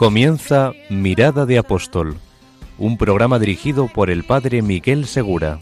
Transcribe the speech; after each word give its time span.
Comienza 0.00 0.72
Mirada 0.88 1.44
de 1.44 1.58
Apóstol, 1.58 2.16
un 2.78 2.96
programa 2.96 3.38
dirigido 3.38 3.86
por 3.86 4.08
el 4.08 4.24
padre 4.24 4.62
Miguel 4.62 5.04
Segura. 5.04 5.58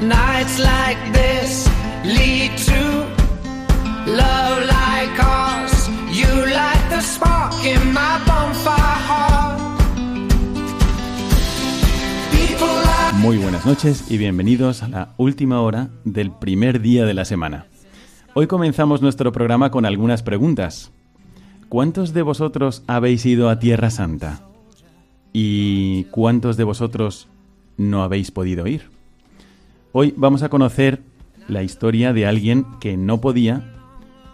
Nights 0.00 0.60
like 0.60 1.00
this 1.12 1.68
lead 2.04 2.52
to 2.64 3.04
love 4.06 4.60
like 4.66 5.20
ours. 5.20 5.88
You 6.12 6.28
light 6.46 6.88
the 6.88 7.00
spark 7.00 7.52
in 7.64 7.92
my 7.92 8.20
bonfire 8.28 9.00
heart. 9.08 9.60
People 12.30 12.68
are 12.68 13.12
Muy 13.18 13.38
buenas 13.38 13.66
noches 13.66 14.08
y 14.08 14.18
bienvenidos 14.18 14.84
a 14.84 14.88
la 14.88 15.14
última 15.16 15.60
hora 15.62 15.88
del 16.04 16.30
primer 16.30 16.80
día 16.80 17.04
de 17.04 17.14
la 17.14 17.24
semana. 17.24 17.66
Hoy 18.34 18.46
comenzamos 18.46 19.02
nuestro 19.02 19.32
programa 19.32 19.72
con 19.72 19.84
algunas 19.84 20.22
preguntas. 20.22 20.92
¿Cuántos 21.74 22.14
de 22.14 22.22
vosotros 22.22 22.84
habéis 22.86 23.26
ido 23.26 23.50
a 23.50 23.58
Tierra 23.58 23.90
Santa? 23.90 24.42
¿Y 25.32 26.04
cuántos 26.04 26.56
de 26.56 26.62
vosotros 26.62 27.26
no 27.76 28.04
habéis 28.04 28.30
podido 28.30 28.68
ir? 28.68 28.90
Hoy 29.90 30.14
vamos 30.16 30.44
a 30.44 30.50
conocer 30.50 31.02
la 31.48 31.64
historia 31.64 32.12
de 32.12 32.28
alguien 32.28 32.64
que 32.78 32.96
no 32.96 33.20
podía 33.20 33.74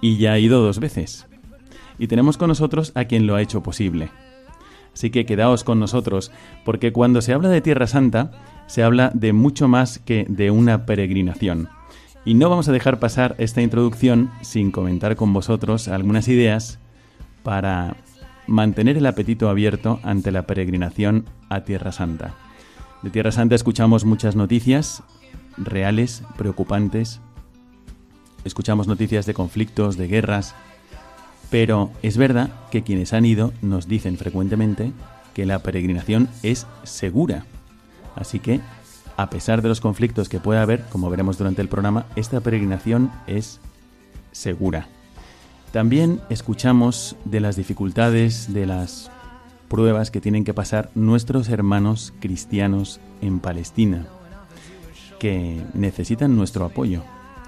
y 0.03 0.19
ya 0.19 0.33
ha 0.33 0.39
ido 0.39 0.61
dos 0.61 0.81
veces. 0.81 1.29
Y 1.99 2.09
tenemos 2.09 2.37
con 2.37 2.49
nosotros 2.49 2.93
a 2.95 3.07
quien 3.07 3.27
lo 3.27 3.37
ha 3.37 3.41
hecho 3.41 3.63
posible. 3.63 4.11
Así 4.93 5.09
que 5.09 5.25
quedaos 5.25 5.65
con 5.65 5.81
nosotros, 5.81 6.33
porque 6.67 6.93
cuando 6.93 7.23
se 7.23 7.33
habla 7.33 7.49
de 7.49 7.63
Tierra 7.63 7.87
Santa, 7.87 8.33
se 8.67 8.83
habla 8.83 9.13
de 9.15 9.33
mucho 9.33 9.67
más 9.67 9.99
que 9.99 10.27
de 10.29 10.51
una 10.51 10.85
peregrinación. 10.85 11.71
Y 12.27 12.35
no 12.35 12.51
vamos 12.51 12.69
a 12.69 12.73
dejar 12.73 12.99
pasar 12.99 13.35
esta 13.39 13.63
introducción 13.63 14.31
sin 14.43 14.71
comentar 14.71 15.17
con 15.17 15.33
vosotros 15.33 15.89
algunas 15.89 16.29
ideas 16.29 16.79
para 17.43 17.97
mantener 18.47 18.97
el 18.97 19.07
apetito 19.07 19.49
abierto 19.49 20.01
ante 20.03 20.33
la 20.33 20.47
peregrinación 20.47 21.25
a 21.49 21.63
Tierra 21.63 21.93
Santa. 21.93 22.35
De 23.03 23.11
Tierra 23.11 23.33
Santa 23.33 23.55
escuchamos 23.55 24.05
muchas 24.05 24.37
noticias 24.37 25.03
reales, 25.57 26.23
preocupantes. 26.37 27.21
Escuchamos 28.45 28.87
noticias 28.89 29.27
de 29.27 29.35
conflictos, 29.35 29.97
de 29.97 30.09
guerras, 30.09 30.55
pero 31.51 31.91
es 32.03 32.17
verdad 32.17 32.51
que 32.71 32.83
quienes 32.83 33.13
han 33.13 33.27
ido 33.27 33.53
nos 33.63 33.89
dicen 33.89 34.17
frecuentemente 34.17 34.93
que 35.35 35.47
la 35.47 35.59
peregrinación 35.61 36.29
es 36.43 36.67
segura. 36.83 37.45
Así 38.17 38.39
que, 38.39 38.61
a 39.17 39.31
pesar 39.31 39.63
de 39.63 39.69
los 39.69 39.81
conflictos 39.81 40.29
que 40.29 40.41
pueda 40.41 40.63
haber, 40.63 40.85
como 40.87 41.11
veremos 41.11 41.39
durante 41.39 41.63
el 41.63 41.69
programa, 41.69 42.07
esta 42.17 42.41
peregrinación 42.41 43.11
es 43.27 43.61
segura. 44.33 44.89
También 45.73 46.21
escuchamos 46.31 47.17
de 47.25 47.41
las 47.41 47.55
dificultades, 47.55 48.53
de 48.53 48.67
las 48.67 49.11
pruebas 49.69 50.11
que 50.11 50.21
tienen 50.21 50.43
que 50.43 50.53
pasar 50.53 50.91
nuestros 50.97 51.49
hermanos 51.49 52.13
cristianos 52.19 53.01
en 53.21 53.39
Palestina, 53.39 54.07
que 55.21 55.63
necesitan 55.75 56.35
nuestro 56.35 56.65
apoyo. 56.65 57.05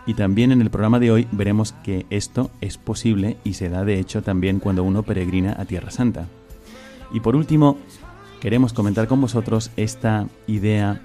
Y 0.07 0.15
también 0.15 0.53
en 0.53 0.63
el 0.63 0.71
programa 0.71 1.01
de 1.01 1.11
hoy 1.11 1.29
veremos 1.33 1.73
que 1.83 2.07
esto 2.11 2.51
es 2.61 2.79
posible 2.79 3.39
y 3.43 3.55
se 3.55 3.69
da 3.69 3.85
de 3.85 3.99
hecho 3.99 4.23
también 4.23 4.61
cuando 4.61 4.85
uno 4.85 5.03
peregrina 5.03 5.57
a 5.59 5.65
Tierra 5.65 5.91
Santa. 5.91 6.29
Y 7.13 7.19
por 7.21 7.35
último, 7.35 7.77
queremos 8.41 8.73
comentar 8.73 9.09
con 9.09 9.21
vosotros 9.21 9.73
esta 9.77 10.29
idea 10.47 11.03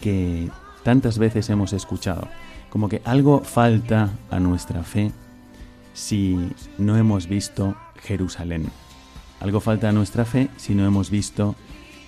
que 0.00 0.48
tantas 0.82 1.18
veces 1.18 1.50
hemos 1.50 1.74
escuchado, 1.74 2.26
como 2.70 2.88
que 2.88 3.02
algo 3.04 3.40
falta 3.40 4.12
a 4.30 4.40
nuestra 4.40 4.82
fe 4.82 5.12
si 5.94 6.50
no 6.76 6.98
hemos 6.98 7.28
visto 7.28 7.74
Jerusalén. 8.02 8.70
Algo 9.40 9.60
falta 9.60 9.88
a 9.88 9.92
nuestra 9.92 10.26
fe 10.26 10.50
si 10.58 10.74
no 10.74 10.84
hemos 10.84 11.08
visto 11.10 11.54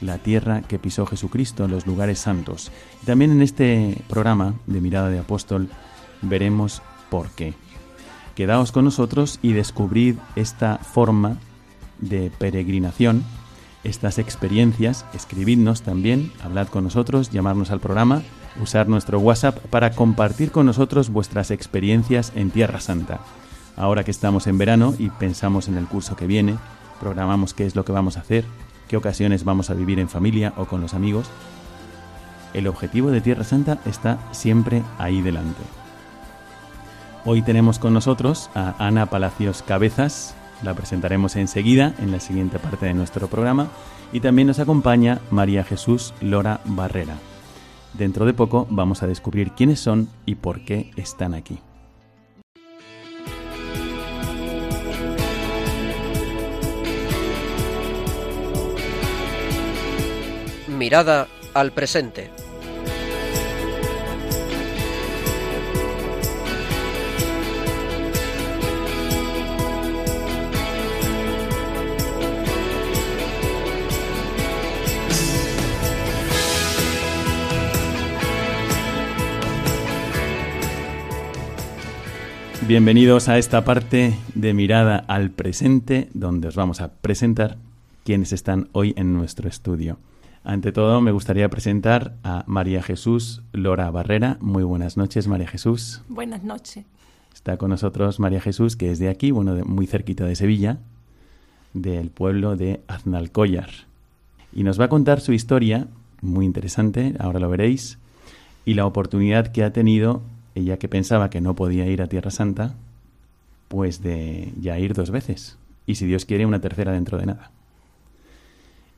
la 0.01 0.19
tierra 0.19 0.63
que 0.63 0.79
pisó 0.79 1.07
Jesucristo, 1.07 1.69
los 1.69 1.87
lugares 1.87 2.19
santos. 2.19 2.71
También 3.07 3.31
en 3.31 3.41
este 3.41 4.03
programa 4.09 4.55
de 4.67 4.81
Mirada 4.81 5.09
de 5.09 5.19
Apóstol 5.19 5.71
veremos 6.23 6.83
por 7.11 7.31
qué. 7.31 7.55
Quedaos 8.35 8.73
con 8.73 8.85
nosotros 8.85 9.39
y 9.41 9.53
descubrid 9.53 10.17
esta 10.35 10.77
forma 10.79 11.39
de 11.99 12.31
peregrinación, 12.39 13.25
estas 13.85 14.19
experiencias, 14.19 15.07
escribidnos 15.15 15.83
también, 15.83 16.33
hablad 16.43 16.69
con 16.69 16.85
nosotros, 16.85 17.31
llamarnos 17.31 17.71
al 17.71 17.81
programa, 17.81 18.23
usar 18.61 18.89
nuestro 18.89 19.21
WhatsApp 19.21 19.59
para 19.71 19.93
compartir 19.93 20.51
con 20.51 20.67
nosotros 20.67 21.09
vuestras 21.09 21.51
experiencias 21.51 22.33
en 22.35 22.51
Tierra 22.51 22.81
Santa. 22.81 23.21
Ahora 23.77 24.05
que 24.05 24.11
estamos 24.11 24.47
en 24.47 24.59
verano 24.59 24.95
y 24.99 25.11
pensamos 25.11 25.69
en 25.69 25.77
el 25.77 25.87
curso 25.87 26.17
que 26.17 26.27
viene, 26.27 26.57
programamos 26.99 27.53
qué 27.53 27.67
es 27.67 27.77
lo 27.77 27.85
que 27.85 27.93
vamos 27.93 28.17
a 28.17 28.21
hacer, 28.21 28.45
qué 28.89 28.97
ocasiones 28.97 29.45
vamos 29.45 29.69
a 29.69 29.75
vivir 29.75 29.99
en 29.99 30.09
familia 30.09 30.55
o 30.57 30.65
con 30.65 30.81
los 30.81 30.95
amigos, 30.95 31.27
el 32.55 32.69
objetivo 32.69 33.11
de 33.11 33.21
Tierra 33.21 33.45
Santa 33.45 33.79
está 33.85 34.19
siempre 34.33 34.83
ahí 34.99 35.21
delante. 35.21 35.61
Hoy 37.27 37.43
tenemos 37.43 37.79
con 37.79 37.93
nosotros 37.93 38.49
a 38.55 38.75
Ana 38.79 39.07
Palacios 39.07 39.63
Cabezas, 39.63 40.35
la 40.63 40.73
presentaremos 40.73 41.37
enseguida 41.37 41.93
en 41.99 42.13
la 42.13 42.21
siguiente 42.21 42.59
parte 42.59 42.87
de 42.87 42.95
nuestro 42.95 43.29
programa, 43.29 43.69
y 44.13 44.21
también 44.21 44.49
nos 44.49 44.59
acompaña 44.59 45.21
María 45.31 45.65
Jesús 45.65 46.15
Lora 46.23 46.61
Barrera. 46.65 47.17
Dentro 47.93 48.25
de 48.25 48.33
poco 48.33 48.67
vamos 48.71 49.03
a 49.03 49.07
descubrir 49.07 49.53
quiénes 49.53 49.81
son 49.81 50.09
y 50.25 50.37
por 50.37 50.65
qué 50.65 50.93
están 50.97 51.35
aquí. 51.35 51.59
Mirada 60.77 61.29
al 61.55 61.73
presente. 61.73 62.31
Bienvenidos 82.67 83.29
a 83.29 83.39
esta 83.39 83.65
parte 83.65 84.13
de 84.35 84.53
Mirada 84.53 84.97
al 85.09 85.31
Presente, 85.31 86.09
donde 86.13 86.49
os 86.49 86.57
vamos 86.57 86.81
a 86.83 86.93
presentar 86.93 87.57
quienes 88.05 88.33
están 88.33 88.69
hoy 88.73 88.93
en 88.97 89.15
nuestro 89.15 89.49
estudio. 89.49 89.99
Ante 90.49 90.71
todo, 90.71 91.01
me 91.01 91.11
gustaría 91.11 91.49
presentar 91.49 92.15
a 92.23 92.45
María 92.47 92.81
Jesús 92.81 93.43
Lora 93.53 93.91
Barrera. 93.91 94.39
Muy 94.41 94.63
buenas 94.63 94.97
noches, 94.97 95.27
María 95.27 95.49
Jesús. 95.49 96.03
Buenas 96.09 96.45
noches. 96.45 96.85
Está 97.35 97.57
con 97.57 97.71
nosotros 97.71 98.21
María 98.21 98.41
Jesús, 98.41 98.77
que 98.77 98.93
es 98.93 99.01
de 99.01 99.09
aquí, 99.09 99.33
bueno, 99.33 99.55
de- 99.57 99.65
muy 99.65 99.89
cerquita 99.89 100.25
de 100.25 100.37
Sevilla, 100.37 100.79
del 101.75 102.11
pueblo 102.11 102.55
de 102.55 102.81
Aznalcóllar. 102.87 103.71
Y 104.55 104.63
nos 104.63 104.79
va 104.81 104.85
a 104.85 104.89
contar 104.89 105.21
su 105.21 105.33
historia, 105.33 105.89
muy 106.23 106.45
interesante, 106.47 107.15
ahora 107.19 107.41
lo 107.41 107.51
veréis, 107.51 107.99
y 108.65 108.75
la 108.75 108.87
oportunidad 108.87 109.49
que 109.49 109.65
ha 109.65 109.73
tenido, 109.73 110.23
ella 110.55 110.77
que 110.79 110.89
pensaba 110.89 111.29
que 111.29 111.41
no 111.41 111.55
podía 111.55 111.87
ir 111.87 112.03
a 112.03 112.07
Tierra 112.07 112.31
Santa, 112.31 112.77
pues 113.67 114.01
de 114.01 114.53
ya 114.61 114.79
ir 114.79 114.95
dos 114.95 115.11
veces. 115.11 115.59
Y 115.87 115.97
si 115.97 116.07
Dios 116.07 116.25
quiere, 116.25 116.47
una 116.47 116.61
tercera 116.61 116.93
dentro 116.93 117.19
de 117.19 117.27
nada. 117.27 117.51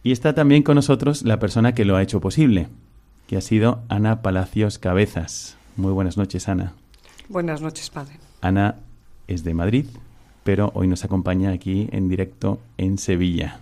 Y 0.02 0.12
está 0.12 0.34
también 0.34 0.62
con 0.62 0.76
nosotros 0.76 1.22
la 1.22 1.38
persona 1.38 1.74
que 1.74 1.84
lo 1.84 1.96
ha 1.96 2.02
hecho 2.02 2.20
posible, 2.20 2.68
que 3.26 3.36
ha 3.36 3.40
sido 3.40 3.82
Ana 3.88 4.22
Palacios 4.22 4.78
Cabezas. 4.78 5.56
Muy 5.76 5.92
buenas 5.92 6.16
noches, 6.16 6.48
Ana. 6.48 6.72
Buenas 7.28 7.60
noches, 7.60 7.90
padre. 7.90 8.14
Ana 8.40 8.76
es 9.26 9.44
de 9.44 9.54
Madrid, 9.54 9.86
pero 10.44 10.70
hoy 10.74 10.86
nos 10.86 11.04
acompaña 11.04 11.50
aquí 11.50 11.88
en 11.92 12.08
directo 12.08 12.60
en 12.78 12.96
Sevilla. 12.98 13.60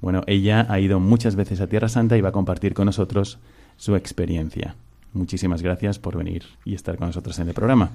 Bueno, 0.00 0.22
ella 0.26 0.66
ha 0.68 0.80
ido 0.80 0.98
muchas 0.98 1.36
veces 1.36 1.60
a 1.60 1.68
Tierra 1.68 1.88
Santa 1.88 2.16
y 2.16 2.20
va 2.20 2.30
a 2.30 2.32
compartir 2.32 2.74
con 2.74 2.86
nosotros 2.86 3.38
su 3.76 3.94
experiencia. 3.94 4.74
Muchísimas 5.12 5.62
gracias 5.62 5.98
por 5.98 6.16
venir 6.16 6.44
y 6.64 6.74
estar 6.74 6.96
con 6.96 7.06
nosotros 7.06 7.38
en 7.38 7.48
el 7.48 7.54
programa. 7.54 7.90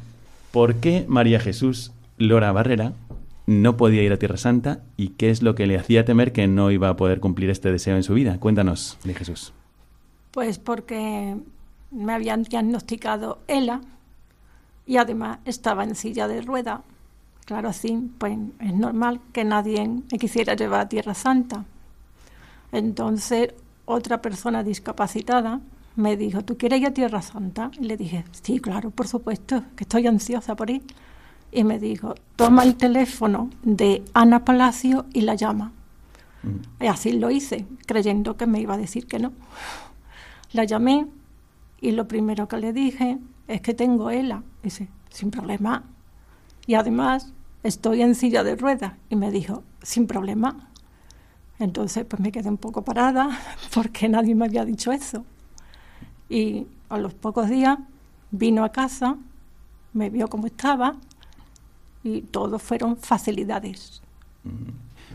¿Por 0.52 0.76
qué 0.76 1.06
María 1.08 1.40
Jesús 1.40 1.92
Lora 2.18 2.52
Barrera 2.52 2.94
no 3.48 3.78
podía 3.78 4.04
ir 4.04 4.12
a 4.12 4.20
Tierra 4.20 4.38
Santa 4.38 4.82
y 4.98 5.10
qué 5.10 5.30
es 5.30 5.42
lo 5.42 5.56
que 5.56 5.66
le 5.68 5.78
hacía 5.78 6.06
temer 6.06 6.34
que 6.34 6.48
no 6.48 6.70
iba 6.70 6.90
a 6.90 6.98
poder 6.98 7.22
cumplir 7.22 7.50
este 7.50 7.72
deseo 7.72 7.96
en 7.96 8.04
su 8.04 8.14
vida. 8.14 8.40
Cuéntanos 8.40 9.00
de 9.06 9.14
Jesús. 9.16 9.54
Pues 10.32 10.60
porque 10.60 11.38
me 11.90 12.14
habían 12.14 12.44
diagnosticado 12.44 13.40
ELA 13.48 13.82
y 14.86 14.98
además 14.98 15.40
estaba 15.46 15.86
en 15.86 15.96
silla 15.96 16.28
de 16.28 16.42
rueda. 16.42 16.84
Claro, 17.46 17.70
así, 17.70 18.12
pues 18.18 18.38
es 18.60 18.74
normal 18.74 19.22
que 19.32 19.46
nadie 19.46 19.88
me 19.88 20.20
quisiera 20.20 20.54
llevar 20.54 20.82
a 20.82 20.90
Tierra 20.90 21.14
Santa. 21.14 21.64
Entonces, 22.74 23.54
otra 23.86 24.22
persona 24.22 24.62
discapacitada 24.62 25.62
me 25.96 26.18
dijo, 26.18 26.44
¿tú 26.44 26.58
quieres 26.58 26.82
ir 26.82 26.88
a 26.88 26.94
Tierra 26.94 27.22
Santa? 27.22 27.72
Y 27.80 27.86
le 27.86 27.96
dije, 27.96 28.26
sí, 28.44 28.60
claro, 28.60 28.92
por 28.92 29.08
supuesto, 29.08 29.64
que 29.78 29.86
estoy 29.86 30.06
ansiosa 30.06 30.54
por 30.58 30.70
ir 30.70 30.84
y 31.58 31.64
me 31.64 31.80
dijo, 31.80 32.14
toma 32.36 32.62
el 32.62 32.76
teléfono 32.76 33.50
de 33.64 34.06
Ana 34.14 34.46
Palacio 34.46 35.08
y 35.12 35.22
la 35.22 35.34
llama. 35.34 35.72
Mm. 36.44 36.84
Y 36.84 36.86
así 36.86 37.14
lo 37.14 37.32
hice, 37.32 37.66
creyendo 37.88 38.38
que 38.38 38.46
me 38.46 38.62
iba 38.62 38.76
a 38.76 38.78
decir 38.78 39.08
que 39.08 39.18
no. 39.18 39.32
La 40.52 40.66
llamé 40.66 41.08
y 41.82 41.94
lo 41.94 42.08
primero 42.08 42.48
que 42.48 42.58
le 42.58 42.74
dije 42.74 43.18
es 43.48 43.62
que 43.62 43.74
tengo 43.74 44.12
ELA. 44.12 44.44
Dice, 44.62 44.88
sin 45.10 45.32
problema. 45.32 45.84
Y 46.68 46.76
además 46.76 47.34
estoy 47.64 48.04
en 48.04 48.14
silla 48.14 48.44
de 48.44 48.56
ruedas. 48.56 48.94
Y 49.10 49.16
me 49.16 49.32
dijo, 49.32 49.64
sin 49.82 50.06
problema. 50.06 50.70
Entonces 51.58 52.06
pues 52.06 52.20
me 52.20 52.32
quedé 52.32 52.50
un 52.50 52.58
poco 52.58 52.84
parada 52.84 53.32
porque 53.74 54.08
nadie 54.10 54.36
me 54.36 54.46
había 54.46 54.64
dicho 54.64 54.92
eso. 54.92 55.26
Y 56.30 56.68
a 56.90 57.00
los 57.00 57.16
pocos 57.16 57.50
días 57.50 57.80
vino 58.30 58.64
a 58.64 58.72
casa, 58.72 59.18
me 59.94 60.12
vio 60.12 60.28
cómo 60.28 60.46
estaba 60.46 60.98
y 62.16 62.22
todo 62.22 62.60
fueron 62.60 62.98
facilidades. 62.98 64.02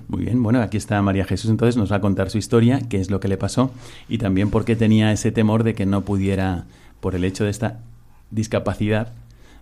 Muy 0.09 0.25
bien, 0.25 0.43
bueno, 0.43 0.61
aquí 0.61 0.77
está 0.77 1.01
María 1.01 1.25
Jesús, 1.25 1.51
entonces 1.51 1.77
nos 1.77 1.91
va 1.91 1.97
a 1.97 2.01
contar 2.01 2.31
su 2.31 2.39
historia, 2.39 2.81
qué 2.89 2.99
es 3.01 3.11
lo 3.11 3.21
que 3.21 3.29
le 3.29 3.37
pasó 3.37 3.71
y 4.09 4.19
también 4.19 4.51
por 4.51 4.65
qué 4.65 4.77
tenía 4.77 5.13
ese 5.13 5.33
temor 5.33 5.65
de 5.65 5.75
que 5.75 5.87
no 5.87 6.03
pudiera, 6.03 6.67
por 7.01 7.15
el 7.15 7.25
hecho 7.25 7.45
de 7.45 7.51
esta 7.51 7.81
discapacidad, 8.31 9.13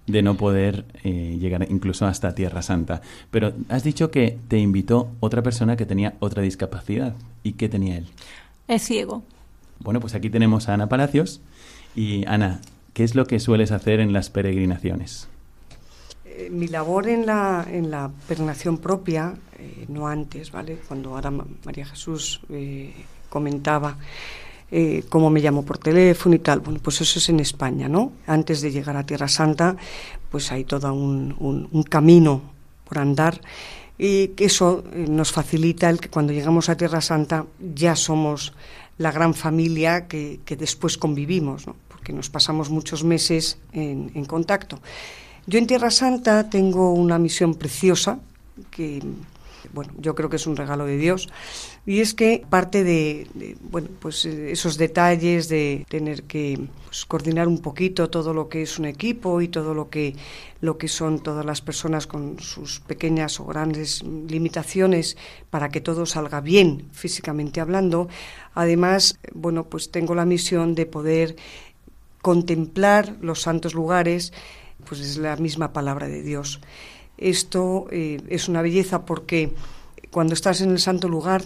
de 0.07 0.23
no 0.23 0.37
poder 0.37 0.85
eh, 1.05 1.37
llegar 1.41 1.67
incluso 1.71 2.07
hasta 2.07 2.35
Tierra 2.35 2.63
Santa. 2.63 3.01
Pero 3.31 3.53
has 3.69 3.85
dicho 3.85 4.11
que 4.11 4.39
te 4.49 4.59
invitó 4.59 5.11
otra 5.21 5.43
persona 5.43 5.77
que 5.77 5.87
tenía 5.87 6.15
otra 6.21 6.43
discapacidad. 6.43 7.15
¿Y 7.43 7.53
qué 7.53 7.69
tenía 7.69 7.99
él? 7.99 8.07
Es 8.67 8.83
ciego. 8.83 9.23
Bueno, 9.79 10.01
pues 10.01 10.15
aquí 10.15 10.31
tenemos 10.31 10.69
a 10.69 10.75
Ana 10.75 10.89
Palacios. 10.89 11.41
Y 11.95 12.27
Ana, 12.27 12.61
¿qué 12.93 13.05
es 13.05 13.15
lo 13.15 13.27
que 13.27 13.39
sueles 13.39 13.73
hacer 13.73 14.01
en 14.01 14.13
las 14.13 14.31
peregrinaciones? 14.31 15.29
Eh, 16.41 16.49
mi 16.49 16.69
labor 16.69 17.07
en 17.09 17.27
la, 17.27 17.67
en 17.71 17.91
la 17.91 18.11
peregrinación 18.27 18.79
propia, 18.79 19.35
eh, 19.59 19.85
no 19.89 20.09
antes, 20.09 20.51
¿vale? 20.51 20.79
Cuando 20.89 21.15
ahora 21.15 21.31
María 21.31 21.85
Jesús 21.85 22.41
eh, 22.49 22.93
comentaba 23.29 23.97
cómo 25.09 25.31
me 25.31 25.41
llamo 25.41 25.65
por 25.65 25.79
teléfono 25.79 26.37
y 26.37 26.39
tal, 26.39 26.61
bueno, 26.61 26.79
pues 26.81 27.01
eso 27.01 27.19
es 27.19 27.29
en 27.29 27.41
España, 27.41 27.89
¿no? 27.89 28.13
Antes 28.29 28.61
de 28.61 28.71
llegar 28.71 28.97
a 28.97 29.05
Tierra 29.05 29.27
Santa, 29.27 29.75
pues 30.31 30.53
hay 30.53 30.63
todo 30.63 30.95
un, 30.95 31.35
un, 31.73 31.83
camino 31.83 32.41
por 32.89 32.99
andar 32.99 33.41
y 33.99 34.31
eso 34.37 34.85
nos 34.95 35.33
facilita 35.33 35.91
el 35.91 35.99
que 35.99 36.09
cuando 36.09 36.33
llegamos 36.33 36.69
a 36.69 36.77
Tierra 36.77 37.01
Santa 37.01 37.47
ya 37.59 37.97
somos 37.97 38.53
la 38.97 39.11
gran 39.11 39.35
familia 39.35 40.07
que, 40.07 40.39
que 40.45 40.55
después 40.55 40.97
convivimos, 40.97 41.67
¿no? 41.67 41.75
porque 41.89 42.13
nos 42.13 42.31
pasamos 42.31 42.71
muchos 42.71 43.03
meses 43.03 43.59
en 43.73 44.25
contacto. 44.25 44.79
Yo 45.47 45.59
en 45.59 45.67
Tierra 45.67 45.91
Santa 45.91 46.49
tengo 46.49 46.93
una 46.93 47.19
misión 47.19 47.55
preciosa 47.55 48.19
que 48.71 49.03
bueno, 49.73 49.93
yo 49.99 50.15
creo 50.15 50.29
que 50.29 50.37
es 50.37 50.47
un 50.47 50.57
regalo 50.57 50.87
de 50.87 50.97
Dios 50.97 51.29
y 51.87 52.01
es 52.01 52.15
que 52.15 52.45
parte 52.49 52.85
de, 52.85 53.57
bueno, 53.71 53.89
pues 54.01 54.25
eh, 54.25 54.53
esos 54.53 54.77
detalles 54.77 55.49
de 55.49 55.87
tener 55.89 56.25
que 56.25 56.59
pues, 56.87 57.05
coordinar 57.05 57.49
un 57.49 57.59
poquito 57.59 58.11
todo 58.11 58.35
lo 58.35 58.49
que 58.49 58.63
es 58.63 58.79
un 58.79 58.87
equipo 58.87 59.41
y 59.41 59.49
todo 59.49 59.75
lo 59.75 59.89
que 59.91 60.17
lo 60.61 60.77
que 60.77 60.89
son 60.89 61.21
todas 61.21 61.45
las 61.45 61.63
personas 61.63 62.07
con 62.07 62.39
sus 62.39 62.81
pequeñas 62.81 63.41
o 63.41 63.47
grandes 63.47 64.03
limitaciones 64.03 65.17
para 65.49 65.71
que 65.71 65.81
todo 65.81 66.05
salga 66.05 66.41
bien 66.41 66.89
físicamente 66.93 67.61
hablando. 67.61 68.09
Además, 68.55 69.19
bueno, 69.33 69.65
pues 69.65 69.91
tengo 69.91 70.15
la 70.15 70.27
misión 70.27 70.75
de 70.75 70.85
poder 70.85 71.37
contemplar 72.21 73.17
los 73.23 73.41
santos 73.41 73.73
lugares 73.73 74.35
pues 74.91 75.03
es 75.03 75.19
la 75.19 75.37
misma 75.37 75.73
palabra 75.73 76.09
de 76.09 76.21
Dios. 76.21 76.61
Esto 77.17 77.87
eh, 77.93 78.21
es 78.29 78.49
una 78.49 78.61
belleza 78.61 79.07
porque 79.07 79.53
cuando 80.11 80.35
estás 80.35 80.63
en 80.63 80.71
el 80.71 80.81
santo 80.81 81.09
lugar, 81.09 81.45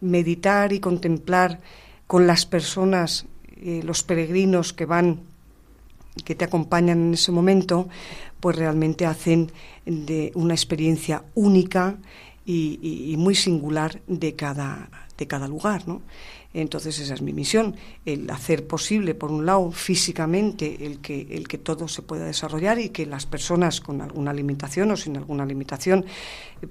meditar 0.00 0.72
y 0.72 0.80
contemplar 0.80 1.60
con 2.08 2.26
las 2.26 2.46
personas, 2.46 3.26
eh, 3.62 3.82
los 3.84 4.02
peregrinos 4.02 4.72
que 4.72 4.84
van, 4.84 5.20
que 6.24 6.34
te 6.34 6.44
acompañan 6.44 6.98
en 6.98 7.14
ese 7.14 7.30
momento, 7.30 7.88
pues 8.40 8.56
realmente 8.56 9.06
hacen 9.06 9.52
de 9.86 10.32
una 10.34 10.54
experiencia 10.54 11.22
única 11.36 11.98
y, 12.44 13.12
y 13.12 13.16
muy 13.16 13.36
singular 13.36 14.02
de 14.08 14.34
cada, 14.34 14.90
de 15.16 15.28
cada 15.28 15.46
lugar, 15.46 15.86
¿no? 15.86 16.02
Entonces 16.52 16.98
esa 16.98 17.14
es 17.14 17.22
mi 17.22 17.32
misión, 17.32 17.76
el 18.04 18.28
hacer 18.28 18.66
posible, 18.66 19.14
por 19.14 19.30
un 19.30 19.46
lado, 19.46 19.70
físicamente 19.70 20.84
el 20.84 20.98
que, 20.98 21.28
el 21.30 21.46
que 21.46 21.58
todo 21.58 21.86
se 21.86 22.02
pueda 22.02 22.24
desarrollar 22.24 22.80
y 22.80 22.88
que 22.88 23.06
las 23.06 23.24
personas 23.24 23.80
con 23.80 24.00
alguna 24.00 24.32
limitación 24.32 24.90
o 24.90 24.96
sin 24.96 25.16
alguna 25.16 25.46
limitación 25.46 26.04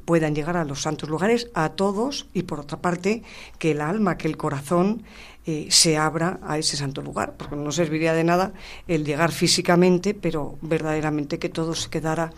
puedan 0.04 0.36
llegar 0.36 0.58
a 0.58 0.66
los 0.66 0.82
santos 0.82 1.08
lugares, 1.08 1.50
a 1.54 1.70
todos, 1.70 2.28
y 2.34 2.44
por 2.44 2.60
otra 2.60 2.82
parte, 2.82 3.24
que 3.58 3.72
el 3.72 3.80
alma, 3.80 4.18
que 4.18 4.28
el 4.28 4.36
corazón 4.36 5.04
eh, 5.46 5.68
se 5.70 5.98
abra 5.98 6.40
a 6.44 6.58
ese 6.58 6.76
santo 6.76 7.02
lugar, 7.02 7.36
porque 7.38 7.56
no 7.56 7.72
serviría 7.72 8.14
de 8.14 8.26
nada 8.26 8.54
el 8.88 9.06
llegar 9.06 9.32
físicamente, 9.32 10.14
pero 10.14 10.58
verdaderamente 10.62 11.40
que 11.40 11.48
todo 11.48 11.74
se 11.74 11.90
quedara 11.90 12.32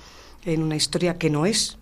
en 0.45 0.61
una 0.61 0.75
historia 0.75 1.17
que 1.17 1.29
no 1.31 1.45
es, 1.47 1.77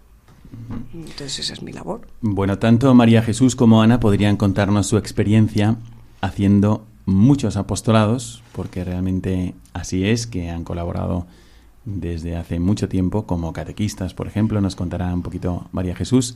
entonces 0.94 1.40
esa 1.40 1.54
es 1.54 1.62
mi 1.62 1.72
labor. 1.72 2.08
Bueno, 2.22 2.60
tanto 2.60 2.94
María 2.94 3.22
Jesús 3.22 3.56
como 3.56 3.82
Ana 3.82 4.00
podrían 4.00 4.38
contarnos 4.38 4.88
su 4.88 4.98
experiencia 4.98 5.78
haciendo 6.22 6.86
muchos 7.06 7.58
apostolados, 7.58 8.44
porque 8.54 8.84
realmente 8.84 9.56
así 9.74 10.06
es, 10.06 10.28
que 10.28 10.50
han 10.50 10.64
colaborado 10.64 11.26
desde 11.86 12.36
hace 12.36 12.60
mucho 12.60 12.88
tiempo 12.88 13.26
como 13.26 13.54
catequistas, 13.54 14.14
por 14.14 14.28
ejemplo, 14.28 14.62
nos 14.62 14.76
contará 14.76 15.14
un 15.14 15.22
poquito 15.22 15.68
María 15.72 15.96
Jesús, 15.96 16.36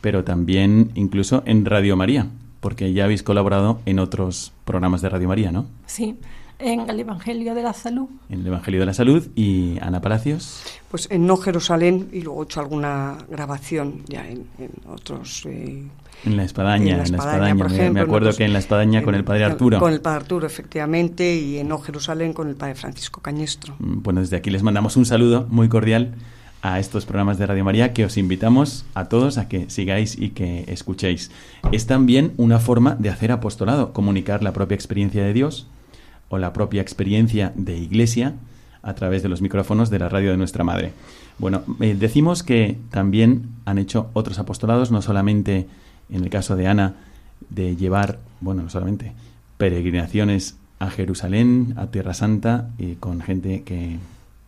pero 0.00 0.24
también 0.24 0.90
incluso 0.94 1.42
en 1.46 1.64
Radio 1.64 1.96
María, 1.96 2.28
porque 2.60 2.92
ya 2.92 3.04
habéis 3.04 3.22
colaborado 3.22 3.80
en 3.86 3.98
otros 3.98 4.52
programas 4.64 5.02
de 5.02 5.08
Radio 5.08 5.28
María, 5.28 5.50
¿no? 5.50 5.66
Sí, 5.86 6.16
en 6.58 6.88
el 6.88 7.00
Evangelio 7.00 7.54
de 7.54 7.62
la 7.62 7.72
Salud. 7.72 8.08
En 8.28 8.40
el 8.40 8.46
Evangelio 8.46 8.80
de 8.80 8.86
la 8.86 8.94
Salud 8.94 9.26
y 9.34 9.78
Ana 9.80 10.00
Palacios. 10.00 10.62
Pues 10.90 11.08
en 11.10 11.26
No 11.26 11.36
Jerusalén 11.36 12.08
y 12.12 12.22
luego 12.22 12.42
he 12.42 12.44
hecho 12.44 12.60
alguna 12.60 13.18
grabación 13.28 14.02
ya 14.06 14.26
en, 14.26 14.46
otros. 14.88 15.44
Eh, 15.46 15.84
en 16.24 16.36
la 16.36 16.44
espadaña, 16.44 16.92
en 16.92 16.98
la 16.98 17.18
espadaña, 17.18 17.56
por 17.56 17.66
ejemplo, 17.66 17.92
me, 17.92 18.00
acuerdo 18.00 18.32
que 18.32 18.44
en 18.44 18.52
la 18.52 18.58
espadaña 18.58 19.02
con 19.02 19.14
el 19.14 19.24
padre 19.24 19.44
Arturo. 19.44 19.78
Con 19.78 19.92
el 19.92 20.00
padre 20.00 20.16
Arturo, 20.16 20.46
efectivamente, 20.46 21.36
y 21.36 21.58
en 21.58 21.68
No 21.68 21.78
Jerusalén 21.78 22.32
con 22.32 22.48
el 22.48 22.56
padre 22.56 22.74
Francisco 22.76 23.20
Cañestro. 23.20 23.74
Mm, 23.78 24.02
bueno, 24.02 24.20
desde 24.20 24.36
aquí 24.36 24.50
les 24.50 24.62
mandamos 24.62 24.96
un 24.96 25.04
saludo 25.04 25.46
muy 25.50 25.68
cordial 25.68 26.14
a 26.62 26.78
estos 26.78 27.04
programas 27.04 27.36
de 27.36 27.44
Radio 27.44 27.62
María 27.62 27.92
que 27.92 28.06
os 28.06 28.16
invitamos 28.16 28.86
a 28.94 29.10
todos 29.10 29.36
a 29.36 29.48
que 29.48 29.68
sigáis 29.68 30.18
y 30.18 30.30
que 30.30 30.64
escuchéis. 30.68 31.30
Es 31.72 31.86
también 31.86 32.32
una 32.38 32.58
forma 32.58 32.94
de 32.94 33.10
hacer 33.10 33.32
apostolado, 33.32 33.92
comunicar 33.92 34.42
la 34.42 34.54
propia 34.54 34.74
experiencia 34.74 35.22
de 35.22 35.34
Dios 35.34 35.66
o 36.28 36.38
la 36.38 36.52
propia 36.52 36.82
experiencia 36.82 37.52
de 37.56 37.76
iglesia 37.76 38.34
a 38.82 38.94
través 38.94 39.22
de 39.22 39.28
los 39.28 39.40
micrófonos 39.40 39.90
de 39.90 39.98
la 39.98 40.08
radio 40.08 40.30
de 40.30 40.36
nuestra 40.36 40.64
madre. 40.64 40.92
Bueno, 41.38 41.62
eh, 41.80 41.96
decimos 41.98 42.42
que 42.42 42.78
también 42.90 43.48
han 43.64 43.78
hecho 43.78 44.10
otros 44.12 44.38
apostolados, 44.38 44.90
no 44.90 45.02
solamente 45.02 45.66
en 46.10 46.22
el 46.22 46.30
caso 46.30 46.54
de 46.54 46.68
Ana, 46.68 46.94
de 47.50 47.76
llevar, 47.76 48.18
bueno, 48.40 48.62
no 48.62 48.70
solamente 48.70 49.12
peregrinaciones 49.56 50.56
a 50.78 50.90
Jerusalén, 50.90 51.74
a 51.76 51.86
Tierra 51.86 52.14
Santa, 52.14 52.70
y 52.78 52.94
con 52.96 53.20
gente 53.20 53.62
que 53.62 53.98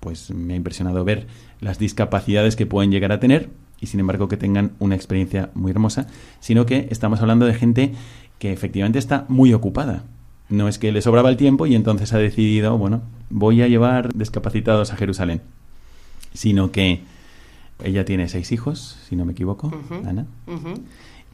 pues 0.00 0.30
me 0.30 0.54
ha 0.54 0.56
impresionado 0.56 1.04
ver 1.04 1.26
las 1.61 1.78
discapacidades 1.78 2.56
que 2.56 2.66
pueden 2.66 2.90
llegar 2.90 3.12
a 3.12 3.21
tener 3.21 3.50
y 3.80 3.87
sin 3.87 4.00
embargo 4.00 4.28
que 4.28 4.37
tengan 4.37 4.73
una 4.78 4.95
experiencia 4.95 5.50
muy 5.54 5.71
hermosa, 5.71 6.06
sino 6.40 6.66
que 6.66 6.88
estamos 6.90 7.21
hablando 7.21 7.47
de 7.47 7.54
gente 7.54 7.92
que 8.38 8.52
efectivamente 8.52 8.99
está 8.99 9.25
muy 9.28 9.52
ocupada, 9.52 10.04
no 10.48 10.68
es 10.68 10.78
que 10.78 10.92
le 10.92 11.02
sobraba 11.02 11.28
el 11.30 11.36
tiempo 11.36 11.66
y 11.66 11.74
entonces 11.74 12.12
ha 12.12 12.18
decidido, 12.18 12.76
bueno, 12.78 13.02
voy 13.30 13.62
a 13.62 13.68
llevar 13.68 14.14
discapacitados 14.14 14.92
a 14.92 14.96
Jerusalén, 14.96 15.42
sino 16.34 16.70
que 16.70 17.02
ella 17.82 18.04
tiene 18.04 18.28
seis 18.28 18.52
hijos, 18.52 18.98
si 19.08 19.16
no 19.16 19.24
me 19.24 19.32
equivoco, 19.32 19.72
Ana, 20.04 20.26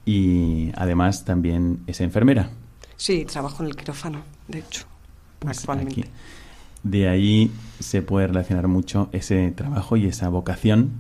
y 0.05 0.71
además 0.77 1.25
también 1.25 1.81
es 1.87 2.01
enfermera. 2.01 2.51
Sí, 2.97 3.25
trabajo 3.25 3.63
en 3.63 3.69
el 3.69 3.77
quirófano, 3.77 4.23
de 4.49 4.61
hecho, 4.61 4.85
pues 5.39 5.59
actualmente. 5.59 6.09
de 6.83 7.09
ahí 7.09 7.51
se 7.81 8.03
puede 8.03 8.29
relacionar 8.29 8.69
mucho 8.69 9.09
ese 9.13 9.51
trabajo 9.53 9.97
y 9.97 10.07
esa 10.07 10.29
vocación 10.29 10.91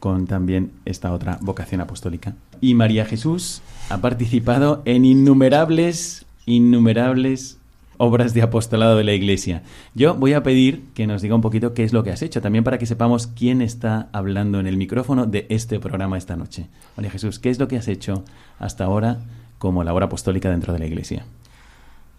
con 0.00 0.26
también 0.26 0.72
esta 0.84 1.12
otra 1.12 1.38
vocación 1.40 1.80
apostólica. 1.80 2.34
Y 2.60 2.74
María 2.74 3.06
Jesús 3.06 3.62
ha 3.88 3.98
participado 4.02 4.82
en 4.84 5.06
innumerables, 5.06 6.23
innumerables 6.46 7.58
obras 7.96 8.34
de 8.34 8.42
apostolado 8.42 8.96
de 8.96 9.04
la 9.04 9.12
Iglesia. 9.12 9.62
Yo 9.94 10.14
voy 10.14 10.32
a 10.32 10.42
pedir 10.42 10.84
que 10.94 11.06
nos 11.06 11.22
diga 11.22 11.34
un 11.34 11.40
poquito 11.40 11.74
qué 11.74 11.84
es 11.84 11.92
lo 11.92 12.02
que 12.02 12.10
has 12.10 12.22
hecho, 12.22 12.40
también 12.40 12.64
para 12.64 12.78
que 12.78 12.86
sepamos 12.86 13.26
quién 13.26 13.62
está 13.62 14.08
hablando 14.12 14.60
en 14.60 14.66
el 14.66 14.76
micrófono 14.76 15.26
de 15.26 15.46
este 15.48 15.78
programa 15.80 16.18
esta 16.18 16.36
noche. 16.36 16.68
María 16.96 17.10
Jesús, 17.10 17.38
¿qué 17.38 17.50
es 17.50 17.58
lo 17.58 17.68
que 17.68 17.76
has 17.76 17.88
hecho 17.88 18.24
hasta 18.58 18.84
ahora 18.84 19.20
como 19.58 19.84
labor 19.84 20.02
apostólica 20.02 20.50
dentro 20.50 20.72
de 20.72 20.78
la 20.78 20.86
Iglesia? 20.86 21.24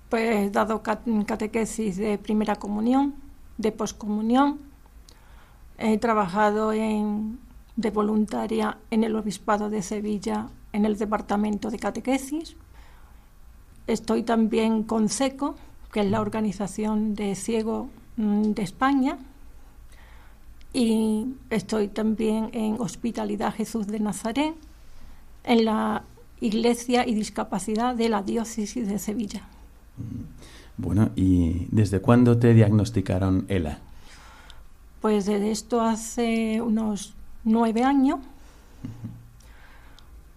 Pues 0.10 0.36
he 0.36 0.50
dado 0.50 0.82
catequesis 0.82 1.98
de 1.98 2.18
primera 2.18 2.56
comunión, 2.56 3.16
de 3.58 3.72
poscomunión. 3.72 4.60
He 5.78 5.98
trabajado 5.98 6.72
en, 6.72 7.40
de 7.76 7.92
voluntaria 7.92 8.78
en 8.92 9.04
el 9.04 9.16
Obispado 9.16 9.70
de 9.70 9.82
Sevilla, 9.82 10.48
en 10.72 10.86
el 10.86 10.98
Departamento 10.98 11.70
de 11.70 11.80
Catequesis. 11.80 12.56
Estoy 13.88 14.24
también 14.24 14.84
con 14.84 15.10
SECO, 15.10 15.56
que 15.92 16.02
es 16.02 16.10
la 16.10 16.22
Organización 16.22 17.14
de 17.14 17.36
Ciego 17.36 17.90
mm, 18.18 18.52
de 18.52 18.64
España. 18.64 19.18
Y 20.74 21.28
estoy 21.50 21.88
también 21.88 22.50
en 22.54 22.76
Hospitalidad 22.80 23.54
Jesús 23.54 23.88
de 23.88 24.00
Nazaret, 24.00 24.56
en 25.44 25.66
la 25.66 26.04
Iglesia 26.42 27.08
y 27.08 27.14
Discapacidad 27.14 27.96
de 27.96 28.10
la 28.10 28.24
Diócesis 28.24 28.88
de 28.88 29.00
Sevilla. 29.00 29.48
Bueno, 30.78 31.12
¿y 31.16 31.68
desde 31.72 32.02
cuándo 32.02 32.38
te 32.38 32.54
diagnosticaron 32.54 33.46
ELA? 33.48 33.80
Pues 35.00 35.26
desde 35.26 35.52
esto 35.52 35.82
hace 35.82 36.62
unos 36.62 37.14
nueve 37.44 37.84
años 37.84 38.20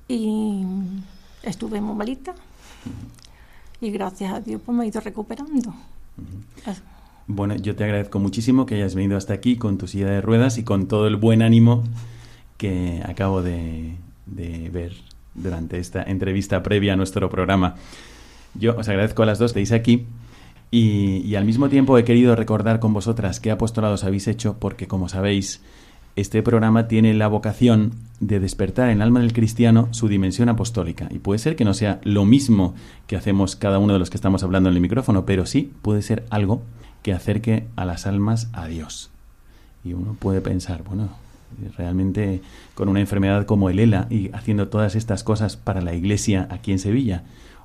y 0.06 0.62
estuve 1.42 1.80
muy 1.80 1.96
malita 1.96 2.34
y 3.80 3.90
gracias 3.90 4.32
a 4.32 4.40
Dios 4.40 4.60
pues 4.64 4.76
me 4.76 4.84
he 4.84 4.88
ido 4.88 5.00
recuperando. 5.00 5.74
Bueno, 7.26 7.56
yo 7.56 7.76
te 7.76 7.84
agradezco 7.84 8.18
muchísimo 8.18 8.66
que 8.66 8.76
hayas 8.76 8.94
venido 8.94 9.16
hasta 9.16 9.34
aquí 9.34 9.56
con 9.56 9.78
tu 9.78 9.86
silla 9.86 10.06
de 10.06 10.20
ruedas 10.20 10.58
y 10.58 10.64
con 10.64 10.88
todo 10.88 11.06
el 11.06 11.16
buen 11.16 11.42
ánimo 11.42 11.84
que 12.56 13.02
acabo 13.06 13.42
de, 13.42 13.94
de 14.26 14.70
ver 14.70 14.92
durante 15.34 15.78
esta 15.78 16.02
entrevista 16.02 16.62
previa 16.62 16.94
a 16.94 16.96
nuestro 16.96 17.28
programa. 17.30 17.76
Yo 18.54 18.76
os 18.76 18.88
agradezco 18.88 19.22
a 19.22 19.26
las 19.26 19.38
dos 19.38 19.52
que 19.52 19.60
estéis 19.60 19.78
aquí 19.78 20.06
y, 20.70 21.34
al 21.34 21.44
mismo 21.44 21.68
tiempo 21.68 21.96
he 21.96 22.04
querido 22.04 22.36
recordar 22.36 22.78
con 22.78 22.92
vosotras 22.92 23.40
qué 23.40 23.50
apostolados 23.50 24.04
habéis 24.04 24.28
hecho 24.28 24.56
porque, 24.58 24.86
como 24.86 25.08
sabéis, 25.08 25.62
este 26.20 26.42
programa 26.42 26.88
tiene 26.88 27.14
la 27.14 27.28
vocación 27.28 27.92
de 28.18 28.40
despertar 28.40 28.88
en 28.88 28.96
el 28.96 29.02
alma 29.02 29.20
del 29.20 29.32
cristiano 29.32 29.88
su 29.92 30.08
dimensión 30.08 30.48
apostólica. 30.48 31.08
Y 31.10 31.20
puede 31.20 31.38
ser 31.38 31.54
que 31.54 31.64
no 31.64 31.74
sea 31.74 32.00
lo 32.02 32.24
mismo 32.24 32.74
que 33.06 33.14
hacemos 33.14 33.54
cada 33.54 33.78
uno 33.78 33.92
de 33.92 34.00
los 34.00 34.10
que 34.10 34.16
estamos 34.16 34.42
hablando 34.42 34.68
en 34.68 34.74
el 34.74 34.80
micrófono, 34.80 35.24
pero 35.24 35.46
sí 35.46 35.72
puede 35.80 36.02
ser 36.02 36.24
algo 36.30 36.62
que 37.02 37.12
acerque 37.12 37.68
a 37.76 37.84
las 37.84 38.04
almas 38.06 38.48
a 38.52 38.66
Dios. 38.66 39.10
Y 39.84 39.92
uno 39.92 40.16
puede 40.18 40.40
pensar, 40.40 40.82
bueno, 40.82 41.08
realmente 41.76 42.42
con 42.74 42.88
una 42.88 42.98
enfermedad 42.98 43.46
como 43.46 43.70
el 43.70 43.78
ELA 43.78 44.08
y 44.10 44.30
haciendo 44.32 44.66
todas 44.66 44.96
estas 44.96 45.22
cosas 45.22 45.56
para 45.56 45.80
la 45.82 45.94
iglesia 45.94 46.48
aquí 46.50 46.72
en 46.72 46.80
Sevilla, 46.80 47.22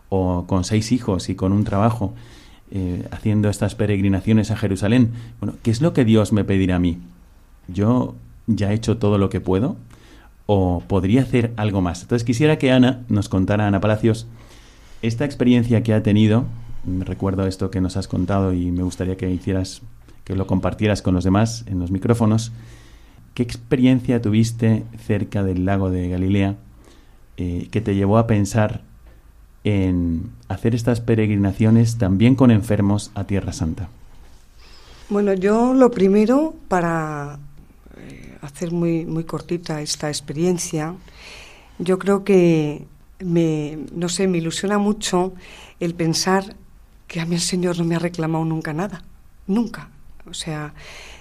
o 0.09 0.45
con 0.45 0.63
seis 0.63 0.91
hijos 0.91 1.27
y 1.29 1.35
con 1.35 1.53
un 1.53 1.63
trabajo, 1.63 2.13
eh, 2.69 3.07
haciendo 3.09 3.49
estas 3.49 3.73
peregrinaciones 3.73 4.51
a 4.51 4.57
Jerusalén. 4.57 5.11
Bueno, 5.39 5.55
¿qué 5.63 5.71
es 5.71 5.81
lo 5.81 5.93
que 5.93 6.05
Dios 6.05 6.31
me 6.33 6.43
pedirá 6.43 6.75
a 6.75 6.79
mí? 6.79 6.99
¿Yo 7.67 8.13
ya 8.47 8.71
he 8.71 8.75
hecho 8.75 8.97
todo 8.97 9.17
lo 9.17 9.29
que 9.29 9.41
puedo? 9.41 9.77
¿O 10.45 10.83
podría 10.87 11.21
hacer 11.21 11.53
algo 11.55 11.81
más? 11.81 12.01
Entonces 12.01 12.25
quisiera 12.25 12.57
que 12.57 12.71
Ana 12.71 13.03
nos 13.07 13.29
contara, 13.29 13.67
Ana 13.67 13.79
Palacios, 13.79 14.27
esta 15.01 15.25
experiencia 15.25 15.83
que 15.83 15.93
ha 15.93 16.03
tenido, 16.03 16.45
recuerdo 16.85 17.47
esto 17.47 17.71
que 17.71 17.81
nos 17.81 17.97
has 17.97 18.07
contado 18.07 18.53
y 18.53 18.71
me 18.71 18.83
gustaría 18.83 19.17
que 19.17 19.29
hicieras, 19.29 19.81
que 20.23 20.35
lo 20.35 20.47
compartieras 20.47 21.01
con 21.01 21.13
los 21.13 21.23
demás 21.23 21.65
en 21.67 21.79
los 21.79 21.91
micrófonos. 21.91 22.51
¿Qué 23.33 23.43
experiencia 23.43 24.21
tuviste 24.21 24.83
cerca 24.97 25.43
del 25.43 25.65
lago 25.65 25.89
de 25.89 26.09
Galilea 26.09 26.55
eh, 27.37 27.67
que 27.71 27.81
te 27.81 27.95
llevó 27.95 28.17
a 28.17 28.27
pensar 28.27 28.81
en 29.63 30.31
hacer 30.49 30.75
estas 30.75 31.01
peregrinaciones 31.01 31.97
también 31.97 32.35
con 32.35 32.51
enfermos 32.51 33.11
a 33.15 33.23
Tierra 33.23 33.53
Santa? 33.53 33.89
Bueno, 35.09 35.33
yo 35.33 35.73
lo 35.73 35.91
primero, 35.91 36.53
para 36.67 37.39
hacer 38.43 38.71
muy, 38.71 39.05
muy 39.05 39.23
cortita 39.23 39.81
esta 39.81 40.09
experiencia, 40.09 40.95
yo 41.79 41.97
creo 41.97 42.23
que 42.23 42.85
me, 43.19 43.79
no 43.93 44.09
sé, 44.09 44.27
me 44.27 44.37
ilusiona 44.37 44.77
mucho 44.77 45.33
el 45.79 45.95
pensar 45.95 46.55
que 47.07 47.21
a 47.21 47.25
mí 47.25 47.35
el 47.35 47.41
Señor 47.41 47.77
no 47.77 47.85
me 47.85 47.95
ha 47.95 47.99
reclamado 47.99 48.45
nunca 48.45 48.73
nada, 48.73 49.03
nunca. 49.47 49.89
O 50.29 50.33
sea, 50.33 50.73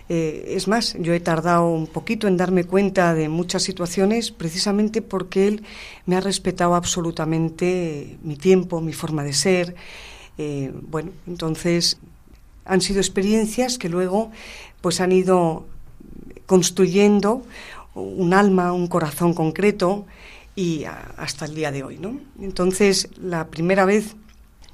eh, 0.08 0.54
es 0.56 0.68
más, 0.68 0.96
yo 0.98 1.12
he 1.12 1.20
tardado 1.20 1.68
un 1.68 1.86
poquito 1.86 2.28
en 2.28 2.36
darme 2.36 2.64
cuenta 2.64 3.14
de 3.14 3.28
muchas 3.28 3.62
situaciones 3.62 4.30
precisamente 4.30 5.02
porque 5.02 5.48
él 5.48 5.64
me 6.06 6.16
ha 6.16 6.20
respetado 6.20 6.74
absolutamente 6.74 8.18
mi 8.22 8.36
tiempo, 8.36 8.80
mi 8.80 8.92
forma 8.92 9.24
de 9.24 9.32
ser. 9.32 9.74
Eh, 10.38 10.72
bueno, 10.82 11.10
entonces 11.26 11.98
han 12.64 12.80
sido 12.80 13.00
experiencias 13.00 13.78
que 13.78 13.88
luego 13.88 14.30
pues 14.80 15.00
han 15.00 15.12
ido 15.12 15.66
construyendo 16.52 17.46
un 17.94 18.34
alma, 18.34 18.74
un 18.74 18.86
corazón 18.86 19.32
concreto 19.32 20.04
y 20.54 20.84
hasta 21.16 21.46
el 21.46 21.54
día 21.54 21.72
de 21.72 21.82
hoy, 21.82 21.96
¿no? 21.96 22.20
Entonces, 22.42 23.08
la 23.18 23.46
primera 23.46 23.86
vez 23.86 24.16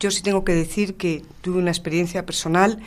yo 0.01 0.11
sí 0.11 0.21
tengo 0.25 0.43
que 0.43 0.55
decir 0.55 0.97
que 0.97 1.23
tuve 1.41 1.61
una 1.61 1.71
experiencia 1.71 2.27
personal 2.27 2.81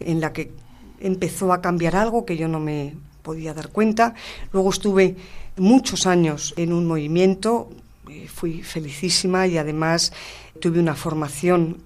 en 0.00 0.20
la 0.20 0.34
que 0.34 0.52
empezó 1.00 1.50
a 1.50 1.62
cambiar 1.62 1.96
algo 1.96 2.26
que 2.26 2.36
yo 2.36 2.46
no 2.46 2.60
me 2.60 2.92
podía 3.22 3.54
dar 3.54 3.70
cuenta. 3.70 4.12
Luego 4.52 4.68
estuve 4.68 5.16
muchos 5.56 6.06
años 6.06 6.52
en 6.58 6.74
un 6.74 6.84
movimiento, 6.84 7.70
eh, 8.10 8.28
fui 8.28 8.62
felicísima 8.62 9.46
y 9.46 9.56
además 9.56 10.12
tuve 10.60 10.78
una 10.78 10.94
formación 10.94 11.78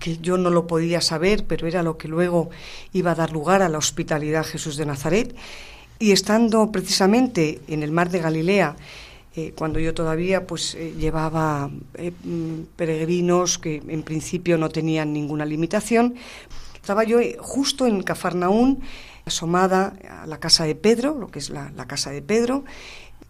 que 0.00 0.18
yo 0.18 0.36
no 0.36 0.50
lo 0.50 0.66
podía 0.66 1.00
saber, 1.00 1.46
pero 1.46 1.68
era 1.68 1.84
lo 1.84 1.96
que 1.96 2.08
luego 2.08 2.50
iba 2.92 3.12
a 3.12 3.14
dar 3.14 3.30
lugar 3.30 3.62
a 3.62 3.68
la 3.68 3.78
hospitalidad 3.78 4.44
Jesús 4.44 4.76
de 4.76 4.86
Nazaret. 4.86 5.36
Y 6.02 6.10
estando 6.10 6.72
precisamente 6.72 7.60
en 7.68 7.84
el 7.84 7.92
mar 7.92 8.10
de 8.10 8.18
Galilea, 8.18 8.74
eh, 9.36 9.52
cuando 9.56 9.78
yo 9.78 9.94
todavía 9.94 10.48
pues 10.48 10.74
eh, 10.74 10.92
llevaba 10.98 11.68
mm, 11.68 12.62
peregrinos 12.74 13.56
que 13.56 13.80
en 13.86 14.02
principio 14.02 14.58
no 14.58 14.68
tenían 14.68 15.12
ninguna 15.12 15.44
limitación, 15.46 16.16
estaba 16.74 17.04
yo 17.04 17.20
eh, 17.20 17.36
justo 17.38 17.86
en 17.86 18.02
Cafarnaún, 18.02 18.82
asomada 19.24 19.94
a 20.22 20.26
la 20.26 20.40
casa 20.40 20.64
de 20.64 20.74
Pedro, 20.74 21.16
lo 21.16 21.28
que 21.28 21.38
es 21.38 21.50
la, 21.50 21.70
casa 21.86 22.10
de 22.10 22.20
Pedro, 22.20 22.64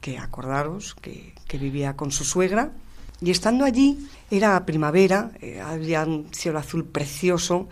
que 0.01 0.17
acordaros 0.17 0.95
que, 0.95 1.35
vivía 1.61 1.95
con 1.95 2.11
su 2.11 2.25
suegra. 2.25 2.73
Y 3.21 3.31
estando 3.31 3.67
allí, 3.67 4.09
era 4.31 4.65
primavera, 4.65 5.33
eh, 5.43 5.61
había 5.61 6.05
un 6.05 6.29
cielo 6.33 6.59
azul 6.59 6.87
precioso, 6.87 7.69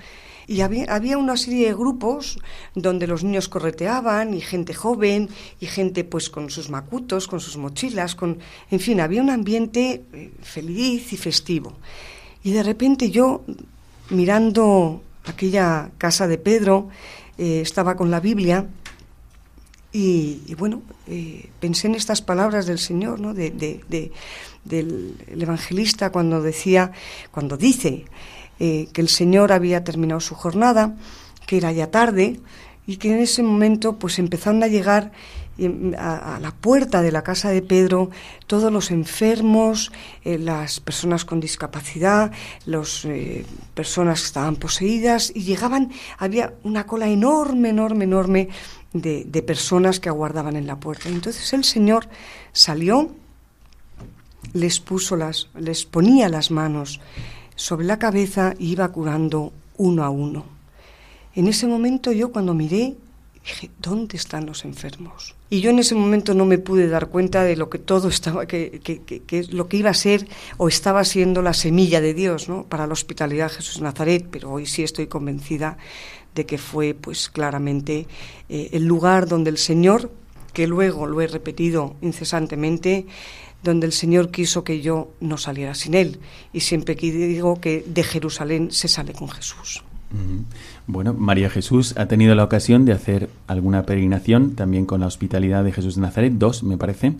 y 0.47 0.61
había, 0.63 0.85
había, 0.95 1.19
una 1.19 1.37
serie 1.37 1.69
de 1.69 1.75
grupos 1.75 2.39
donde 2.75 3.07
los 3.07 3.25
niños 3.25 3.49
correteaban 3.49 4.35
y 4.35 4.41
gente 4.41 4.75
joven 4.75 5.29
y 5.61 5.67
gente 5.67 6.05
pues 6.05 6.31
con 6.31 6.51
sus 6.51 6.71
macutos, 6.71 7.27
con 7.27 7.41
sus 7.41 7.57
mochilas, 7.57 8.15
con 8.15 8.39
en 8.71 8.81
fin, 8.81 9.01
había 9.01 9.23
un 9.23 9.31
ambiente 9.31 10.05
eh, 10.13 10.33
feliz 10.43 11.13
y 11.13 11.17
festivo. 11.17 11.75
Y 12.43 12.53
de 12.53 12.63
repente 12.63 13.11
yo 13.11 13.43
mirando 14.11 15.03
aquella 15.25 15.91
casa 15.99 16.27
de 16.27 16.39
Pedro, 16.39 16.89
eh, 17.39 17.61
estaba 17.61 17.97
con 17.97 18.11
la 18.11 18.21
Biblia 18.21 18.67
y, 19.93 20.55
bueno, 20.57 20.83
eh, 21.09 21.51
pensé 21.59 21.89
en 21.89 21.97
estas 21.97 22.23
palabras 22.23 22.67
del 22.67 22.79
Señor, 22.79 23.19
¿no? 23.19 23.35
De, 23.35 23.51
del 24.65 25.17
evangelista 25.29 26.13
cuando 26.13 26.43
decía, 26.43 26.93
cuando 27.33 27.57
dice 27.57 28.05
eh, 28.61 28.89
que 28.93 29.01
el 29.01 29.09
Señor 29.09 29.53
había 29.53 29.83
terminado 29.83 30.21
su 30.21 30.35
jornada, 30.35 30.95
que 31.47 31.57
era 31.57 31.73
ya 31.73 31.91
tarde 31.91 32.41
y 32.87 32.99
que 32.99 33.13
en 33.13 33.21
ese 33.21 33.43
momento 33.43 33.99
pues 33.99 34.19
empezaron 34.19 34.63
a 34.63 34.69
llegar 34.69 35.13
a, 35.99 36.39
la 36.41 36.53
puerta 36.53 37.03
de 37.03 37.13
la 37.13 37.23
casa 37.23 37.51
de 37.51 37.63
Pedro 37.63 38.11
todos 38.47 38.73
los 38.73 38.91
enfermos, 38.91 39.93
eh, 40.25 40.39
las 40.39 40.81
personas 40.81 41.25
con 41.25 41.41
discapacidad, 41.41 42.33
las 42.67 43.05
eh, 43.05 43.45
personas 43.75 44.21
que 44.21 44.27
estaban 44.27 44.57
poseídas 44.57 45.33
y 45.35 45.43
llegaban, 45.43 45.91
había 46.19 46.55
una 46.63 46.87
cola 46.87 47.09
enorme, 47.09 47.71
enorme, 47.71 48.05
enorme 48.05 48.49
de, 48.93 49.43
personas 49.43 50.01
que 50.01 50.09
aguardaban 50.09 50.57
en 50.57 50.67
la 50.67 50.77
puerta. 50.77 51.09
Entonces 51.09 51.53
el 51.53 51.65
Señor 51.65 52.09
salió, 52.53 53.11
les 54.53 54.81
puso 54.81 55.17
las, 55.17 55.49
les 55.55 55.85
ponía 55.85 56.29
las 56.29 56.51
manos 56.51 57.01
sobre 57.61 57.85
la 57.87 57.99
cabeza 57.99 58.55
iba 58.59 58.89
curando 58.89 59.53
uno 59.77 60.03
a 60.03 60.09
uno. 60.09 60.45
En 61.35 61.47
ese 61.47 61.67
momento 61.67 62.11
yo 62.11 62.33
cuando 62.33 62.55
miré 62.55 62.97
Dije, 63.43 63.71
¿dónde 63.79 64.19
están 64.19 64.45
los 64.45 64.67
enfermos? 64.67 65.35
Y 65.49 65.63
yo 65.63 65.71
en 65.71 65.79
ese 65.79 65.95
momento 65.95 66.35
no 66.35 66.45
me 66.45 66.59
pude 66.59 66.89
dar 66.89 67.09
cuenta 67.09 67.43
de 67.43 67.57
lo 67.57 67.71
que 67.71 67.79
todo 67.79 68.09
estaba, 68.09 68.45
que, 68.45 68.81
que, 68.83 69.47
lo 69.51 69.67
que 69.67 69.79
iba 69.79 69.89
a 69.89 69.95
ser 69.95 70.29
o 70.59 70.69
estaba 70.69 71.05
siendo 71.05 71.41
la 71.41 71.55
semilla 71.55 72.03
de 72.03 72.13
Dios 72.13 72.51
¿no? 72.51 72.65
para 72.65 72.87
la 72.87 72.93
hospitalidad 72.93 73.49
de 73.49 73.57
Jesús 73.57 73.81
Nazaret, 73.81 74.27
pero 74.31 74.51
hoy 74.51 74.67
sí 74.67 74.83
estoy 74.83 75.07
convencida 75.07 75.79
de 76.35 76.45
que 76.45 76.59
fue 76.59 76.95
pues 76.95 77.31
claramente 77.31 78.07
eh, 78.51 78.69
el 78.73 78.85
lugar 78.85 79.27
donde 79.27 79.49
el 79.49 79.59
Señor, 79.59 80.13
que 80.53 80.67
luego 80.67 81.07
lo 81.07 81.23
he 81.23 81.27
repetido 81.27 81.97
incesantemente, 82.03 83.07
donde 83.63 83.87
el 83.87 83.93
Señor 83.93 84.31
quiso 84.31 84.65
que 84.65 84.81
yo 84.81 85.11
no 85.21 85.37
saliera 85.37 85.75
sin 85.75 85.95
Él. 85.95 86.19
Y 86.53 86.61
siempre 86.61 86.97
que 86.97 87.11
digo 87.13 87.61
que 87.61 87.85
de 87.87 88.03
Jerusalén 88.03 88.71
se 88.71 88.89
sale 88.89 89.13
con 89.13 89.29
Jesús. 89.29 89.83
Bueno, 90.87 91.15
María 91.15 91.51
Jesús 91.51 91.95
ha 91.97 92.07
tenido 92.07 92.35
la 92.35 92.43
ocasión 92.43 92.85
de 92.85 92.93
hacer 92.93 93.31
alguna 93.47 93.85
peregrinación 93.85 94.57
también 94.57 94.85
con 94.85 95.01
la 95.01 95.07
hospitalidad 95.07 95.63
de 95.63 95.73
Jesús 95.73 95.95
de 95.95 96.03
Nazaret, 96.03 96.33
dos 96.37 96.65
me 96.65 96.77
parece. 96.77 97.15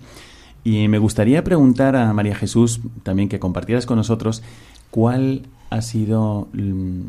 Y 0.65 0.89
me 0.89 0.99
gustaría 0.99 1.45
preguntar 1.45 1.97
a 1.97 2.13
María 2.13 2.35
Jesús 2.35 2.81
también 3.03 3.29
que 3.29 3.39
compartieras 3.39 3.87
con 3.87 3.97
nosotros 3.97 4.43
cuál 4.91 5.43
ha 5.71 5.83
sido 5.83 6.49
mm, 6.53 7.03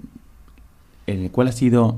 el, 1.08 1.32
cuál 1.32 1.48
ha 1.48 1.52
sido 1.52 1.98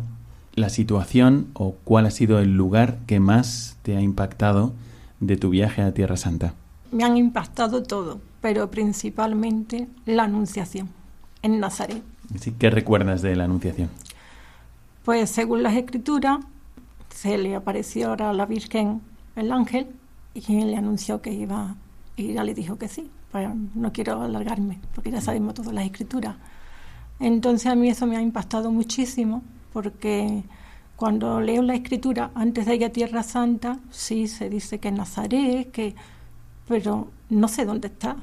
la 0.55 0.69
situación 0.69 1.47
o 1.53 1.75
cuál 1.83 2.05
ha 2.05 2.11
sido 2.11 2.39
el 2.39 2.55
lugar 2.55 2.99
que 3.05 3.19
más 3.19 3.77
te 3.83 3.97
ha 3.97 4.01
impactado 4.01 4.73
de 5.19 5.35
tu 5.35 5.49
viaje 5.49 5.81
a 5.81 5.93
Tierra 5.93 6.17
Santa. 6.17 6.53
Me 6.93 7.03
han 7.03 7.17
impactado 7.17 7.81
todo, 7.81 8.21
pero 8.39 8.69
principalmente 8.69 9.87
la 10.05 10.25
Anunciación 10.25 10.89
en 11.41 11.59
Nazaret. 11.59 12.03
¿Qué 12.59 12.69
recuerdas 12.69 13.23
de 13.23 13.35
la 13.35 13.45
Anunciación? 13.45 13.89
Pues 15.03 15.31
según 15.31 15.63
las 15.63 15.75
escrituras, 15.75 16.37
se 17.09 17.37
le 17.39 17.55
apareció 17.55 18.09
ahora 18.09 18.29
a 18.29 18.33
la 18.33 18.45
Virgen 18.45 19.01
el 19.35 19.51
ángel 19.51 19.87
y 20.35 20.41
le 20.65 20.77
anunció 20.77 21.19
que 21.21 21.33
iba 21.33 21.75
y 22.15 22.31
ella 22.31 22.43
le 22.43 22.53
dijo 22.53 22.77
que 22.77 22.87
sí. 22.87 23.09
Pues 23.31 23.49
no 23.73 23.91
quiero 23.91 24.21
alargarme 24.21 24.79
porque 24.93 25.09
ya 25.09 25.19
sabemos 25.19 25.55
todas 25.55 25.73
las 25.73 25.85
escrituras. 25.85 26.35
Entonces 27.19 27.71
a 27.71 27.75
mí 27.75 27.89
eso 27.89 28.05
me 28.05 28.17
ha 28.17 28.21
impactado 28.21 28.71
muchísimo 28.71 29.41
porque 29.73 30.43
cuando 30.95 31.41
leo 31.41 31.63
la 31.63 31.73
escritura 31.73 32.29
antes 32.35 32.67
de 32.67 32.75
ir 32.75 32.85
a 32.85 32.89
Tierra 32.91 33.23
Santa, 33.23 33.79
sí 33.89 34.27
se 34.27 34.47
dice 34.47 34.79
que 34.79 34.91
Nazaret, 34.91 35.71
que 35.71 35.95
pero 36.67 37.09
no 37.29 37.47
sé 37.47 37.65
dónde 37.65 37.87
está, 37.87 38.17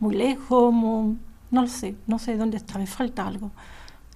muy 0.00 0.14
lejos, 0.14 0.72
no 0.72 1.16
lo 1.62 1.68
sé, 1.68 1.96
no 2.06 2.18
sé 2.18 2.36
dónde 2.36 2.56
está, 2.58 2.78
me 2.78 2.86
falta 2.86 3.26
algo. 3.26 3.50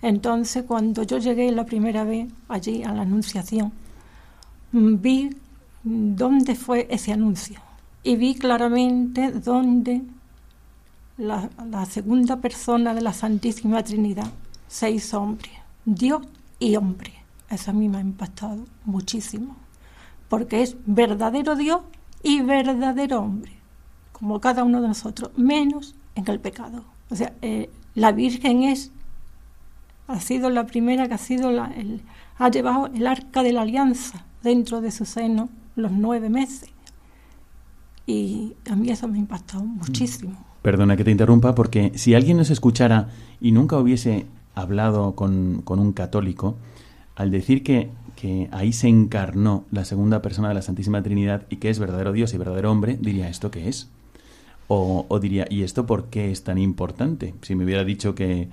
Entonces, 0.02 0.64
cuando 0.64 1.02
yo 1.02 1.18
llegué 1.18 1.50
la 1.52 1.64
primera 1.64 2.04
vez 2.04 2.28
allí 2.48 2.82
a 2.82 2.92
la 2.92 3.02
Anunciación, 3.02 3.72
vi 4.72 5.30
dónde 5.82 6.54
fue 6.54 6.86
ese 6.90 7.12
anuncio 7.12 7.60
y 8.02 8.16
vi 8.16 8.34
claramente 8.34 9.30
dónde 9.30 10.02
la, 11.18 11.50
la 11.68 11.84
segunda 11.86 12.36
persona 12.36 12.94
de 12.94 13.02
la 13.02 13.12
Santísima 13.12 13.82
Trinidad 13.82 14.30
se 14.68 14.90
hizo 14.90 15.20
hombre, 15.20 15.50
Dios 15.84 16.22
y 16.58 16.76
hombre. 16.76 17.12
Eso 17.50 17.72
a 17.72 17.74
mí 17.74 17.88
me 17.88 17.98
ha 17.98 18.00
impactado 18.00 18.64
muchísimo, 18.84 19.56
porque 20.28 20.62
es 20.62 20.76
verdadero 20.86 21.56
Dios 21.56 21.80
y 22.22 22.40
verdadero 22.42 23.20
hombre, 23.20 23.52
como 24.20 24.40
cada 24.40 24.62
uno 24.64 24.80
de 24.80 24.88
nosotros, 24.88 25.30
menos 25.36 25.96
en 26.14 26.28
el 26.28 26.38
pecado. 26.38 26.84
O 27.10 27.16
sea, 27.16 27.32
eh, 27.42 27.70
la 27.94 28.12
Virgen 28.12 28.62
es, 28.62 28.92
ha 30.06 30.20
sido 30.20 30.50
la 30.50 30.66
primera 30.66 31.08
que 31.08 31.14
ha 31.14 31.18
sido 31.18 31.50
la, 31.50 31.66
el, 31.76 32.02
ha 32.38 32.50
llevado 32.50 32.86
el 32.94 33.06
arca 33.06 33.42
de 33.42 33.52
la 33.52 33.62
alianza 33.62 34.24
dentro 34.42 34.80
de 34.80 34.90
su 34.90 35.06
seno 35.06 35.48
los 35.74 35.90
nueve 35.90 36.28
meses. 36.28 36.68
Y 38.06 38.54
a 38.70 38.76
mí 38.76 38.90
eso 38.90 39.08
me 39.08 39.16
ha 39.16 39.20
impactado 39.20 39.64
muchísimo. 39.64 40.36
Perdona 40.62 40.96
que 40.96 41.04
te 41.04 41.10
interrumpa, 41.10 41.54
porque 41.54 41.92
si 41.94 42.14
alguien 42.14 42.36
nos 42.36 42.50
escuchara 42.50 43.08
y 43.40 43.52
nunca 43.52 43.78
hubiese 43.78 44.26
hablado 44.54 45.14
con, 45.14 45.62
con 45.62 45.78
un 45.78 45.92
católico, 45.92 46.56
al 47.16 47.30
decir 47.30 47.62
que, 47.62 47.90
que, 48.16 48.48
ahí 48.52 48.72
se 48.72 48.88
encarnó 48.88 49.64
la 49.70 49.86
segunda 49.86 50.20
persona 50.20 50.48
de 50.48 50.54
la 50.54 50.62
Santísima 50.62 51.02
Trinidad 51.02 51.46
y 51.48 51.56
que 51.56 51.70
es 51.70 51.78
verdadero 51.78 52.12
Dios 52.12 52.34
y 52.34 52.38
verdadero 52.38 52.70
hombre, 52.70 52.98
diría, 53.00 53.28
¿esto 53.28 53.50
qué 53.50 53.68
es? 53.68 53.88
O, 54.72 55.18
diría, 55.20 55.46
¿y 55.50 55.64
esto 55.64 55.84
por 55.84 56.10
qué 56.10 56.30
es 56.30 56.44
tan 56.44 56.56
importante? 56.56 57.34
Si 57.42 57.56
me 57.56 57.64
hubiera 57.64 57.82
dicho 57.82 58.14
que, 58.14 58.48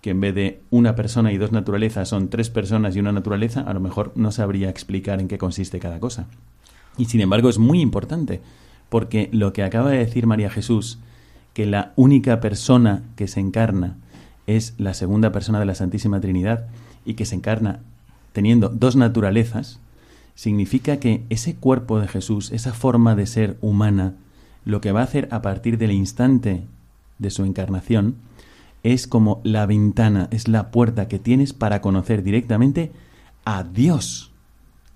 que 0.00 0.10
en 0.10 0.20
vez 0.22 0.34
de 0.34 0.62
una 0.70 0.94
persona 0.94 1.30
y 1.30 1.36
dos 1.36 1.52
naturalezas 1.52 2.08
son 2.08 2.30
tres 2.30 2.48
personas 2.48 2.96
y 2.96 3.00
una 3.00 3.12
naturaleza, 3.12 3.60
a 3.60 3.74
lo 3.74 3.80
mejor 3.80 4.12
no 4.14 4.32
sabría 4.32 4.70
explicar 4.70 5.20
en 5.20 5.28
qué 5.28 5.36
consiste 5.36 5.78
cada 5.78 6.00
cosa. 6.00 6.26
Y 6.96 7.04
sin 7.04 7.20
embargo 7.20 7.50
es 7.50 7.58
muy 7.58 7.82
importante, 7.82 8.40
porque 8.88 9.28
lo 9.30 9.52
que 9.52 9.62
acaba 9.62 9.90
de 9.90 9.98
decir 9.98 10.26
María 10.26 10.48
Jesús, 10.48 11.00
que 11.52 11.66
la 11.66 11.92
única 11.96 12.40
persona 12.40 13.02
que 13.14 13.28
se 13.28 13.40
encarna 13.40 13.98
es 14.46 14.72
la 14.78 14.94
segunda 14.94 15.32
persona 15.32 15.60
de 15.60 15.66
la 15.66 15.74
Santísima 15.74 16.18
Trinidad 16.18 16.66
y 17.04 17.12
que 17.12 17.26
se 17.26 17.34
encarna 17.34 17.80
teniendo 18.32 18.70
dos 18.70 18.96
naturalezas, 18.96 19.80
significa 20.34 20.98
que 20.98 21.24
ese 21.28 21.56
cuerpo 21.56 22.00
de 22.00 22.08
Jesús, 22.08 22.52
esa 22.52 22.72
forma 22.72 23.14
de 23.14 23.26
ser 23.26 23.58
humana, 23.60 24.14
lo 24.68 24.82
que 24.82 24.92
va 24.92 25.00
a 25.00 25.04
hacer 25.04 25.28
a 25.30 25.40
partir 25.40 25.78
del 25.78 25.92
instante 25.92 26.66
de 27.18 27.30
su 27.30 27.42
encarnación 27.44 28.16
es 28.82 29.06
como 29.06 29.40
la 29.42 29.64
ventana, 29.64 30.28
es 30.30 30.46
la 30.46 30.70
puerta 30.70 31.08
que 31.08 31.18
tienes 31.18 31.54
para 31.54 31.80
conocer 31.80 32.22
directamente 32.22 32.92
a 33.46 33.64
Dios. 33.64 34.30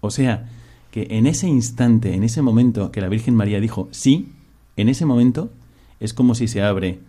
O 0.03 0.11
sea, 0.11 0.51
que 0.91 1.07
en 1.13 1.27
ese 1.27 1.49
instante, 1.49 2.13
en 2.13 2.23
ese 2.23 2.43
momento 2.43 2.93
que 2.93 3.01
la 3.01 3.09
Virgen 3.09 3.35
María 3.35 3.61
dijo 3.61 3.89
sí, 3.93 4.35
en 4.77 4.91
ese 4.91 5.07
momento 5.07 5.51
es 6.01 6.13
como 6.13 6.35
si 6.35 6.49
se 6.49 6.61
abre 6.61 7.01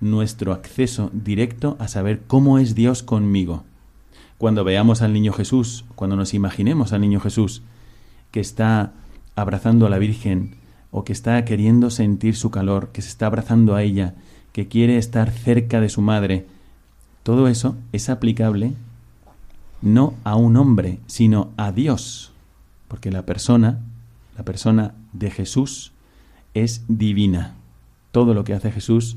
nuestro 0.00 0.52
acceso 0.52 1.12
directo 1.12 1.76
a 1.78 1.86
saber 1.86 2.22
cómo 2.26 2.58
es 2.58 2.74
Dios 2.74 3.04
conmigo. 3.04 3.62
Cuando 4.38 4.64
veamos 4.64 5.02
al 5.02 5.12
niño 5.12 5.32
Jesús, 5.32 5.84
cuando 5.94 6.16
nos 6.16 6.34
imaginemos 6.34 6.92
al 6.92 7.00
niño 7.00 7.20
Jesús 7.20 7.62
que 8.32 8.40
está 8.40 8.92
abrazando 9.36 9.86
a 9.86 9.90
la 9.90 9.98
Virgen 9.98 10.57
o 10.90 11.04
que 11.04 11.12
está 11.12 11.44
queriendo 11.44 11.90
sentir 11.90 12.36
su 12.36 12.50
calor, 12.50 12.90
que 12.92 13.02
se 13.02 13.08
está 13.08 13.26
abrazando 13.26 13.74
a 13.74 13.82
ella, 13.82 14.14
que 14.52 14.68
quiere 14.68 14.96
estar 14.96 15.30
cerca 15.30 15.80
de 15.80 15.88
su 15.88 16.00
madre, 16.00 16.46
todo 17.22 17.48
eso 17.48 17.76
es 17.92 18.08
aplicable 18.08 18.72
no 19.82 20.14
a 20.24 20.34
un 20.34 20.56
hombre, 20.56 20.98
sino 21.06 21.50
a 21.56 21.72
Dios, 21.72 22.32
porque 22.88 23.10
la 23.10 23.22
persona, 23.22 23.80
la 24.36 24.44
persona 24.44 24.94
de 25.12 25.30
Jesús 25.30 25.92
es 26.54 26.84
divina. 26.88 27.54
Todo 28.10 28.34
lo 28.34 28.44
que 28.44 28.54
hace 28.54 28.72
Jesús 28.72 29.16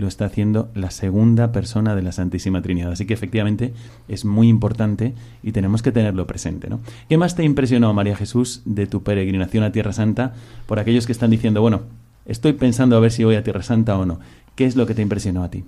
lo 0.00 0.08
está 0.08 0.24
haciendo 0.24 0.70
la 0.74 0.90
segunda 0.90 1.52
persona 1.52 1.94
de 1.94 2.02
la 2.02 2.12
Santísima 2.12 2.62
Trinidad. 2.62 2.92
Así 2.92 3.06
que 3.06 3.14
efectivamente 3.14 3.72
es 4.08 4.24
muy 4.24 4.48
importante 4.48 5.14
y 5.42 5.52
tenemos 5.52 5.82
que 5.82 5.92
tenerlo 5.92 6.26
presente. 6.26 6.68
¿no? 6.68 6.80
¿Qué 7.08 7.18
más 7.18 7.36
te 7.36 7.44
impresionó, 7.44 7.92
María 7.94 8.16
Jesús, 8.16 8.62
de 8.64 8.86
tu 8.86 9.02
peregrinación 9.02 9.62
a 9.62 9.72
Tierra 9.72 9.92
Santa 9.92 10.34
por 10.66 10.78
aquellos 10.78 11.06
que 11.06 11.12
están 11.12 11.30
diciendo, 11.30 11.60
bueno, 11.60 11.82
estoy 12.24 12.54
pensando 12.54 12.96
a 12.96 13.00
ver 13.00 13.12
si 13.12 13.24
voy 13.24 13.36
a 13.36 13.44
Tierra 13.44 13.62
Santa 13.62 13.96
o 13.98 14.06
no? 14.06 14.18
¿Qué 14.56 14.64
es 14.64 14.74
lo 14.74 14.86
que 14.86 14.94
te 14.94 15.02
impresionó 15.02 15.44
a 15.44 15.50
ti? 15.50 15.64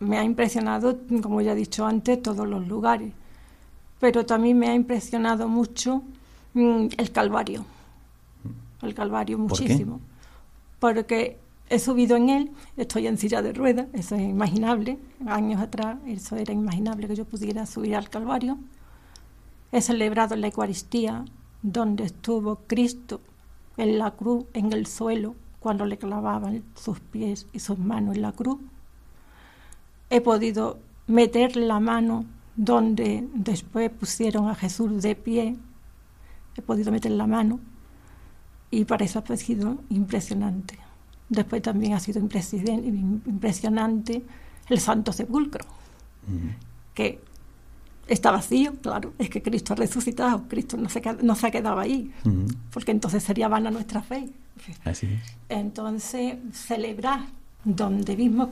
Me 0.00 0.18
ha 0.18 0.24
impresionado, 0.24 0.98
como 1.22 1.40
ya 1.40 1.52
he 1.52 1.56
dicho 1.56 1.86
antes, 1.86 2.22
todos 2.22 2.46
los 2.46 2.66
lugares, 2.68 3.12
pero 3.98 4.26
también 4.26 4.58
me 4.58 4.68
ha 4.68 4.74
impresionado 4.74 5.48
mucho 5.48 6.02
mm, 6.54 6.86
el 6.96 7.10
Calvario. 7.12 7.64
El 8.82 8.94
Calvario 8.94 9.38
muchísimo. 9.38 10.00
Porque 10.78 11.38
He 11.70 11.78
subido 11.78 12.16
en 12.16 12.30
él, 12.30 12.50
estoy 12.78 13.06
en 13.06 13.18
silla 13.18 13.42
de 13.42 13.52
ruedas, 13.52 13.88
eso 13.92 14.14
es 14.14 14.22
imaginable. 14.22 14.98
Años 15.26 15.60
atrás 15.60 15.98
eso 16.06 16.36
era 16.36 16.52
inimaginable 16.52 17.08
que 17.08 17.16
yo 17.16 17.26
pudiera 17.26 17.66
subir 17.66 17.94
al 17.94 18.08
Calvario. 18.08 18.58
He 19.70 19.82
celebrado 19.82 20.34
la 20.36 20.46
Eucaristía 20.46 21.26
donde 21.62 22.04
estuvo 22.04 22.56
Cristo 22.66 23.20
en 23.76 23.98
la 23.98 24.12
cruz, 24.12 24.46
en 24.54 24.72
el 24.72 24.86
suelo, 24.86 25.34
cuando 25.60 25.84
le 25.84 25.98
clavaban 25.98 26.64
sus 26.74 27.00
pies 27.00 27.46
y 27.52 27.58
sus 27.58 27.78
manos 27.78 28.16
en 28.16 28.22
la 28.22 28.32
cruz. 28.32 28.58
He 30.08 30.22
podido 30.22 30.78
meter 31.06 31.56
la 31.56 31.80
mano 31.80 32.24
donde 32.56 33.28
después 33.34 33.90
pusieron 33.90 34.48
a 34.48 34.54
Jesús 34.54 35.02
de 35.02 35.14
pie. 35.14 35.56
He 36.56 36.62
podido 36.62 36.90
meter 36.90 37.12
la 37.12 37.26
mano 37.26 37.60
y 38.70 38.84
para 38.86 39.04
eso 39.04 39.22
ha 39.26 39.36
sido 39.36 39.78
impresionante. 39.90 40.78
Después 41.28 41.62
también 41.62 41.92
ha 41.92 42.00
sido 42.00 42.20
impresionante 42.20 44.22
el 44.68 44.80
Santo 44.80 45.12
Sepulcro, 45.12 45.64
que 46.94 47.20
está 48.06 48.30
vacío, 48.30 48.74
claro, 48.80 49.12
es 49.18 49.28
que 49.28 49.42
Cristo 49.42 49.74
ha 49.74 49.76
resucitado, 49.76 50.44
Cristo 50.48 50.76
no 50.76 50.88
se, 50.88 51.02
no 51.22 51.34
se 51.34 51.46
ha 51.46 51.50
quedado 51.50 51.78
ahí, 51.78 52.12
porque 52.72 52.92
entonces 52.92 53.22
sería 53.22 53.48
vana 53.48 53.70
nuestra 53.70 54.02
fe. 54.02 54.28
Así 54.84 55.06
es. 55.06 55.22
Entonces, 55.48 56.36
celebrar 56.52 57.26
donde 57.64 58.16
mismo 58.16 58.50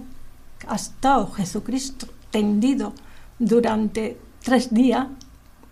ha 0.69 0.77
estado 0.77 1.31
Jesucristo 1.33 2.07
tendido 2.31 2.93
durante 3.39 4.19
tres 4.43 4.73
días, 4.73 5.07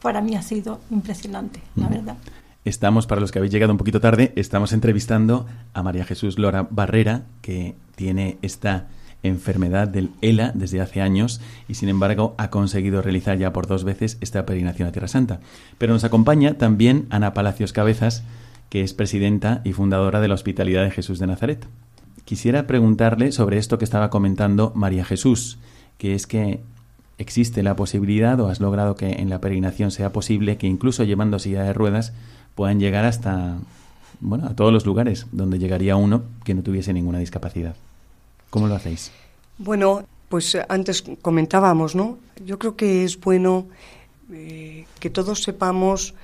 para 0.00 0.20
mí 0.20 0.36
ha 0.36 0.42
sido 0.42 0.80
impresionante, 0.90 1.62
la 1.76 1.88
verdad. 1.88 2.16
Estamos, 2.64 3.06
para 3.06 3.20
los 3.20 3.30
que 3.30 3.38
habéis 3.38 3.52
llegado 3.52 3.72
un 3.72 3.78
poquito 3.78 4.00
tarde, 4.00 4.32
estamos 4.36 4.72
entrevistando 4.72 5.46
a 5.74 5.82
María 5.82 6.04
Jesús 6.04 6.38
Lora 6.38 6.66
Barrera, 6.70 7.24
que 7.42 7.74
tiene 7.94 8.38
esta 8.40 8.88
enfermedad 9.22 9.86
del 9.86 10.10
ELA 10.22 10.52
desde 10.54 10.80
hace 10.80 11.02
años 11.02 11.42
y 11.68 11.74
sin 11.74 11.90
embargo 11.90 12.34
ha 12.38 12.48
conseguido 12.48 13.02
realizar 13.02 13.36
ya 13.36 13.52
por 13.52 13.66
dos 13.66 13.84
veces 13.84 14.16
esta 14.22 14.46
peregrinación 14.46 14.88
a 14.88 14.92
Tierra 14.92 15.08
Santa. 15.08 15.40
Pero 15.76 15.92
nos 15.92 16.04
acompaña 16.04 16.54
también 16.54 17.06
Ana 17.10 17.34
Palacios 17.34 17.74
Cabezas, 17.74 18.24
que 18.70 18.80
es 18.80 18.94
presidenta 18.94 19.60
y 19.64 19.72
fundadora 19.72 20.20
de 20.20 20.28
la 20.28 20.34
Hospitalidad 20.34 20.84
de 20.84 20.90
Jesús 20.90 21.18
de 21.18 21.26
Nazaret. 21.26 21.66
Quisiera 22.24 22.66
preguntarle 22.66 23.32
sobre 23.32 23.58
esto 23.58 23.76
que 23.76 23.84
estaba 23.84 24.08
comentando 24.08 24.72
María 24.74 25.04
Jesús, 25.04 25.58
que 25.98 26.14
es 26.14 26.26
que 26.26 26.62
existe 27.18 27.62
la 27.62 27.76
posibilidad 27.76 28.40
o 28.40 28.48
has 28.48 28.60
logrado 28.60 28.94
que 28.94 29.12
en 29.12 29.28
la 29.28 29.40
peregrinación 29.40 29.90
sea 29.90 30.12
posible 30.12 30.56
que 30.56 30.66
incluso 30.66 31.04
llevando 31.04 31.38
silla 31.38 31.62
de 31.62 31.74
ruedas 31.74 32.14
puedan 32.54 32.80
llegar 32.80 33.04
hasta 33.04 33.56
bueno, 34.20 34.46
a 34.46 34.54
todos 34.54 34.72
los 34.72 34.86
lugares 34.86 35.26
donde 35.32 35.58
llegaría 35.58 35.96
uno 35.96 36.22
que 36.44 36.54
no 36.54 36.62
tuviese 36.62 36.92
ninguna 36.92 37.18
discapacidad. 37.18 37.76
¿Cómo 38.50 38.68
lo 38.68 38.74
hacéis? 38.74 39.10
Bueno, 39.58 40.04
pues 40.28 40.54
eh, 40.54 40.64
antes 40.68 41.04
comentábamos, 41.22 41.94
¿no? 41.94 42.18
Yo 42.44 42.58
creo 42.58 42.76
que 42.76 43.04
es 43.04 43.20
bueno 43.20 43.66
eh, 44.32 44.86
que 45.00 45.10
todos 45.10 45.42
sepamos 45.42 46.14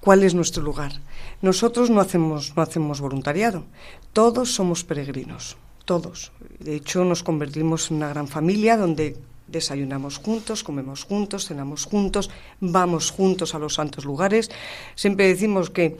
cuál 0.00 0.22
es 0.22 0.34
nuestro 0.34 0.62
lugar. 0.62 0.92
Nosotros 1.40 1.90
no 1.90 2.00
hacemos, 2.00 2.56
no 2.56 2.62
hacemos 2.62 3.00
voluntariado, 3.00 3.64
todos 4.12 4.54
somos 4.54 4.84
peregrinos, 4.84 5.56
todos. 5.84 6.32
De 6.58 6.76
hecho, 6.76 7.04
nos 7.04 7.22
convertimos 7.22 7.90
en 7.90 7.98
una 7.98 8.08
gran 8.08 8.28
familia 8.28 8.76
donde 8.76 9.16
desayunamos 9.46 10.18
juntos, 10.18 10.64
comemos 10.64 11.04
juntos, 11.04 11.46
cenamos 11.46 11.84
juntos, 11.84 12.30
vamos 12.60 13.10
juntos 13.10 13.54
a 13.54 13.58
los 13.58 13.74
santos 13.74 14.04
lugares. 14.04 14.50
Siempre 14.94 15.28
decimos 15.28 15.70
que 15.70 15.96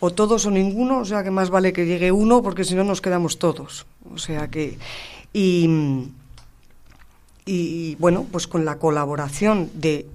o 0.00 0.12
todos 0.12 0.46
o 0.46 0.50
ninguno, 0.50 1.00
o 1.00 1.04
sea 1.04 1.24
que 1.24 1.30
más 1.30 1.50
vale 1.50 1.72
que 1.72 1.86
llegue 1.86 2.12
uno 2.12 2.42
porque 2.42 2.64
si 2.64 2.74
no 2.74 2.84
nos 2.84 3.00
quedamos 3.00 3.38
todos. 3.38 3.86
O 4.12 4.18
sea 4.18 4.48
que 4.48 4.78
y, 5.32 5.68
y 7.44 7.94
bueno, 7.96 8.26
pues 8.30 8.46
con 8.46 8.64
la 8.64 8.78
colaboración 8.78 9.70
de 9.74 10.06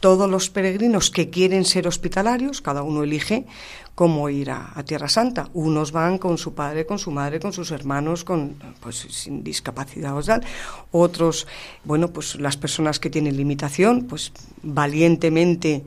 todos 0.00 0.30
los 0.30 0.50
peregrinos 0.50 1.10
que 1.10 1.30
quieren 1.30 1.64
ser 1.64 1.88
hospitalarios, 1.88 2.60
cada 2.60 2.82
uno 2.82 3.02
elige 3.02 3.46
cómo 3.94 4.28
ir 4.28 4.52
a, 4.52 4.80
Tierra 4.84 5.08
Santa. 5.08 5.48
Unos 5.54 5.90
van 5.90 6.18
con 6.18 6.38
su 6.38 6.54
padre, 6.54 6.86
con 6.86 7.00
su 7.00 7.10
madre, 7.10 7.40
con 7.40 7.52
sus 7.52 7.72
hermanos, 7.72 8.22
con 8.22 8.54
pues 8.78 8.96
sin 9.10 9.42
discapacidad. 9.42 10.14
Otros, 10.92 11.48
bueno, 11.82 12.08
pues 12.12 12.36
las 12.36 12.56
personas 12.56 13.00
que 13.00 13.10
tienen 13.10 13.36
limitación, 13.36 14.04
pues 14.04 14.30
valientemente 14.62 15.82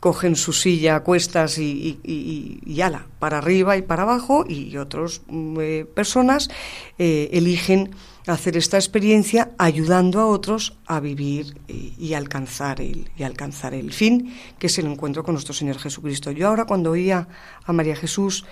cogen 0.00 0.34
su 0.34 0.52
silla 0.52 0.96
a 0.96 1.00
cuestas 1.04 1.58
y, 1.58 2.00
y, 2.02 2.80
ala, 2.80 3.06
para 3.20 3.38
arriba 3.38 3.76
y 3.76 3.82
para 3.82 4.02
abajo, 4.02 4.44
y 4.48 4.76
otras 4.76 5.22
mm, 5.28 5.60
eh, 5.60 5.86
personas 5.94 6.50
eh, 6.98 7.30
eligen 7.32 7.94
hacer 8.26 8.56
esta 8.56 8.76
experiencia 8.76 9.50
ayudando 9.58 10.20
a 10.20 10.26
otros 10.26 10.76
a 10.86 11.00
vivir 11.00 11.56
y, 11.66 12.14
alcanzar 12.14 12.80
el, 12.80 13.10
y 13.16 13.22
alcanzar 13.24 13.74
el 13.74 13.92
fin, 13.92 14.34
que 14.58 14.68
es 14.68 14.78
el 14.78 14.86
encuentro 14.86 15.24
con 15.24 15.34
nuestro 15.34 15.54
Señor 15.54 15.78
Jesucristo. 15.78 16.30
Yo 16.30 16.48
ahora 16.48 16.64
cuando 16.64 16.92
oía 16.92 17.26
a 17.64 17.72
María 17.72 17.96
Jesús, 17.96 18.44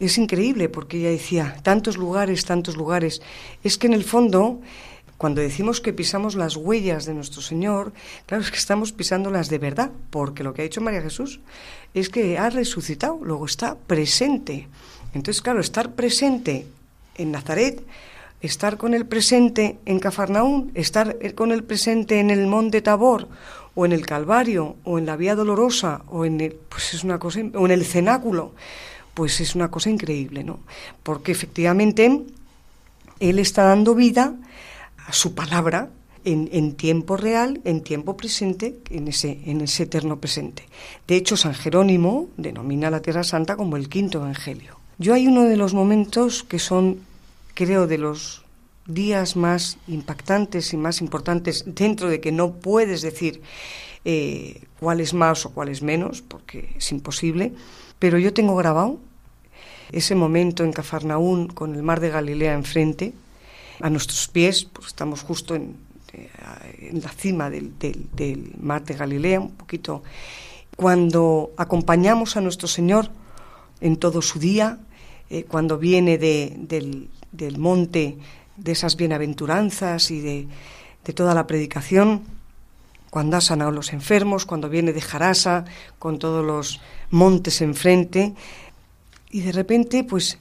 es 0.00 0.16
increíble 0.16 0.68
porque 0.68 0.98
ella 0.98 1.10
decía, 1.10 1.56
tantos 1.62 1.96
lugares, 1.96 2.44
tantos 2.44 2.76
lugares. 2.76 3.20
Es 3.64 3.76
que 3.76 3.88
en 3.88 3.94
el 3.94 4.04
fondo, 4.04 4.60
cuando 5.18 5.40
decimos 5.40 5.80
que 5.80 5.92
pisamos 5.92 6.34
las 6.34 6.56
huellas 6.56 7.04
de 7.04 7.14
nuestro 7.14 7.42
Señor, 7.42 7.92
claro, 8.26 8.44
es 8.44 8.50
que 8.50 8.58
estamos 8.58 8.92
pisándolas 8.92 9.48
de 9.48 9.58
verdad, 9.58 9.90
porque 10.10 10.44
lo 10.44 10.54
que 10.54 10.62
ha 10.62 10.64
hecho 10.64 10.80
María 10.80 11.02
Jesús 11.02 11.40
es 11.94 12.08
que 12.08 12.38
ha 12.38 12.48
resucitado, 12.48 13.18
luego 13.22 13.44
está 13.44 13.76
presente. 13.76 14.68
Entonces, 15.14 15.42
claro, 15.42 15.60
estar 15.60 15.94
presente 15.94 16.66
en 17.16 17.32
Nazaret 17.32 17.82
estar 18.40 18.76
con 18.76 18.94
el 18.94 19.06
presente 19.06 19.78
en 19.84 19.98
Cafarnaún, 19.98 20.70
estar 20.74 21.16
con 21.34 21.52
el 21.52 21.64
presente 21.64 22.20
en 22.20 22.30
el 22.30 22.46
monte 22.46 22.82
Tabor, 22.82 23.28
o 23.74 23.86
en 23.86 23.92
el 23.92 24.06
Calvario, 24.06 24.76
o 24.84 24.98
en 24.98 25.06
la 25.06 25.16
Vía 25.16 25.34
Dolorosa, 25.34 26.02
o 26.08 26.24
en 26.24 26.40
el, 26.40 26.52
pues 26.52 26.94
es 26.94 27.04
una 27.04 27.18
cosa, 27.18 27.40
o 27.54 27.64
en 27.64 27.70
el 27.70 27.84
cenáculo, 27.84 28.52
pues 29.14 29.40
es 29.40 29.54
una 29.54 29.70
cosa 29.70 29.90
increíble, 29.90 30.44
¿no? 30.44 30.60
Porque 31.02 31.32
efectivamente 31.32 32.24
él 33.20 33.38
está 33.38 33.64
dando 33.64 33.94
vida 33.94 34.34
a 35.06 35.12
su 35.12 35.34
palabra 35.34 35.90
en, 36.24 36.48
en, 36.52 36.74
tiempo 36.74 37.16
real, 37.16 37.60
en 37.64 37.82
tiempo 37.82 38.16
presente, 38.16 38.78
en 38.90 39.08
ese, 39.08 39.40
en 39.46 39.60
ese 39.60 39.84
eterno 39.84 40.18
presente. 40.18 40.64
De 41.06 41.16
hecho, 41.16 41.36
San 41.36 41.54
Jerónimo 41.54 42.28
denomina 42.36 42.90
la 42.90 43.00
Tierra 43.00 43.24
Santa 43.24 43.56
como 43.56 43.76
el 43.76 43.88
quinto 43.88 44.18
evangelio. 44.18 44.78
Yo 44.98 45.14
hay 45.14 45.28
uno 45.28 45.44
de 45.44 45.56
los 45.56 45.74
momentos 45.74 46.42
que 46.42 46.58
son 46.58 47.00
creo, 47.58 47.88
de 47.88 47.98
los 47.98 48.44
días 48.86 49.34
más 49.34 49.78
impactantes 49.88 50.72
y 50.72 50.76
más 50.76 51.00
importantes, 51.00 51.64
dentro 51.66 52.08
de 52.08 52.20
que 52.20 52.30
no 52.30 52.52
puedes 52.52 53.02
decir 53.02 53.42
eh, 54.04 54.62
cuál 54.78 55.00
es 55.00 55.12
más 55.12 55.44
o 55.44 55.50
cuál 55.50 55.68
es 55.68 55.82
menos, 55.82 56.22
porque 56.22 56.70
es 56.76 56.92
imposible, 56.92 57.52
pero 57.98 58.16
yo 58.16 58.32
tengo 58.32 58.54
grabado 58.54 59.00
ese 59.90 60.14
momento 60.14 60.62
en 60.62 60.72
Cafarnaún 60.72 61.48
con 61.48 61.74
el 61.74 61.82
mar 61.82 61.98
de 61.98 62.10
Galilea 62.10 62.54
enfrente, 62.54 63.12
a 63.80 63.90
nuestros 63.90 64.28
pies, 64.28 64.64
pues 64.64 64.86
estamos 64.86 65.22
justo 65.22 65.56
en, 65.56 65.74
eh, 66.12 66.28
en 66.92 67.00
la 67.02 67.08
cima 67.08 67.50
del, 67.50 67.76
del, 67.76 68.52
mar 68.60 68.84
de 68.84 68.94
Galilea, 68.94 69.40
un 69.40 69.50
poquito, 69.50 70.04
cuando 70.76 71.50
acompañamos 71.56 72.36
a 72.36 72.40
nuestro 72.40 72.68
Señor 72.68 73.10
en 73.80 73.96
todo 73.96 74.22
su 74.22 74.38
día, 74.38 74.78
eh, 75.28 75.42
cuando 75.42 75.76
viene 75.76 76.18
de, 76.18 76.54
del, 76.56 77.10
del 77.32 77.58
monte 77.58 78.18
de 78.56 78.72
esas 78.72 78.96
bienaventuranzas 78.96 80.10
y 80.10 80.20
de, 80.20 80.48
toda 81.14 81.34
la 81.34 81.46
predicación, 81.46 82.22
cuando 83.08 83.38
ha 83.38 83.40
sanado 83.40 83.70
los 83.70 83.94
enfermos, 83.94 84.44
cuando 84.44 84.68
viene 84.68 84.92
de 84.92 85.00
Jarasa, 85.00 85.64
con 85.98 86.18
todos 86.18 86.44
los 86.44 86.80
montes 87.10 87.62
enfrente, 87.62 88.34
y 89.30 89.40
de 89.40 89.52
repente 89.52 90.04
pues 90.04 90.38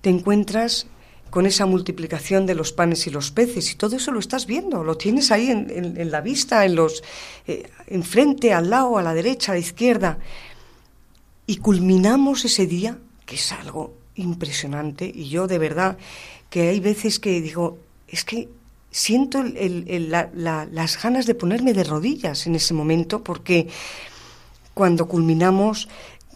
te 0.00 0.10
encuentras 0.10 0.88
con 1.30 1.46
esa 1.46 1.64
multiplicación 1.64 2.44
de 2.44 2.56
los 2.56 2.72
panes 2.72 3.06
y 3.06 3.10
los 3.10 3.30
peces, 3.30 3.70
y 3.70 3.76
todo 3.76 3.94
eso 3.94 4.10
lo 4.10 4.18
estás 4.18 4.46
viendo, 4.46 4.82
lo 4.82 4.96
tienes 4.96 5.30
ahí 5.30 5.48
en, 5.48 6.10
la 6.10 6.20
vista, 6.20 6.64
en 6.64 6.74
los 6.74 7.04
eh, 7.46 7.70
enfrente, 7.86 8.52
al 8.52 8.68
lado, 8.68 8.98
a 8.98 9.02
la 9.02 9.14
derecha, 9.14 9.52
a 9.52 9.54
la 9.54 9.60
izquierda, 9.60 10.18
y 11.46 11.58
culminamos 11.58 12.44
ese 12.44 12.66
día, 12.66 12.98
que 13.26 13.36
es 13.36 13.52
algo 13.52 13.99
impresionante 14.14 15.10
y 15.12 15.28
yo 15.28 15.46
de 15.46 15.58
verdad 15.58 15.98
que 16.48 16.68
hay 16.68 16.80
veces 16.80 17.18
que 17.18 17.40
digo, 17.40 17.78
es 18.08 18.24
que 18.24 18.48
siento 18.90 19.42
las 19.44 21.02
ganas 21.02 21.26
de 21.26 21.34
ponerme 21.34 21.72
de 21.72 21.84
rodillas 21.84 22.46
en 22.46 22.56
ese 22.56 22.74
momento 22.74 23.22
porque 23.22 23.68
cuando 24.74 25.06
culminamos 25.06 25.88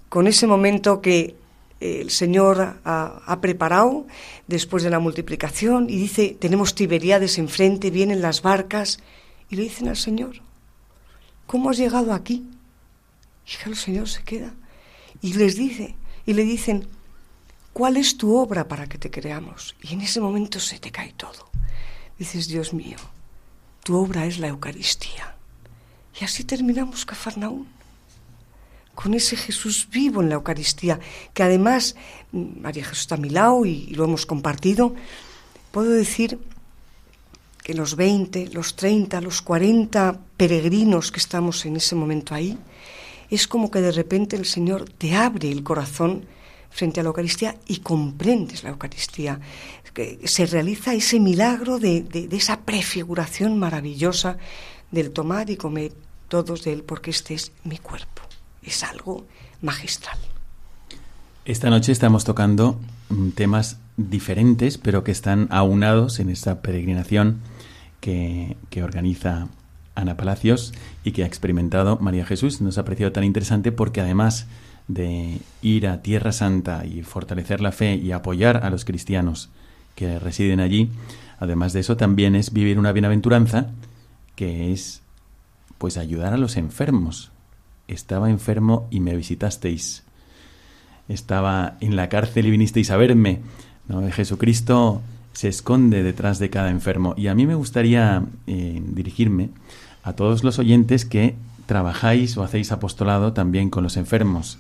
con 0.09 0.27
ese 0.27 0.47
momento 0.47 1.01
que 1.01 1.35
el 1.81 2.11
Señor 2.11 2.79
ha, 2.85 3.39
preparado 3.41 4.07
después 4.47 4.83
de 4.83 4.91
la 4.91 5.01
multiplicación 5.01 5.91
y 5.91 5.97
dice, 5.97 6.37
tenemos 6.39 6.75
Tiberíades 6.75 7.37
enfrente, 7.39 7.91
vienen 7.91 8.23
las 8.23 8.41
barcas 8.41 9.01
y 9.51 9.57
le 9.57 9.63
dicen 9.63 9.89
al 9.89 9.97
Señor, 9.97 10.37
¿cómo 11.47 11.71
has 11.71 11.77
llegado 11.77 12.13
aquí? 12.13 12.47
Y 13.47 13.69
el 13.69 13.77
Señor 13.77 14.09
se 14.09 14.23
queda 14.23 14.55
y 15.21 15.35
les 15.35 15.57
dice, 15.57 15.97
y 16.25 16.33
le 16.33 16.45
dicen, 16.45 16.87
¿Cuál 17.75 17.97
es 17.97 18.17
tu 18.17 18.37
obra 18.37 18.69
para 18.69 18.87
que 18.87 18.99
te 18.99 19.11
creamos? 19.11 19.75
Y 19.83 19.95
en 19.95 20.01
ese 20.01 20.21
momento 20.21 20.61
se 20.61 20.79
te 20.79 20.93
cae 20.93 21.13
todo. 21.17 21.51
Dices, 22.17 22.47
Dios 22.47 22.73
mío, 22.73 22.99
tu 23.83 23.97
obra 23.97 24.27
es 24.27 24.39
la 24.39 24.47
Eucaristía. 24.47 25.35
Y 26.21 26.25
así 26.25 26.45
terminamos 26.45 27.05
Cafarnaún, 27.05 27.67
con 28.95 29.13
ese 29.13 29.37
Jesús 29.37 29.89
vivo 29.91 30.23
en 30.23 30.29
la 30.29 30.37
Eucaristía, 30.37 31.01
que 31.35 31.43
además, 31.43 31.97
María 32.31 32.85
Jesús 32.85 33.01
está 33.01 33.17
a 33.17 33.19
mi 33.19 33.29
lado 33.29 33.67
y, 33.67 33.87
lo 33.89 34.05
hemos 34.05 34.25
compartido, 34.25 34.95
puedo 35.73 35.91
decir 35.91 36.39
que 37.65 37.75
los 37.75 37.97
20, 37.97 38.51
los 38.51 38.77
30, 38.77 39.21
los 39.21 39.43
40 39.43 40.21
peregrinos 40.37 41.11
que 41.11 41.19
estamos 41.19 41.67
en 41.67 41.75
ese 41.75 41.97
momento 41.97 42.37
ahí, 42.37 42.57
es 43.31 43.49
como 43.49 43.73
que 43.73 43.81
de 43.81 43.91
repente 43.91 44.37
el 44.37 44.47
Señor 44.47 44.89
te 44.89 45.17
abre 45.17 45.51
el 45.51 45.65
corazón 45.65 46.27
frente 46.75 46.99
a 46.99 47.03
la 47.05 47.11
Eucaristía 47.11 47.55
y 47.69 47.79
comprendes 47.79 48.65
la 48.65 48.71
Eucaristía. 48.71 49.39
Se 50.25 50.45
realiza 50.45 50.93
ese 50.93 51.21
milagro 51.21 51.79
de, 51.79 52.29
esa 52.33 52.63
prefiguración 52.63 53.59
maravillosa 53.59 54.39
del 54.91 55.13
tomar 55.13 55.51
y 55.51 55.57
comer 55.57 55.93
todos 56.27 56.65
de 56.65 56.73
él 56.73 56.83
porque 56.83 57.13
este 57.13 57.35
es 57.35 57.53
mi 57.63 57.79
cuerpo. 57.79 58.23
Es 58.61 58.83
algo 58.83 59.25
magistral. 59.63 60.19
Esta 61.45 61.71
noche 61.71 61.93
estamos 61.93 62.25
tocando 62.25 62.81
mm, 63.09 63.31
temas 63.31 63.79
diferentes, 63.97 64.77
pero 64.77 65.05
que 65.05 65.13
están 65.13 65.47
aunados 65.51 66.19
en 66.19 66.29
esta 66.29 66.61
peregrinación 66.61 67.41
que, 68.01 68.57
que 68.71 68.83
organiza 68.83 69.47
Ana 69.95 70.17
Palacios 70.17 70.73
y 71.05 71.13
que 71.13 71.23
ha 71.23 71.27
experimentado 71.27 71.99
María 72.01 72.27
Jesús. 72.27 72.61
Nos 72.61 72.79
ha 72.79 72.85
parecido 72.85 73.13
tan 73.13 73.23
interesante 73.23 73.71
porque 73.71 74.01
además 74.01 74.49
de 74.89 75.39
ir 75.63 75.87
a 75.89 76.03
Tierra 76.03 76.33
Santa 76.33 76.85
y 76.85 77.03
fortalecer 77.03 77.61
la 77.61 77.73
fe 77.73 77.95
y 77.95 78.13
apoyar 78.13 78.65
a 78.65 78.71
los 78.71 78.85
cristianos 78.85 79.51
que 79.95 80.19
residen 80.19 80.61
allí, 80.61 80.91
además 81.39 81.73
de 81.73 81.81
eso 81.81 81.97
también 81.97 82.35
es 82.35 82.53
vivir 82.53 82.79
una 82.79 82.93
bienaventuranza 82.93 83.71
que 84.37 84.73
es 84.73 85.03
pues 85.79 85.97
ayudar 85.97 86.33
a 86.35 86.39
los 86.39 86.57
enfermos. 86.57 87.31
Estaba 87.89 88.31
enfermo 88.31 88.89
y 88.91 89.01
me 89.01 89.17
visitasteis. 89.17 90.03
Estaba 91.09 91.77
en 91.81 91.97
la 91.97 92.09
cárcel 92.09 92.47
y 92.47 92.51
vinisteis 92.51 92.91
a 92.91 92.97
verme. 92.97 93.41
Jesucristo 94.13 95.03
se 95.35 95.49
esconde 95.49 96.03
detrás 96.03 96.39
de 96.39 96.49
cada 96.49 96.71
enfermo. 96.71 97.15
Y 97.17 97.27
a 97.27 97.35
mí 97.35 97.47
me 97.47 97.55
gustaría 97.55 98.25
eh, 98.47 98.83
dirigirme 98.87 99.51
a 100.03 100.15
todos 100.15 100.45
los 100.45 100.59
oyentes 100.59 101.05
que 101.05 101.35
trabajáis 101.67 102.37
o 102.37 102.43
hacéis 102.43 102.73
apostolado 102.73 103.33
también 103.33 103.71
con 103.71 103.83
los 103.83 103.97
enfermos. 103.97 104.59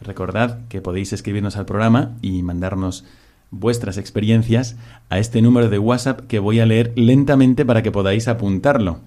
Recordad 0.00 0.60
que 0.68 0.80
podéis 0.80 1.12
escribirnos 1.12 1.56
al 1.56 1.66
programa 1.66 2.12
y 2.22 2.42
mandarnos 2.42 3.04
vuestras 3.50 3.96
experiencias 3.98 4.76
a 5.08 5.18
este 5.18 5.40
número 5.42 5.68
de 5.68 5.78
WhatsApp 5.78 6.20
que 6.26 6.38
voy 6.38 6.60
a 6.60 6.66
leer 6.66 6.92
lentamente 6.96 7.64
para 7.64 7.82
que 7.82 7.92
podáis 7.92 8.28
apuntarlo. 8.28 9.00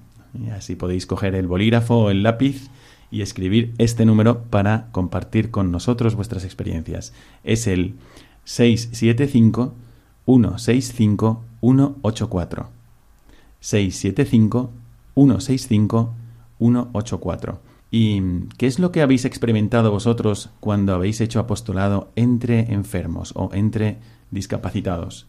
Así 0.56 0.75
podéis 0.75 1.06
coger 1.06 1.36
el 1.36 1.47
bolígrafo 1.47 1.95
o 1.95 2.10
el 2.10 2.23
lápiz 2.23 2.69
y 3.12 3.21
escribir 3.21 3.73
este 3.78 4.06
número 4.06 4.43
para 4.43 4.88
compartir 4.91 5.52
con 5.52 5.71
nosotros 5.71 6.15
vuestras 6.15 6.43
experiencias. 6.43 7.13
Es 7.43 7.67
el 7.67 7.95
675 8.45 9.73
165 10.25 11.43
184. 11.62 12.69
675 13.60 14.71
165 15.15 16.13
184. 16.60 17.60
¿Y 17.91 18.22
qué 18.58 18.67
es 18.67 18.78
lo 18.78 18.91
que 18.91 19.02
habéis 19.02 19.26
experimentado 19.26 19.91
vosotros 19.91 20.52
cuando 20.60 20.93
habéis 20.93 21.22
hecho 21.22 21.39
apostolado 21.39 22.12
entre 22.15 22.72
enfermos 22.72 23.34
o 23.36 23.50
entre 23.54 23.98
discapacitados? 24.30 25.26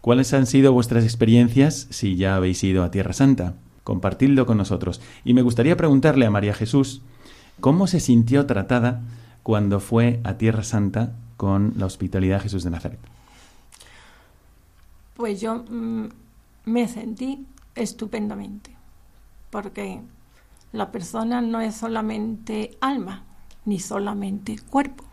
¿Cuáles 0.00 0.32
han 0.32 0.46
sido 0.46 0.72
vuestras 0.72 1.02
experiencias 1.02 1.88
si 1.90 2.16
ya 2.16 2.36
habéis 2.36 2.62
ido 2.62 2.84
a 2.84 2.92
Tierra 2.92 3.12
Santa? 3.12 3.54
Compartidlo 3.82 4.46
con 4.46 4.56
nosotros. 4.56 5.00
Y 5.24 5.34
me 5.34 5.42
gustaría 5.42 5.76
preguntarle 5.76 6.26
a 6.26 6.30
María 6.30 6.54
Jesús 6.54 7.02
cómo 7.60 7.88
se 7.88 7.98
sintió 7.98 8.46
tratada 8.46 9.02
cuando 9.42 9.80
fue 9.80 10.20
a 10.22 10.34
Tierra 10.34 10.62
Santa 10.62 11.16
con 11.36 11.74
la 11.76 11.86
hospitalidad 11.86 12.36
de 12.36 12.42
Jesús 12.44 12.62
de 12.62 12.70
Nazaret. 12.70 13.00
Pues 15.16 15.40
yo 15.40 15.64
mm, 15.68 16.06
me 16.66 16.88
sentí 16.88 17.46
estupendamente, 17.74 18.70
porque 19.50 20.00
la 20.76 20.92
persona 20.92 21.40
no 21.40 21.60
es 21.60 21.74
solamente 21.74 22.76
alma, 22.80 23.24
ni 23.64 23.80
solamente 23.80 24.58
cuerpo. 24.58 25.04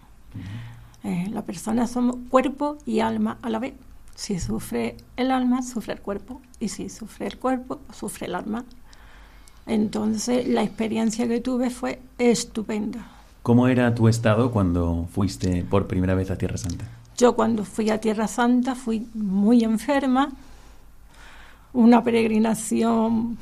Eh, 1.03 1.29
la 1.31 1.43
persona 1.43 1.87
somos 1.87 2.17
cuerpo 2.29 2.77
y 2.85 2.99
alma 2.99 3.37
a 3.41 3.49
la 3.49 3.59
vez. 3.59 3.73
Si 4.15 4.39
sufre 4.39 4.97
el 5.15 5.31
alma, 5.31 5.63
sufre 5.63 5.93
el 5.93 6.01
cuerpo. 6.01 6.41
Y 6.59 6.67
si 6.67 6.89
sufre 6.89 7.27
el 7.27 7.39
cuerpo, 7.39 7.79
sufre 7.91 8.27
el 8.27 8.35
alma. 8.35 8.65
Entonces 9.65 10.47
la 10.47 10.63
experiencia 10.63 11.27
que 11.27 11.39
tuve 11.39 11.69
fue 11.69 12.01
estupenda. 12.17 13.07
¿Cómo 13.41 13.67
era 13.67 13.95
tu 13.95 14.07
estado 14.07 14.51
cuando 14.51 15.07
fuiste 15.11 15.63
por 15.63 15.87
primera 15.87 16.15
vez 16.15 16.31
a 16.31 16.37
Tierra 16.37 16.57
Santa? 16.57 16.85
Yo 17.17 17.35
cuando 17.35 17.63
fui 17.65 17.89
a 17.89 17.99
Tierra 17.99 18.27
Santa 18.27 18.75
fui 18.75 19.07
muy 19.13 19.63
enferma, 19.63 20.29
una 21.73 22.03
peregrinación 22.03 23.37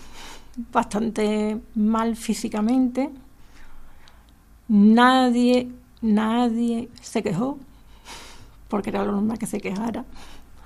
bastante 0.72 1.60
mal 1.76 2.16
físicamente. 2.16 3.10
Nadie, 4.68 5.70
nadie 6.02 6.90
se 7.02 7.22
quejó, 7.24 7.58
porque 8.68 8.90
era 8.90 9.04
lo 9.04 9.12
normal 9.14 9.38
que 9.38 9.46
se 9.46 9.60
quejara. 9.60 10.06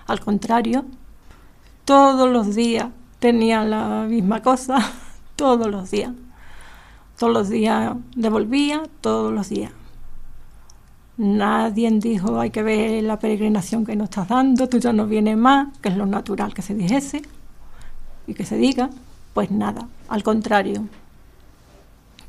Al 0.07 0.19
contrario, 0.19 0.85
todos 1.85 2.29
los 2.29 2.55
días 2.55 2.89
tenía 3.19 3.63
la 3.63 4.05
misma 4.07 4.41
cosa, 4.41 4.77
todos 5.35 5.67
los 5.67 5.91
días. 5.91 6.13
Todos 7.17 7.33
los 7.33 7.49
días 7.49 7.95
devolvía, 8.15 8.83
todos 9.01 9.33
los 9.33 9.49
días. 9.49 9.71
Nadie 11.17 11.89
dijo, 11.91 12.39
hay 12.41 12.49
que 12.49 12.61
ver 12.61 13.03
la 13.03 13.17
peregrinación 13.17 13.85
que 13.85 13.95
nos 13.95 14.09
estás 14.09 14.27
dando, 14.27 14.67
tú 14.67 14.79
ya 14.79 14.91
no 14.91 15.07
vienes 15.07 15.37
más, 15.37 15.69
que 15.79 15.89
es 15.89 15.95
lo 15.95 16.05
natural 16.05 16.53
que 16.53 16.61
se 16.61 16.75
dijese 16.75 17.21
y 18.27 18.33
que 18.33 18.45
se 18.45 18.57
diga. 18.57 18.89
Pues 19.35 19.51
nada, 19.51 19.89
al 20.07 20.23
contrario, 20.23 20.87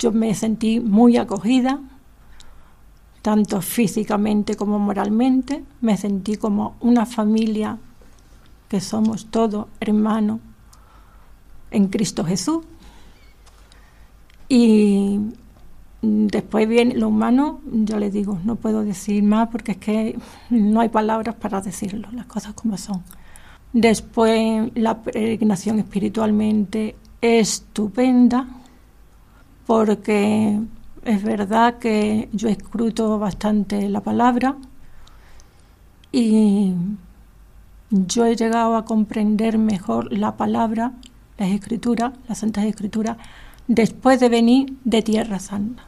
yo 0.01 0.11
me 0.11 0.35
sentí 0.35 0.81
muy 0.81 1.17
acogida, 1.17 1.79
tanto 3.23 3.61
físicamente 3.61 4.57
como 4.57 4.81
moralmente, 4.81 5.63
me 5.81 5.97
sentí 5.97 6.35
como 6.35 6.75
una 6.81 7.07
familia 7.07 7.79
que 8.69 8.81
somos 8.81 9.27
todos 9.27 9.69
hermanos 9.79 10.41
en 11.71 11.87
Cristo 11.87 12.25
Jesús. 12.25 12.65
Y 14.49 15.21
después 16.03 16.69
viene 16.69 16.97
lo 16.97 17.07
humano, 17.07 17.61
yo 17.71 18.01
le 18.01 18.11
digo, 18.11 18.41
no 18.43 18.57
puedo 18.57 18.83
decir 18.83 19.23
más 19.23 19.49
porque 19.51 19.71
es 19.71 19.79
que 19.79 20.19
no 20.51 20.81
hay 20.81 20.89
palabras 20.89 21.37
para 21.37 21.61
decirlo, 21.61 22.09
las 22.11 22.27
cosas 22.27 22.55
como 22.55 22.77
son. 22.77 23.05
Después 23.73 24.71
la 24.75 25.03
peregrinación 25.03 25.79
espiritualmente 25.79 26.97
estupenda, 27.21 28.49
porque 29.67 30.61
es 31.05 31.23
verdad 31.23 31.79
que 31.79 32.29
yo 32.33 32.49
escruto 32.49 33.19
bastante 33.19 33.89
la 33.89 34.01
palabra 34.01 34.57
y 36.13 36.73
yo 37.91 38.25
he 38.25 38.37
llegado 38.37 38.77
a 38.77 38.85
comprender 38.85 39.59
mejor 39.59 40.13
la 40.13 40.37
palabra, 40.37 40.93
las 41.39 41.51
escrituras, 41.51 42.13
las 42.29 42.39
santas 42.39 42.65
escrituras, 42.65 43.17
después 43.69 44.19
de 44.21 44.29
venir 44.29 44.75
de 44.85 45.03
Tierra 45.03 45.39
Santa. 45.39 45.85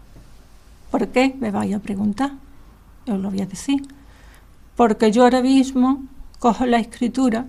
¿Por 0.91 1.09
qué? 1.09 1.35
Me 1.39 1.51
vaya 1.51 1.77
a 1.79 1.81
preguntar. 1.81 2.33
Yo 3.07 3.19
lo 3.19 3.31
voy 3.31 3.41
a 3.41 3.47
decir. 3.47 3.83
Porque 4.77 5.11
yo 5.11 5.25
ahora 5.25 5.43
mismo 5.43 6.05
cojo 6.39 6.67
la 6.67 6.79
escritura 6.79 7.47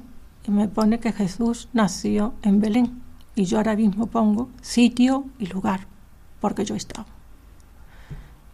me 0.50 0.68
pone 0.68 1.00
que 1.00 1.12
Jesús 1.12 1.70
nació 1.74 2.34
en 2.42 2.60
Belén. 2.60 3.02
Y 3.36 3.46
yo 3.46 3.58
ahora 3.58 3.76
mismo 3.76 4.08
pongo 4.08 4.50
sitio 4.62 5.26
y 5.40 5.48
lugar, 5.48 5.88
porque 6.40 6.66
yo 6.66 6.76
estaba. 6.76 7.08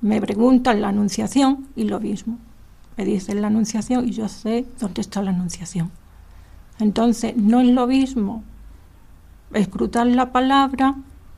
Me 0.01 0.21
preguntan 0.21 0.81
la 0.81 0.89
anunciación 0.89 1.67
y 1.75 1.85
lo 1.85 1.99
mismo. 1.99 2.37
Me 2.97 3.05
dicen 3.05 3.41
la 3.41 3.47
anunciación 3.47 4.07
y 4.07 4.11
yo 4.11 4.29
sé 4.29 4.65
dónde 4.79 5.01
está 5.01 5.23
la 5.23 5.31
anunciación. 5.31 5.91
Entonces, 6.79 7.35
no 7.35 7.61
es 7.61 7.67
lo 7.67 7.87
mismo 7.87 8.43
escrutar 9.53 10.07
la 10.07 10.31
palabra 10.31 10.95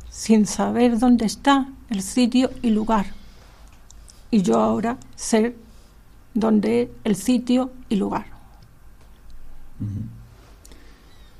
sin 0.09 0.45
saber 0.45 0.99
dónde 0.99 1.25
está 1.25 1.69
el 1.89 2.01
sitio 2.01 2.49
y 2.61 2.71
lugar. 2.71 3.07
Y 4.31 4.41
yo 4.41 4.59
ahora 4.59 4.97
sé 5.15 5.55
dónde 6.33 6.81
es 6.81 6.89
el 7.03 7.15
sitio 7.15 7.71
y 7.89 7.95
lugar. 7.95 8.25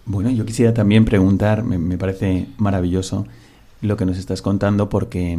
Bueno, 0.09 0.29
yo 0.31 0.45
quisiera 0.45 0.73
también 0.73 1.03
preguntar, 1.03 1.65
me, 1.65 1.97
parece 1.97 2.47
maravilloso 2.57 3.27
lo 3.81 3.97
que 3.97 4.05
nos 4.05 4.17
estás 4.17 4.41
contando 4.41 4.87
porque 4.87 5.37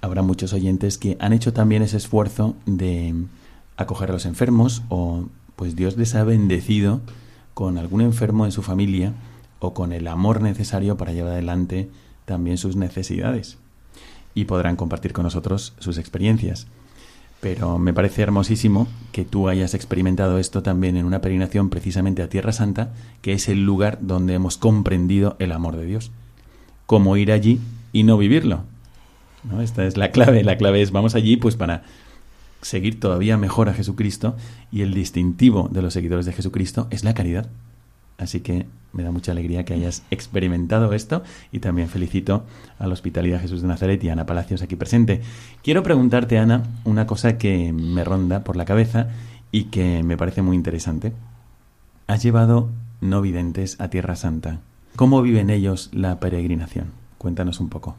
habrá 0.00 0.22
muchos 0.22 0.52
oyentes 0.52 0.98
que 0.98 1.16
han 1.20 1.32
hecho 1.32 1.52
también 1.52 1.82
ese 1.82 1.98
esfuerzo 1.98 2.56
de 2.66 3.14
acoger 3.76 4.10
a 4.10 4.14
los 4.14 4.26
enfermos 4.26 4.82
o 4.88 5.26
pues 5.54 5.76
Dios 5.76 5.96
les 5.96 6.16
ha 6.16 6.24
bendecido 6.24 7.00
con 7.54 7.78
algún 7.78 8.00
enfermo 8.00 8.44
en 8.44 8.50
su 8.50 8.62
familia 8.62 9.12
o 9.60 9.72
con 9.72 9.92
el 9.92 10.08
amor 10.08 10.42
necesario 10.42 10.96
para 10.96 11.12
llevar 11.12 11.34
adelante 11.34 11.88
también 12.24 12.58
sus 12.58 12.74
necesidades 12.74 13.56
y 14.34 14.46
podrán 14.46 14.74
compartir 14.74 15.12
con 15.12 15.22
nosotros 15.22 15.74
sus 15.78 15.96
experiencias. 15.96 16.66
Pero 17.40 17.78
me 17.78 17.92
parece 17.92 18.22
hermosísimo 18.22 18.88
que 19.12 19.24
tú 19.24 19.48
hayas 19.48 19.74
experimentado 19.74 20.38
esto 20.38 20.62
también 20.62 20.96
en 20.96 21.06
una 21.06 21.20
peregrinación 21.20 21.70
precisamente 21.70 22.22
a 22.22 22.28
Tierra 22.28 22.52
Santa, 22.52 22.92
que 23.22 23.32
es 23.32 23.48
el 23.48 23.64
lugar 23.64 23.98
donde 24.00 24.34
hemos 24.34 24.58
comprendido 24.58 25.36
el 25.38 25.52
amor 25.52 25.76
de 25.76 25.86
Dios. 25.86 26.10
Cómo 26.86 27.16
ir 27.16 27.30
allí 27.30 27.60
y 27.92 28.02
no 28.02 28.18
vivirlo. 28.18 28.62
¿No? 29.44 29.62
Esta 29.62 29.86
es 29.86 29.96
la 29.96 30.10
clave. 30.10 30.42
La 30.42 30.58
clave 30.58 30.82
es 30.82 30.90
vamos 30.90 31.14
allí 31.14 31.36
pues 31.36 31.54
para 31.54 31.84
seguir 32.60 32.98
todavía 32.98 33.36
mejor 33.36 33.68
a 33.68 33.74
Jesucristo 33.74 34.36
y 34.72 34.82
el 34.82 34.92
distintivo 34.92 35.68
de 35.70 35.82
los 35.82 35.92
seguidores 35.92 36.26
de 36.26 36.32
Jesucristo 36.32 36.88
es 36.90 37.04
la 37.04 37.14
caridad. 37.14 37.48
Así 38.18 38.40
que 38.40 38.66
me 38.92 39.04
da 39.04 39.12
mucha 39.12 39.32
alegría 39.32 39.64
que 39.64 39.74
hayas 39.74 40.02
experimentado 40.10 40.92
esto 40.92 41.22
y 41.52 41.60
también 41.60 41.88
felicito 41.88 42.44
a 42.78 42.86
la 42.86 42.94
Hospitalidad 42.94 43.40
Jesús 43.40 43.62
de 43.62 43.68
Nazaret 43.68 44.02
y 44.02 44.08
a 44.08 44.12
Ana 44.12 44.26
Palacios 44.26 44.60
aquí 44.60 44.76
presente. 44.76 45.22
Quiero 45.62 45.82
preguntarte, 45.82 46.36
Ana, 46.38 46.64
una 46.84 47.06
cosa 47.06 47.38
que 47.38 47.72
me 47.72 48.02
ronda 48.02 48.42
por 48.42 48.56
la 48.56 48.64
cabeza 48.64 49.08
y 49.52 49.64
que 49.64 50.02
me 50.02 50.16
parece 50.16 50.42
muy 50.42 50.56
interesante. 50.56 51.12
Has 52.08 52.22
llevado 52.22 52.70
no 53.00 53.22
videntes 53.22 53.80
a 53.80 53.88
Tierra 53.88 54.16
Santa. 54.16 54.60
¿Cómo 54.96 55.22
viven 55.22 55.48
ellos 55.48 55.90
la 55.92 56.18
peregrinación? 56.18 56.90
Cuéntanos 57.18 57.60
un 57.60 57.68
poco. 57.68 57.96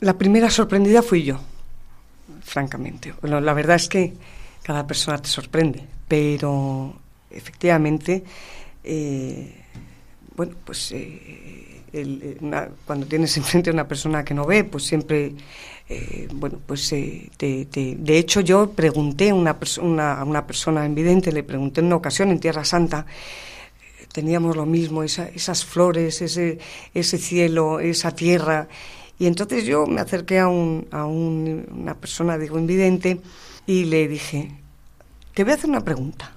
La 0.00 0.18
primera 0.18 0.50
sorprendida 0.50 1.00
fui 1.02 1.22
yo, 1.22 1.40
francamente. 2.42 3.14
La 3.22 3.54
verdad 3.54 3.76
es 3.76 3.88
que 3.88 4.12
cada 4.62 4.86
persona 4.86 5.16
te 5.16 5.28
sorprende, 5.28 5.86
pero 6.08 6.94
efectivamente, 7.30 8.24
eh, 8.86 9.52
bueno, 10.36 10.54
pues 10.64 10.92
eh, 10.92 11.82
eh, 11.92 12.36
cuando 12.86 13.06
tienes 13.06 13.36
enfrente 13.36 13.70
a 13.70 13.72
una 13.72 13.88
persona 13.88 14.24
que 14.24 14.32
no 14.32 14.46
ve, 14.46 14.64
pues 14.64 14.84
siempre, 14.84 15.32
bueno, 16.34 16.60
pues 16.66 16.90
de 16.90 18.18
hecho 18.18 18.40
yo 18.40 18.70
pregunté 18.70 19.30
a 19.30 19.34
una, 19.34 19.56
una, 19.80 20.24
una 20.24 20.46
persona 20.46 20.86
invidente, 20.86 21.32
le 21.32 21.42
pregunté 21.42 21.80
en 21.80 21.86
una 21.86 21.96
ocasión 21.96 22.30
en 22.30 22.38
Tierra 22.38 22.64
Santa, 22.64 23.06
teníamos 24.12 24.56
lo 24.56 24.66
mismo, 24.66 25.02
esas 25.02 25.64
flores, 25.64 26.22
ese, 26.22 26.58
ese 26.94 27.18
cielo, 27.18 27.80
esa 27.80 28.12
tierra. 28.12 28.68
Y 29.18 29.26
entonces 29.26 29.64
yo 29.64 29.86
me 29.86 30.00
acerqué 30.00 30.38
a, 30.38 30.48
un, 30.48 30.86
a 30.90 31.06
una 31.06 31.94
persona, 31.94 32.38
digo, 32.38 32.58
invidente, 32.58 33.20
y 33.66 33.84
le 33.86 34.06
dije, 34.06 34.52
te 35.34 35.44
voy 35.44 35.52
a 35.52 35.56
hacer 35.56 35.70
una 35.70 35.84
pregunta. 35.84 36.35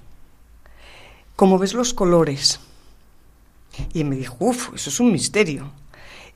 ¿Cómo 1.40 1.58
ves 1.58 1.72
los 1.72 1.94
colores? 1.94 2.60
Y 3.94 4.04
me 4.04 4.16
dijo, 4.16 4.36
uff, 4.40 4.74
eso 4.74 4.90
es 4.90 5.00
un 5.00 5.10
misterio. 5.10 5.72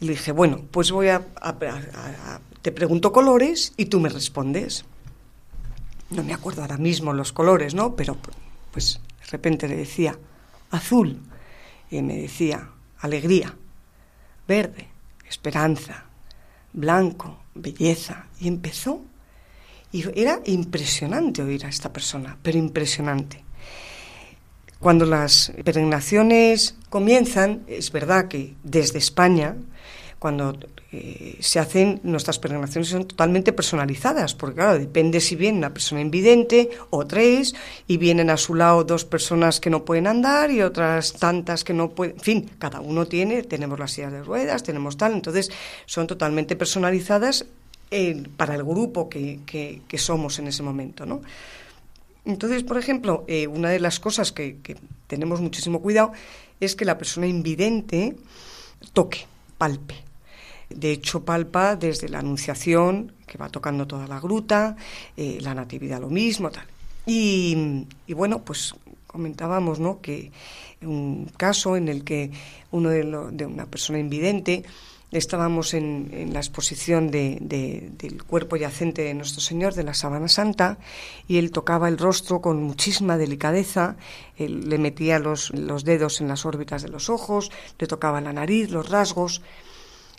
Y 0.01 0.07
le 0.07 0.13
dije, 0.13 0.33
bueno, 0.33 0.63
pues 0.71 0.93
voy 0.93 1.09
a, 1.09 1.23
te 2.63 2.73
pregunto 2.73 3.13
colores 3.13 3.75
y 3.77 3.85
tú 3.85 4.01
me 4.01 4.09
respondes. 4.09 4.87
No 6.09 6.23
me 6.23 6.33
acuerdo 6.33 6.63
ahora 6.63 6.79
mismo 6.79 7.13
los 7.13 7.35
colores, 7.35 7.75
¿no? 7.75 7.95
Pero 7.95 8.17
pues 8.73 8.99
de 9.21 9.27
repente 9.27 9.69
le 9.69 9.77
decía, 9.77 10.19
azul. 10.71 11.21
Y 11.91 12.01
me 12.01 12.17
decía, 12.17 12.71
alegría, 13.01 13.55
verde, 14.49 14.89
esperanza, 15.29 16.07
blanco, 16.73 17.41
belleza. 17.55 18.29
Y 18.41 18.49
empezó. 18.49 19.03
Y 19.93 20.19
era 20.19 20.41
impresionante 20.47 21.43
oír 21.43 21.67
a 21.67 21.69
esta 21.69 21.93
persona, 21.93 22.39
pero 22.43 22.57
impresionante. 22.57 23.44
Cuando 24.85 25.07
las 25.07 25.51
peregrinaciones 25.65 26.75
comienzan, 26.91 27.63
es 27.69 27.91
verdad 27.91 28.29
que 28.29 28.53
desde 28.63 28.99
España, 28.99 29.57
cuando 30.19 30.59
eh, 30.93 31.39
se 31.41 31.59
hacen, 31.59 32.01
nuestras 32.03 32.39
peregrinaciones 32.39 32.91
son 32.91 33.07
totalmente 33.07 33.55
personalizadas, 33.55 34.35
porque 34.35 34.57
claro, 34.57 34.79
depende 34.79 35.23
si 35.23 35.37
viene 35.37 35.57
una 35.57 35.73
persona 35.73 36.03
invidente 36.03 36.69
o 36.91 37.07
tres, 37.07 37.55
y 37.87 37.97
vienen 37.97 38.29
a 38.29 38.37
su 38.37 38.55
lado 38.55 38.85
dos 38.85 39.07
personas 39.07 39.59
que 39.59 39.71
no 39.71 39.87
pueden 39.87 40.07
andar 40.07 40.51
y 40.51 40.61
otras 40.61 41.15
tantas 41.15 41.65
que 41.65 41.73
no 41.73 41.89
pueden, 41.89 42.17
en 42.17 42.23
fin, 42.23 42.51
cada 42.59 42.81
uno 42.81 43.07
tiene, 43.07 43.43
tenemos 43.43 43.79
las 43.79 43.91
sillas 43.91 44.13
de 44.13 44.23
ruedas, 44.23 44.65
tenemos 44.65 44.99
tal, 44.99 45.15
entonces 45.15 45.51
son 45.87 46.07
totalmente 46.07 46.57
personalizadas 46.57 47.47
eh, 47.91 48.23
para 48.37 48.55
el 48.55 48.65
grupo 48.65 49.09
que, 49.09 49.41
que, 49.47 49.99
somos 49.99 50.39
en 50.39 50.49
ese 50.49 50.63
momento, 50.63 51.07
¿no? 51.07 51.23
Entonces, 52.25 52.63
por 52.63 52.79
ejemplo, 52.79 53.25
eh, 53.29 53.47
una 53.47 53.69
de 53.71 53.81
las 53.81 54.01
cosas 54.01 54.33
que, 54.33 54.59
tenemos 55.07 55.41
muchísimo 55.41 55.81
cuidado 55.83 56.13
es 56.61 56.75
que 56.75 56.85
la 56.85 56.97
persona 56.97 57.27
invidente 57.27 58.17
toque, 58.93 59.27
palpe 59.59 60.05
de 60.71 60.93
hecho, 60.93 61.25
palpa 61.25 61.77
desde 61.77 62.09
la 62.09 62.19
Anunciación, 62.19 63.13
que 63.27 63.39
va 63.39 63.49
tocando 63.49 63.87
toda 63.87 64.07
la 64.07 64.21
gruta, 64.21 64.77
eh, 65.17 65.39
la 65.41 65.55
Natividad 65.55 66.01
lo 66.01 66.09
mismo, 66.09 66.51
tal. 66.51 66.67
Y, 67.07 67.87
bueno, 68.09 68.43
pues 68.43 68.75
comentábamos, 69.07 69.79
¿no? 69.79 70.01
Que 70.01 70.33
un 70.83 71.31
caso 71.37 71.77
en 71.77 71.89
el 71.89 72.05
que 72.05 72.31
uno 72.71 72.91
de, 72.91 73.05
de 73.33 73.47
una 73.47 73.67
persona 73.67 73.99
invidente 73.99 74.65
estábamos 75.19 75.75
en, 75.75 76.31
la 76.33 76.41
exposición 76.41 77.11
del 77.11 78.25
cuerpo 78.27 78.57
yacente 78.57 79.03
de 79.03 79.15
nuestro 79.15 79.41
Señor, 79.41 79.75
de 79.75 79.85
la 79.85 79.95
Sabana 79.95 80.29
Santa, 80.29 80.79
y 81.29 81.39
él 81.39 81.51
tocaba 81.51 81.89
el 81.89 81.99
rostro 81.99 82.41
con 82.41 82.63
muchísima 82.63 83.17
delicadeza, 83.17 83.97
él 84.37 84.69
le 84.69 84.79
metía 84.79 85.19
los, 85.19 85.51
los 85.51 85.85
dedos 85.85 86.21
en 86.21 86.29
las 86.29 86.45
órbitas 86.45 86.83
de 86.83 86.89
los 86.89 87.09
ojos, 87.09 87.51
le 87.79 87.87
tocaba 87.87 88.21
la 88.21 88.33
nariz, 88.33 88.71
los 88.71 88.89
rasgos, 88.89 89.43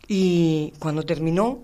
y 0.07 0.73
cuando 0.79 1.03
terminó, 1.03 1.59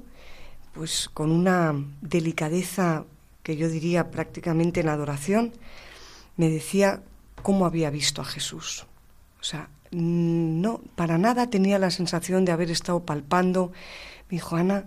pues 0.73 1.09
con 1.13 1.31
una 1.31 1.75
delicadeza 2.01 3.05
que 3.43 3.55
yo 3.55 3.69
diría 3.69 4.11
prácticamente 4.11 4.81
en 4.81 4.89
adoración, 4.89 5.53
me 6.37 6.49
decía 6.49 7.01
cómo 7.41 7.65
había 7.65 7.89
visto 7.89 8.21
a 8.21 8.25
Jesús. 8.25 8.85
O 9.39 9.43
sea, 9.43 9.69
no, 9.91 10.81
para 10.95 11.17
nada 11.17 11.49
tenía 11.49 11.79
la 11.79 11.91
sensación 11.91 12.45
de 12.45 12.51
haber 12.51 12.71
estado 12.71 13.05
palpando. 13.05 13.71
Me 14.29 14.37
dijo, 14.37 14.55
Ana, 14.55 14.85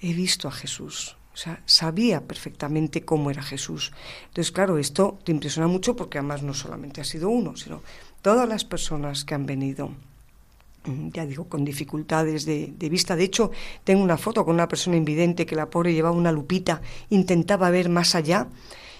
he 0.00 0.12
visto 0.14 0.48
a 0.48 0.52
Jesús. 0.52 1.16
O 1.34 1.36
sea, 1.36 1.62
sabía 1.66 2.20
perfectamente 2.22 3.04
cómo 3.04 3.30
era 3.30 3.42
Jesús. 3.42 3.92
Entonces, 4.28 4.50
claro, 4.50 4.78
esto 4.78 5.18
te 5.24 5.32
impresiona 5.32 5.68
mucho 5.68 5.94
porque 5.94 6.18
además 6.18 6.42
no 6.42 6.54
solamente 6.54 7.00
ha 7.00 7.04
sido 7.04 7.30
uno, 7.30 7.56
sino 7.56 7.82
todas 8.22 8.48
las 8.48 8.64
personas 8.64 9.24
que 9.24 9.34
han 9.34 9.46
venido 9.46 9.92
Mm, 10.88 11.10
ya 11.12 11.26
digo, 11.26 11.48
con 11.48 11.64
dificultades 11.64 12.44
de, 12.46 12.88
vista. 12.88 13.16
De 13.16 13.24
hecho, 13.24 13.50
tengo 13.84 14.02
una 14.02 14.16
foto 14.16 14.44
con 14.44 14.54
una 14.54 14.68
persona 14.68 14.96
invidente 14.96 15.44
que 15.44 15.56
la 15.56 15.68
pobre 15.68 15.92
llevaba 15.92 16.16
una 16.16 16.32
lupita, 16.32 16.80
intentaba 17.10 17.70
ver 17.70 17.88
más 17.88 18.14
allá 18.14 18.48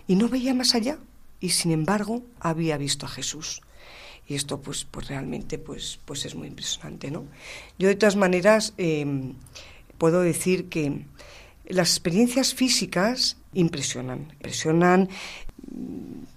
y 0.06 0.16
no 0.16 0.28
veía 0.28 0.54
más 0.54 0.74
allá. 0.74 0.98
Y 1.40 1.50
sin 1.50 1.70
embargo, 1.70 2.22
había 2.40 2.76
visto 2.76 3.06
a 3.06 3.08
Jesús. 3.08 3.62
Y 4.28 4.34
esto, 4.34 4.60
pues, 4.60 4.86
pues 4.90 5.08
realmente, 5.08 5.58
pues, 5.58 5.98
pues 6.04 6.24
es 6.26 6.34
muy 6.34 6.48
impresionante, 6.48 7.10
¿no? 7.10 7.24
Yo, 7.78 7.88
de 7.88 7.96
todas 7.96 8.16
maneras, 8.16 8.74
em, 8.76 9.34
puedo 9.96 10.20
decir 10.20 10.68
que 10.68 11.04
las 11.66 11.90
experiencias 11.90 12.54
físicas 12.54 13.38
impresionan, 13.54 14.28
impresionan, 14.32 15.08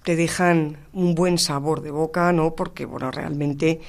te 0.04 0.16
dejan 0.16 0.78
un 0.92 1.14
buen 1.14 1.38
sabor 1.38 1.82
de 1.82 1.90
boca, 1.90 2.32
¿no? 2.32 2.54
Porque, 2.54 2.86
bueno, 2.86 3.10
realmente 3.10 3.80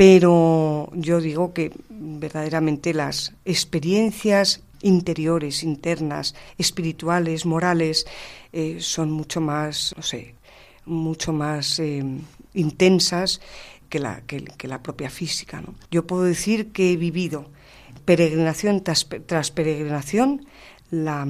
pero 0.00 0.88
yo 0.94 1.20
digo 1.20 1.52
que 1.52 1.72
verdaderamente 1.90 2.94
las 2.94 3.34
experiencias 3.44 4.62
interiores, 4.80 5.62
internas, 5.62 6.34
espirituales, 6.56 7.44
morales, 7.44 8.06
eh, 8.50 8.78
son 8.80 9.10
mucho 9.10 9.42
más, 9.42 9.92
no 9.98 10.02
sé, 10.02 10.36
mucho 10.86 11.34
más 11.34 11.78
eh, 11.80 12.02
intensas 12.54 13.40
que 13.88 13.98
la, 13.98 14.22
que, 14.22 14.68
la 14.68 14.82
propia 14.82 15.10
física. 15.10 15.60
¿no? 15.60 15.74
Yo 15.90 16.06
puedo 16.06 16.22
decir 16.22 16.72
que 16.72 16.92
he 16.92 16.96
vivido 16.96 17.50
peregrinación 18.04 18.82
tras 18.82 19.50
peregrinación 19.50 20.46
la 20.90 21.26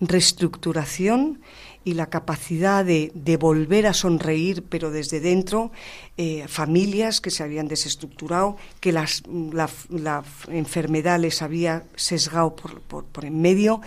reestructuración 0.00 1.40
y 1.84 1.94
la 1.94 2.06
capacidad 2.06 2.84
de, 2.84 3.36
volver 3.38 3.86
a 3.86 3.94
sonreír, 3.94 4.64
pero 4.68 4.90
desde 4.90 5.20
dentro, 5.20 5.72
eh, 6.16 6.44
familias 6.46 7.20
que 7.20 7.30
se 7.30 7.42
habían 7.42 7.68
desestructurado, 7.68 8.56
que 8.80 8.92
las, 8.92 9.22
la, 9.28 10.22
enfermedad 10.48 11.18
les 11.20 11.40
había 11.40 11.84
sesgado 11.96 12.54
por, 12.54 12.80
por, 12.82 13.24
en 13.24 13.40
medio, 13.40 13.80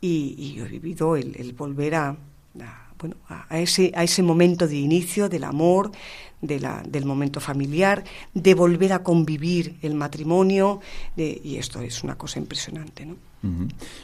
y, 0.00 0.54
yo 0.54 0.66
he 0.66 0.68
vivido 0.68 1.16
el, 1.16 1.54
volver 1.56 1.94
a, 1.94 2.16
bueno, 3.00 3.16
a, 3.28 3.58
ese, 3.58 3.92
a 3.96 4.04
ese 4.04 4.22
momento 4.22 4.68
de 4.68 4.76
inicio 4.76 5.28
del 5.28 5.44
amor, 5.44 5.90
de 6.40 6.60
la, 6.60 6.82
del 6.86 7.04
momento 7.04 7.40
familiar, 7.40 8.04
de 8.34 8.54
volver 8.54 8.92
a 8.92 9.02
convivir 9.02 9.76
el 9.82 9.94
matrimonio, 9.94 10.80
y 11.16 11.56
esto 11.56 11.80
es 11.80 12.04
una 12.04 12.16
cosa 12.16 12.38
impresionante. 12.38 13.06
¿no? 13.06 13.16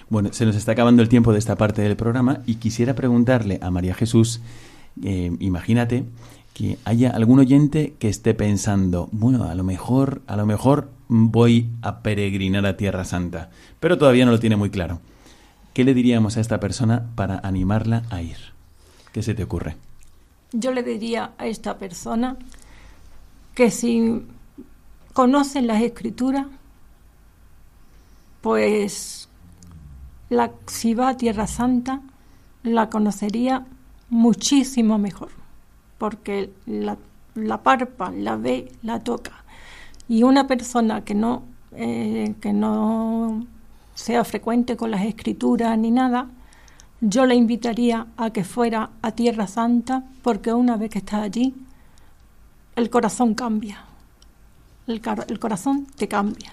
Bueno, 0.08 0.32
se 0.32 0.46
nos 0.46 0.56
está 0.56 0.72
acabando 0.72 1.02
el 1.02 1.08
tiempo 1.08 1.32
de 1.32 1.38
esta 1.38 1.56
parte 1.56 1.82
del 1.82 1.96
programa 1.96 2.40
y 2.46 2.56
quisiera 2.56 2.94
preguntarle 2.94 3.58
a 3.62 3.70
María 3.70 3.94
Jesús, 3.94 4.40
eh, 5.02 5.30
imagínate 5.40 6.04
que 6.54 6.78
haya 6.84 7.10
algún 7.10 7.38
oyente 7.38 7.94
que 7.98 8.08
esté 8.08 8.32
pensando, 8.32 9.10
bueno, 9.12 9.44
a 9.44 9.54
lo 9.54 9.62
mejor, 9.62 10.22
a 10.26 10.36
lo 10.36 10.46
mejor 10.46 10.88
voy 11.08 11.68
a 11.82 12.00
peregrinar 12.00 12.64
a 12.64 12.78
Tierra 12.78 13.04
Santa, 13.04 13.50
pero 13.78 13.98
todavía 13.98 14.24
no 14.24 14.30
lo 14.30 14.40
tiene 14.40 14.56
muy 14.56 14.70
claro. 14.70 15.00
¿Qué 15.74 15.84
le 15.84 15.92
diríamos 15.92 16.38
a 16.38 16.40
esta 16.40 16.58
persona 16.58 17.10
para 17.14 17.38
animarla 17.40 18.04
a 18.08 18.22
ir? 18.22 18.55
¿Qué 19.16 19.22
se 19.22 19.32
te 19.32 19.44
ocurre? 19.44 19.76
Yo 20.52 20.72
le 20.72 20.82
diría 20.82 21.32
a 21.38 21.46
esta 21.46 21.78
persona 21.78 22.36
que 23.54 23.70
si 23.70 24.26
conocen 25.14 25.66
las 25.66 25.80
escrituras, 25.80 26.46
pues 28.42 29.30
la, 30.28 30.50
si 30.66 30.92
va 30.92 31.08
a 31.08 31.16
Tierra 31.16 31.46
Santa, 31.46 32.02
la 32.62 32.90
conocería 32.90 33.64
muchísimo 34.10 34.98
mejor, 34.98 35.30
porque 35.96 36.50
la, 36.66 36.98
la 37.34 37.62
parpa, 37.62 38.10
la 38.10 38.36
ve, 38.36 38.70
la 38.82 39.00
toca. 39.00 39.32
Y 40.10 40.24
una 40.24 40.46
persona 40.46 41.06
que 41.06 41.14
no, 41.14 41.42
eh, 41.72 42.34
que 42.42 42.52
no 42.52 43.46
sea 43.94 44.24
frecuente 44.24 44.76
con 44.76 44.90
las 44.90 45.06
escrituras 45.06 45.78
ni 45.78 45.90
nada, 45.90 46.28
yo 47.00 47.26
le 47.26 47.34
invitaría 47.34 48.06
a 48.16 48.30
que 48.30 48.44
fuera 48.44 48.90
a 49.02 49.12
Tierra 49.12 49.46
Santa, 49.46 50.04
porque 50.22 50.52
una 50.52 50.76
vez 50.76 50.90
que 50.90 50.98
está 50.98 51.22
allí, 51.22 51.54
el 52.74 52.90
corazón 52.90 53.34
cambia. 53.34 53.84
El, 54.86 55.02
el 55.28 55.38
corazón 55.38 55.86
te 55.96 56.08
cambia. 56.08 56.52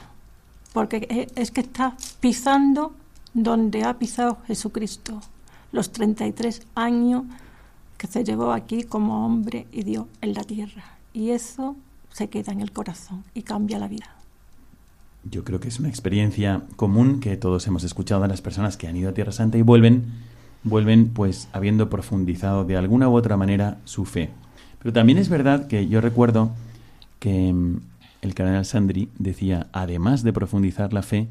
porque 0.73 1.29
es 1.35 1.51
que 1.51 1.61
está 1.61 1.95
pisando 2.19 2.93
donde 3.33 3.83
ha 3.83 3.97
pisado 3.97 4.39
Jesucristo, 4.47 5.21
los 5.71 5.91
33 5.91 6.67
años 6.75 7.23
que 7.97 8.07
se 8.07 8.23
llevó 8.23 8.51
aquí 8.51 8.83
como 8.83 9.25
hombre 9.25 9.67
y 9.71 9.83
Dios 9.83 10.07
en 10.21 10.33
la 10.33 10.43
tierra. 10.43 10.83
Y 11.13 11.29
eso 11.29 11.75
se 12.11 12.27
queda 12.27 12.51
en 12.51 12.61
el 12.61 12.71
corazón 12.71 13.23
y 13.33 13.43
cambia 13.43 13.79
la 13.79 13.87
vida. 13.87 14.09
Yo 15.29 15.43
creo 15.43 15.59
que 15.59 15.69
es 15.69 15.79
una 15.79 15.89
experiencia 15.89 16.63
común 16.75 17.19
que 17.19 17.37
todos 17.37 17.65
hemos 17.67 17.83
escuchado 17.83 18.23
a 18.23 18.27
las 18.27 18.41
personas 18.41 18.75
que 18.75 18.87
han 18.87 18.97
ido 18.97 19.09
a 19.09 19.13
Tierra 19.13 19.31
Santa 19.31 19.57
y 19.57 19.61
vuelven, 19.61 20.11
vuelven 20.63 21.09
pues 21.09 21.49
habiendo 21.53 21.89
profundizado 21.89 22.65
de 22.65 22.77
alguna 22.77 23.09
u 23.09 23.15
otra 23.15 23.37
manera 23.37 23.77
su 23.85 24.05
fe. 24.05 24.29
Pero 24.79 24.93
también 24.93 25.17
es 25.17 25.29
verdad 25.29 25.67
que 25.67 25.87
yo 25.87 26.01
recuerdo 26.01 26.51
que 27.19 27.53
mm, 27.53 27.81
el 28.21 28.33
cardenal 28.33 28.65
Sandri 28.65 29.09
decía, 29.17 29.67
además 29.71 30.23
de 30.23 30.33
profundizar 30.33 30.93
la 30.93 31.03
fe, 31.03 31.27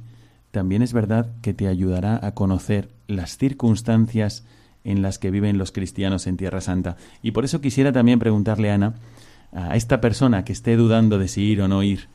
también 0.51 0.83
es 0.83 0.93
verdad 0.93 1.29
que 1.41 1.55
te 1.55 1.67
ayudará 1.67 2.21
a 2.25 2.33
conocer 2.33 2.91
las 3.09 3.39
circunstancias 3.39 4.45
en 4.85 5.01
las 5.01 5.19
que 5.19 5.31
viven 5.31 5.59
los 5.59 5.73
cristianos 5.73 6.27
en 6.27 6.37
Tierra 6.37 6.61
Santa. 6.61 6.97
Y 7.23 7.31
por 7.31 7.45
eso 7.45 7.61
quisiera 7.61 7.93
también 7.93 8.19
preguntarle, 8.19 8.71
Ana, 8.71 8.95
a 9.53 9.77
esta 9.77 10.01
persona 10.01 10.45
que 10.45 10.53
esté 10.53 10.77
dudando 10.77 11.19
de 11.19 11.29
si 11.29 11.43
ir 11.43 11.63
o 11.63 11.69
no 11.69 11.83
ir, 11.83 12.09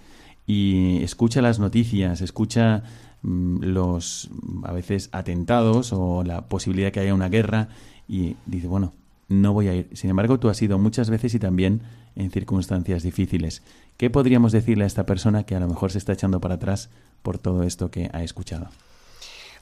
y 0.45 1.03
escucha 1.03 1.41
las 1.41 1.59
noticias, 1.59 2.21
escucha 2.21 2.83
los 3.23 4.29
a 4.63 4.71
veces 4.71 5.09
atentados 5.11 5.91
o 5.93 6.23
la 6.23 6.47
posibilidad 6.47 6.91
que 6.91 6.99
haya 6.99 7.13
una 7.13 7.29
guerra 7.29 7.69
y 8.07 8.35
dice, 8.45 8.67
bueno, 8.67 8.93
no 9.27 9.53
voy 9.53 9.67
a 9.67 9.75
ir. 9.75 9.89
Sin 9.93 10.09
embargo, 10.09 10.39
tú 10.39 10.49
has 10.49 10.61
ido 10.61 10.77
muchas 10.77 11.09
veces 11.09 11.33
y 11.33 11.39
también 11.39 11.81
en 12.15 12.31
circunstancias 12.31 13.03
difíciles. 13.03 13.63
¿Qué 13.97 14.09
podríamos 14.09 14.51
decirle 14.51 14.83
a 14.83 14.87
esta 14.87 15.05
persona 15.05 15.43
que 15.43 15.55
a 15.55 15.59
lo 15.59 15.67
mejor 15.67 15.91
se 15.91 15.97
está 15.97 16.13
echando 16.13 16.39
para 16.39 16.55
atrás 16.55 16.89
por 17.23 17.37
todo 17.37 17.63
esto 17.63 17.91
que 17.91 18.09
ha 18.13 18.23
escuchado? 18.23 18.69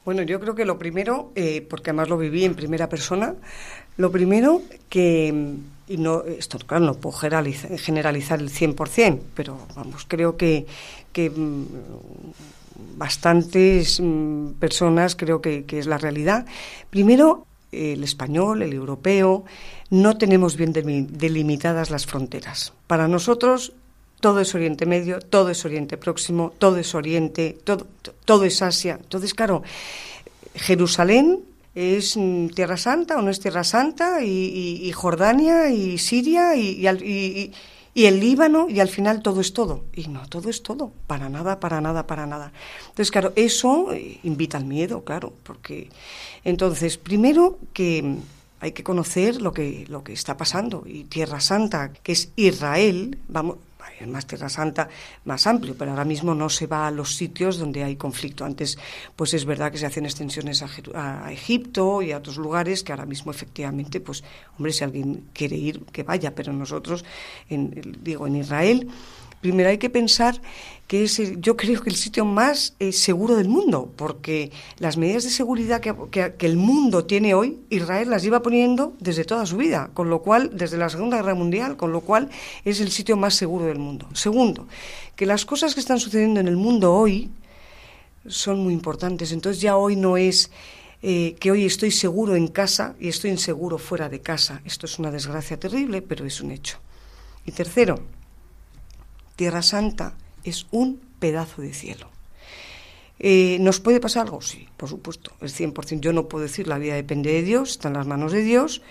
Bueno, 0.05 0.21
yo 0.21 0.39
creo 0.39 0.53
que 0.53 0.65
lo 0.65 0.77
primero, 0.77 1.31
eh, 1.35 1.65
porque 1.67 1.89
además 1.89 2.09
lo 2.09 2.17
viví 2.17 2.45
en 2.45 2.53
primera 2.53 2.89
persona, 2.89 3.33
lo 3.97 4.11
primero 4.11 4.61
que, 4.87 5.55
y 5.87 5.97
no, 5.97 6.23
esto 6.23 6.59
claro, 6.59 6.85
no 6.85 6.93
puedo 6.93 7.17
generalizar 7.17 8.39
el 8.39 8.51
100%, 8.51 9.19
pero 9.33 9.57
vamos, 9.75 10.05
creo 10.07 10.37
que, 10.37 10.67
que 11.11 11.31
mm, 11.31 11.65
bastantes 12.97 13.99
mm, 13.99 14.53
personas 14.59 15.15
creo 15.15 15.41
que, 15.41 15.65
es 15.67 15.88
la 15.88 15.97
realidad. 15.97 16.45
Primero, 16.89 17.45
el 17.71 18.03
español, 18.03 18.61
el 18.61 18.73
europeo, 18.73 19.45
no 19.89 20.17
tenemos 20.17 20.55
bien 20.55 20.73
delimitadas 20.73 21.89
las 21.89 22.05
fronteras. 22.05 22.73
Para 22.88 23.07
nosotros 23.07 23.73
todo 24.21 24.39
es 24.39 24.55
Oriente 24.55 24.86
Medio, 24.86 25.19
todo 25.19 25.49
es 25.49 25.65
Oriente 25.65 25.97
Próximo, 25.97 26.53
todo 26.57 26.78
es 26.78 26.95
Oriente, 26.95 27.57
todo, 27.63 27.86
todo 28.23 28.45
es 28.45 28.61
Asia. 28.61 28.97
Entonces, 29.01 29.34
claro, 29.34 29.61
Jerusalén 30.55 31.41
es 31.76 32.15
mm, 32.15 32.47
Tierra 32.47 32.78
Santa 32.78 33.17
o 33.17 33.21
no 33.21 33.30
es 33.30 33.39
Tierra 33.39 33.63
Santa, 33.63 34.23
y, 34.23 34.91
Jordania, 34.93 35.69
y 35.69 35.97
Siria, 35.97 36.55
y, 36.55 36.88
y, 36.88 37.51
el 38.03 38.19
Líbano, 38.19 38.67
y 38.69 38.81
al 38.81 38.89
final 38.89 39.21
todo 39.21 39.39
es 39.39 39.53
todo. 39.53 39.85
Y 39.93 40.07
no, 40.09 40.27
todo 40.27 40.49
es 40.49 40.61
todo, 40.61 40.91
para 41.07 41.29
nada, 41.29 41.61
para 41.61 41.79
nada, 41.79 42.05
para 42.05 42.25
nada. 42.25 42.51
Entonces, 42.81 43.09
claro, 43.09 43.31
eso 43.37 43.93
eh, 43.93 44.19
invita 44.23 44.57
al 44.57 44.65
miedo, 44.65 45.05
claro, 45.05 45.31
porque 45.43 45.89
entonces, 46.43 46.97
primero 46.97 47.57
que 47.71 48.17
hay 48.59 48.71
que 48.73 48.83
conocer 48.83 49.41
lo 49.41 49.53
que, 49.53 49.85
lo 49.87 50.03
que 50.03 50.11
está 50.11 50.35
pasando, 50.35 50.83
y 50.85 51.05
Tierra 51.05 51.39
Santa, 51.39 51.93
que 51.93 52.11
es 52.11 52.31
Israel, 52.35 53.17
vamos, 53.29 53.57
es 53.99 54.07
más 54.07 54.25
Tierra 54.25 54.49
Santa, 54.49 54.89
más 55.25 55.47
amplio, 55.47 55.75
pero 55.77 55.91
ahora 55.91 56.05
mismo 56.05 56.35
no 56.35 56.49
se 56.49 56.67
va 56.67 56.87
a 56.87 56.91
los 56.91 57.15
sitios 57.15 57.57
donde 57.57 57.83
hay 57.83 57.95
conflicto. 57.95 58.45
Antes, 58.45 58.77
pues 59.15 59.33
es 59.33 59.45
verdad 59.45 59.71
que 59.71 59.77
se 59.77 59.85
hacen 59.85 60.05
extensiones 60.05 60.63
a, 60.93 61.31
Egipto 61.31 62.01
y 62.01 62.11
a 62.11 62.17
otros 62.17 62.37
lugares 62.37 62.83
que 62.83 62.91
ahora 62.91 63.05
mismo 63.05 63.31
efectivamente, 63.31 63.99
pues, 63.99 64.23
hombre, 64.57 64.73
si 64.73 64.83
alguien 64.83 65.29
quiere 65.33 65.55
ir, 65.55 65.85
que 65.85 66.03
vaya, 66.03 66.33
pero 66.35 66.53
nosotros, 66.53 67.05
digo, 67.49 68.27
en 68.27 68.35
Israel, 68.35 68.89
primero 69.41 69.69
hay 69.69 69.77
que 69.77 69.89
pensar 69.89 70.41
que 70.88 71.03
es, 71.03 71.19
yo 71.39 71.57
creo 71.57 71.81
que 71.81 71.89
el 71.89 71.95
sitio 71.95 72.25
más 72.25 72.75
eh, 72.79 72.91
seguro 72.91 73.36
del 73.36 73.49
mundo, 73.49 73.91
porque 73.95 74.51
las 74.77 74.97
medidas 74.97 75.23
de 75.23 75.31
seguridad 75.31 75.81
que, 75.81 75.95
que, 76.11 76.45
el 76.45 76.57
mundo 76.57 77.05
tiene 77.05 77.33
hoy, 77.33 77.59
Israel 77.71 78.09
las 78.11 78.21
lleva 78.21 78.43
poniendo 78.43 78.93
desde 78.99 79.25
toda 79.25 79.47
su 79.47 79.57
vida, 79.57 79.89
con 79.93 80.09
lo 80.09 80.21
cual, 80.21 80.51
desde 80.53 80.77
la 80.77 80.89
Segunda 80.89 81.17
Guerra 81.17 81.33
Mundial, 81.33 81.75
con 81.75 81.91
lo 81.91 82.01
cual 82.01 82.29
es 82.65 82.81
el 82.81 82.91
sitio 82.91 83.17
más 83.17 83.33
seguro 83.33 83.65
del 83.65 83.79
mundo. 83.79 84.07
Segundo, 84.13 84.67
que 85.15 85.25
las 85.25 85.45
cosas 85.45 85.73
que 85.73 85.79
están 85.79 85.99
sucediendo 85.99 86.39
en 86.39 86.47
el 86.47 86.57
mundo 86.57 86.93
hoy 86.93 87.31
son 88.27 88.59
muy 88.59 88.73
importantes, 88.73 89.31
entonces 89.31 89.61
ya 89.61 89.77
hoy 89.77 89.95
no 89.95 90.17
es... 90.17 90.51
Eh, 91.07 91.36
que 91.39 91.51
hoy 91.51 91.65
estoy 91.65 91.91
seguro 91.91 92.36
en 92.36 92.47
casa 92.47 92.95
y 92.99 93.09
estoy 93.09 93.29
inseguro 93.29 93.77
fuera 93.77 94.09
de 94.09 94.21
casa. 94.21 94.61
Esto 94.65 94.88
es 94.88 94.97
una 94.97 95.11
desgracia 95.11 95.59
terrible, 95.59 96.01
pero 96.01 96.25
es 96.25 96.41
un 96.41 96.49
hecho. 96.49 96.79
Y 97.45 97.51
tercero, 97.51 97.99
Tierra 99.36 99.61
Santa 99.61 100.15
es 100.45 100.67
un 100.71 101.01
pedazo 101.19 101.61
de 101.61 101.73
cielo. 101.73 102.09
Eh, 103.19 103.57
¿Nos 103.61 103.79
puede 103.79 103.99
pasar 103.99 104.23
algo? 104.23 104.41
Sí, 104.41 104.67
por 104.77 104.89
supuesto, 104.89 105.31
es 105.41 105.59
100%. 105.59 105.99
Yo 105.99 106.13
no 106.13 106.27
puedo 106.27 106.43
decir, 106.43 106.67
la 106.67 106.77
vida 106.77 106.95
depende 106.95 107.31
de 107.31 107.43
Dios, 107.43 107.71
está 107.71 107.87
en 107.87 107.95
las 107.95 108.07
manos 108.07 108.31
de 108.31 108.43
Dios, 108.43 108.81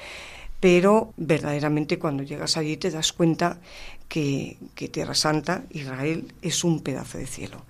pero 0.61 1.13
verdaderamente 1.17 1.99
cuando 1.99 2.23
llegas 2.23 2.57
allí 2.57 2.77
te 2.77 2.91
das 2.91 3.13
cuenta 3.13 3.61
que, 4.09 4.57
Tierra 4.93 5.15
Santa, 5.15 5.65
Israel, 5.71 6.33
es 6.41 6.65
un 6.65 6.81
pedazo 6.81 7.19
de 7.19 7.27
cielo. 7.27 7.65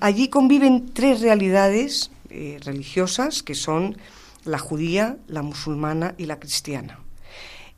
Allí 0.00 0.28
conviven 0.28 0.92
tres 0.92 1.20
realidades 1.20 2.10
eh, 2.30 2.58
religiosas 2.62 3.42
que 3.42 3.54
son 3.54 3.96
la 4.44 4.58
judía, 4.58 5.16
la 5.26 5.42
musulmana 5.42 6.14
y 6.18 6.26
la 6.26 6.38
cristiana. 6.38 7.00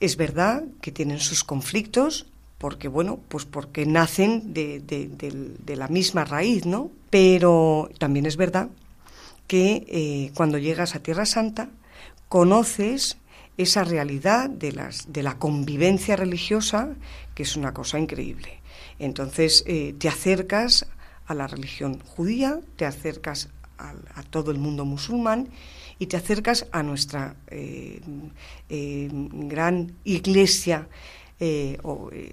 Es 0.01 0.17
verdad 0.17 0.65
que 0.81 0.93
tienen 0.93 1.21
sus 1.21 1.45
conflictos, 1.45 2.27
porque 2.61 2.89
bueno, 2.89 3.19
pues 3.29 3.47
porque 3.47 3.87
nacen 3.87 4.53
de, 4.53 4.81
de, 4.81 5.77
la 5.77 5.89
misma 5.89 6.27
raíz, 6.27 6.67
¿no? 6.67 6.91
Pero 7.09 7.89
también 7.99 8.27
es 8.27 8.37
verdad 8.37 8.69
que 9.47 9.87
eh, 9.89 10.31
cuando 10.35 10.59
llegas 10.59 10.95
a 10.95 11.03
Tierra 11.03 11.25
Santa 11.25 11.71
conoces 12.29 13.17
esa 13.57 13.83
realidad 13.83 14.51
de, 14.51 14.73
las, 14.73 15.11
de 15.11 15.23
la 15.23 15.39
convivencia 15.39 16.17
religiosa, 16.17 16.91
que 17.35 17.45
es 17.45 17.57
una 17.57 17.73
cosa 17.73 17.99
increíble. 17.99 18.61
Entonces 18.99 19.65
eh, 19.67 19.95
te 19.99 20.09
acercas 20.09 20.87
a 21.25 21.33
la 21.33 21.47
religión 21.47 21.99
judía, 22.01 22.61
te 22.77 22.85
acercas 22.85 23.49
a, 23.79 23.95
todo 24.25 24.51
el 24.51 24.59
mundo 24.59 24.85
musulmán 24.85 25.49
y 25.99 26.09
te 26.09 26.19
acercas 26.19 26.67
a 26.73 26.83
nuestra 26.83 27.37
eh, 27.47 28.03
gran 28.69 29.95
iglesia 30.05 30.87
eh, 31.41 31.79
eh, 32.13 32.33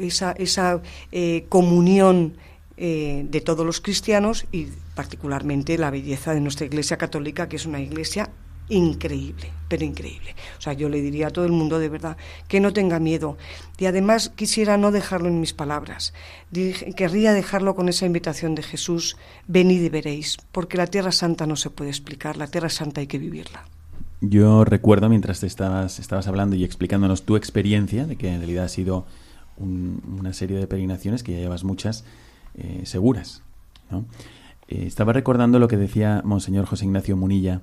esa, 0.00 0.32
esa 0.32 0.82
eh, 1.10 1.46
comunión 1.48 2.36
de 2.74 3.42
todos 3.44 3.64
los 3.64 3.80
cristianos 3.80 4.46
y 4.50 4.66
particularmente 4.96 5.78
la 5.78 5.90
belleza 5.90 6.34
de 6.34 6.40
nuestra 6.40 6.66
Iglesia 6.66 6.96
Católica, 6.96 7.48
que 7.48 7.54
es 7.54 7.64
una 7.64 7.78
iglesia 7.78 8.30
increíble, 8.68 9.52
pero 9.68 9.84
increíble. 9.84 10.34
O 10.58 10.60
sea, 10.60 10.72
yo 10.72 10.88
le 10.88 11.00
diría 11.00 11.28
a 11.28 11.30
todo 11.30 11.44
el 11.44 11.52
mundo 11.52 11.78
de 11.78 11.88
verdad 11.88 12.16
que 12.48 12.58
no 12.58 12.72
tenga 12.72 12.98
miedo. 12.98 13.36
Y 13.78 13.86
además 13.86 14.32
quisiera 14.34 14.78
no 14.78 14.90
dejarlo 14.90 15.28
en 15.28 15.40
mis 15.40 15.52
palabras. 15.52 16.12
Querría 16.96 17.32
dejarlo 17.32 17.76
con 17.76 17.88
esa 17.88 18.06
invitación 18.06 18.56
de 18.56 18.64
Jesús, 18.64 19.16
venid 19.46 19.82
y 19.82 19.88
veréis, 19.88 20.38
porque 20.50 20.76
la 20.76 20.88
Tierra 20.88 21.12
Santa 21.12 21.46
no 21.46 21.54
se 21.54 21.70
puede 21.70 21.90
explicar, 21.90 22.36
la 22.36 22.48
Tierra 22.48 22.68
Santa 22.68 23.00
hay 23.00 23.06
que 23.06 23.18
vivirla. 23.18 23.64
Yo 24.24 24.64
recuerdo 24.64 25.08
mientras 25.08 25.40
te 25.40 25.48
estabas, 25.48 25.98
estabas 25.98 26.28
hablando 26.28 26.54
y 26.54 26.62
explicándonos 26.62 27.24
tu 27.24 27.34
experiencia, 27.34 28.06
de 28.06 28.14
que 28.14 28.28
en 28.28 28.38
realidad 28.38 28.66
ha 28.66 28.68
sido 28.68 29.04
una 29.58 30.32
serie 30.32 30.56
de 30.58 30.68
peregrinaciones 30.68 31.24
que 31.24 31.32
ya 31.32 31.38
llevas 31.40 31.64
muchas 31.64 32.04
eh, 32.54 32.82
seguras. 32.84 33.42
¿no? 33.90 34.04
Eh, 34.68 34.84
estaba 34.86 35.12
recordando 35.12 35.58
lo 35.58 35.66
que 35.66 35.76
decía 35.76 36.22
Monseñor 36.24 36.66
José 36.66 36.84
Ignacio 36.84 37.16
Munilla, 37.16 37.62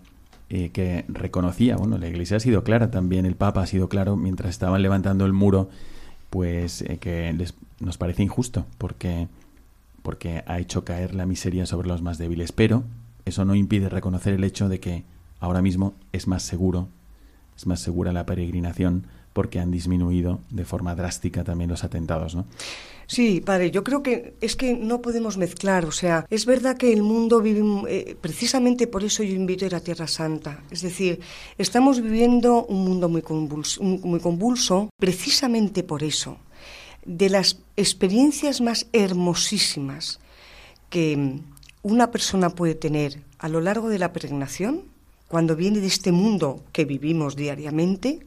eh, 0.49 0.69
que 0.71 1.05
reconocía, 1.07 1.77
bueno, 1.77 1.97
la 1.97 2.09
Iglesia 2.09 2.35
ha 2.35 2.41
sido 2.41 2.65
clara 2.65 2.91
también, 2.91 3.25
el 3.25 3.35
Papa 3.35 3.61
ha 3.61 3.65
sido 3.65 3.87
claro 3.87 4.17
mientras 4.17 4.49
estaban 4.49 4.81
levantando 4.81 5.25
el 5.25 5.31
muro, 5.31 5.69
pues 6.29 6.83
que 6.99 7.31
les, 7.31 7.53
nos 7.79 7.97
parece 7.97 8.21
injusto, 8.23 8.65
porque, 8.77 9.29
porque 10.03 10.43
ha 10.45 10.59
hecho 10.59 10.83
caer 10.83 11.15
la 11.15 11.25
miseria 11.25 11.65
sobre 11.65 11.87
los 11.87 12.01
más 12.01 12.17
débiles. 12.17 12.51
Pero 12.51 12.83
eso 13.23 13.45
no 13.45 13.55
impide 13.55 13.87
reconocer 13.87 14.33
el 14.33 14.43
hecho 14.43 14.67
de 14.67 14.81
que 14.81 15.05
ahora 15.39 15.61
mismo 15.61 15.93
es 16.11 16.27
más 16.27 16.43
seguro, 16.43 16.89
es 17.57 17.67
más 17.67 17.79
segura 17.79 18.13
la 18.13 18.25
peregrinación 18.25 19.07
porque 19.33 19.59
han 19.59 19.71
disminuido 19.71 20.39
de 20.49 20.65
forma 20.65 20.95
drástica 20.95 21.43
también 21.43 21.69
los 21.69 21.83
atentados, 21.83 22.35
¿no? 22.35 22.45
Sí, 23.07 23.41
padre, 23.41 23.71
yo 23.71 23.83
creo 23.83 24.03
que 24.03 24.35
es 24.39 24.55
que 24.55 24.75
no 24.75 25.01
podemos 25.01 25.37
mezclar, 25.37 25.85
o 25.85 25.91
sea, 25.91 26.25
es 26.29 26.45
verdad 26.45 26.77
que 26.77 26.93
el 26.93 27.01
mundo 27.01 27.41
vive, 27.41 27.63
eh, 27.89 28.15
precisamente 28.19 28.85
por 28.85 29.03
eso 29.03 29.23
yo 29.23 29.33
invito 29.33 29.65
a 29.65 29.67
ir 29.67 29.75
a 29.75 29.79
Tierra 29.79 30.07
Santa, 30.07 30.63
es 30.69 30.83
decir, 30.83 31.19
estamos 31.57 32.01
viviendo 32.01 32.65
un 32.65 32.83
mundo 32.83 33.09
muy 33.09 33.23
convulso, 33.23 33.81
muy 33.81 34.19
convulso 34.19 34.89
precisamente 34.99 35.83
por 35.83 36.03
eso, 36.03 36.37
de 37.03 37.29
las 37.29 37.59
experiencias 37.77 38.61
más 38.61 38.87
hermosísimas 38.93 40.19
que, 40.91 41.41
una 41.81 42.11
persona 42.11 42.49
puede 42.49 42.75
tener 42.75 43.21
a 43.37 43.47
lo 43.47 43.61
largo 43.61 43.89
de 43.89 43.99
la 43.99 44.11
peregrinación, 44.11 44.83
cuando 45.29 45.55
viene 45.55 45.79
de 45.79 45.87
este 45.87 46.11
mundo 46.11 46.65
que 46.73 46.85
vivimos 46.85 47.35
diariamente, 47.35 48.25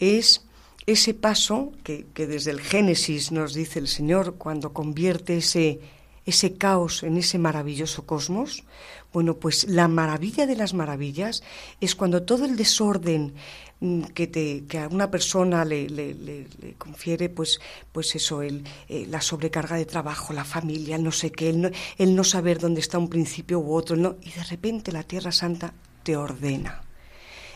es 0.00 0.44
ese 0.86 1.12
paso 1.12 1.72
que, 1.84 2.06
desde 2.14 2.50
el 2.50 2.60
Génesis 2.60 3.30
nos 3.30 3.52
dice 3.52 3.78
el 3.78 3.88
Señor 3.88 4.36
cuando 4.36 4.72
convierte 4.72 5.36
ese, 5.36 5.80
ese 6.24 6.54
caos 6.54 7.02
en 7.02 7.18
ese 7.18 7.38
maravilloso 7.38 8.06
cosmos, 8.06 8.64
bueno, 9.12 9.36
pues 9.36 9.68
la 9.68 9.86
maravilla 9.86 10.46
de 10.46 10.56
las 10.56 10.72
maravillas 10.72 11.42
es 11.80 11.94
cuando 11.94 12.22
todo 12.22 12.46
el 12.46 12.56
desorden 12.56 13.34
mm, 13.80 14.04
que, 14.14 14.26
te, 14.26 14.64
que 14.64 14.78
a 14.78 14.88
una 14.88 15.10
persona 15.10 15.64
le, 15.66 15.90
le, 15.90 16.46
confiere, 16.78 17.28
pues, 17.28 17.60
pues 17.92 18.14
eso, 18.16 18.40
el, 18.40 18.64
eh, 18.88 19.06
la 19.08 19.20
sobrecarga 19.20 19.76
de 19.76 19.84
trabajo, 19.84 20.32
la 20.32 20.44
familia, 20.44 20.96
el 20.96 21.04
no 21.04 21.12
sé 21.12 21.30
qué, 21.30 21.50
el 21.50 21.60
no, 21.60 21.70
el 21.98 22.16
no 22.16 22.24
saber 22.24 22.58
dónde 22.58 22.80
está 22.80 22.98
un 22.98 23.10
principio 23.10 23.60
u 23.60 23.74
otro, 23.74 23.94
no, 23.94 24.16
y 24.22 24.30
de 24.30 24.42
repente 24.44 24.90
la 24.90 25.02
Tierra 25.02 25.30
Santa 25.30 25.74
te 26.04 26.16
ordena. 26.16 26.82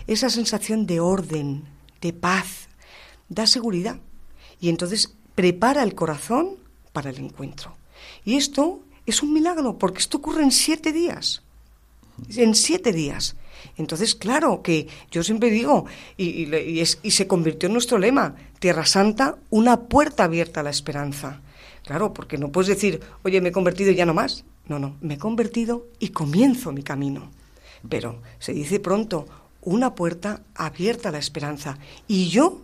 Esa 0.09 0.30
sensación 0.30 0.86
de 0.86 0.99
orden, 1.01 1.64
de 2.01 2.12
paz, 2.12 2.68
da 3.28 3.46
seguridad 3.46 3.99
y 4.61 4.70
entonces 4.70 5.14
prepara 5.34 5.82
el 5.82 5.94
corazón 5.94 6.57
para 6.92 7.11
el 7.11 7.18
encuentro. 7.18 7.76
Y 8.24 8.36
esto 8.36 8.80
es 9.07 9.22
un 9.22 9.32
milagro, 9.32 9.78
porque 9.78 10.01
esto 10.01 10.18
ocurre 10.18 10.42
en 10.42 10.51
siete 10.51 10.92
días. 10.92 11.42
En 12.36 12.55
siete 12.55 12.92
días. 12.92 13.36
Entonces, 13.76 14.14
claro 14.14 14.62
que 14.62 14.88
yo 15.11 15.22
siempre 15.22 15.51
digo, 15.51 15.86
y, 16.16 16.53
y, 16.53 17.11
se 17.11 17.26
convirtió 17.26 17.68
en 17.68 17.72
nuestro 17.72 17.99
lema, 17.99 18.34
Tierra 18.59 18.84
Santa, 18.84 19.36
una 19.51 19.82
puerta 19.82 20.24
abierta 20.24 20.61
a 20.61 20.62
la 20.64 20.70
esperanza. 20.70 21.40
Claro, 21.84 22.12
porque 22.12 22.38
no 22.38 22.51
puedes 22.51 22.68
decir, 22.68 23.01
oye, 23.22 23.40
me 23.40 23.51
he 23.51 23.53
convertido 23.53 23.92
y 23.92 23.94
ya 23.94 24.07
no 24.07 24.14
más. 24.14 24.44
No, 24.66 24.78
no, 24.78 24.96
me 25.01 25.14
he 25.14 25.18
convertido 25.18 25.86
y 25.99 26.09
comienzo 26.09 26.72
mi 26.72 26.82
camino. 26.82 27.30
Pero 27.89 28.22
se 28.39 28.53
dice 28.53 28.81
pronto, 28.81 29.26
una 29.62 29.95
puerta 29.95 30.43
abierta 30.55 31.11
a 31.11 31.12
la 31.12 31.18
esperanza. 31.18 31.79
Y 32.07 32.29
yo 32.29 32.62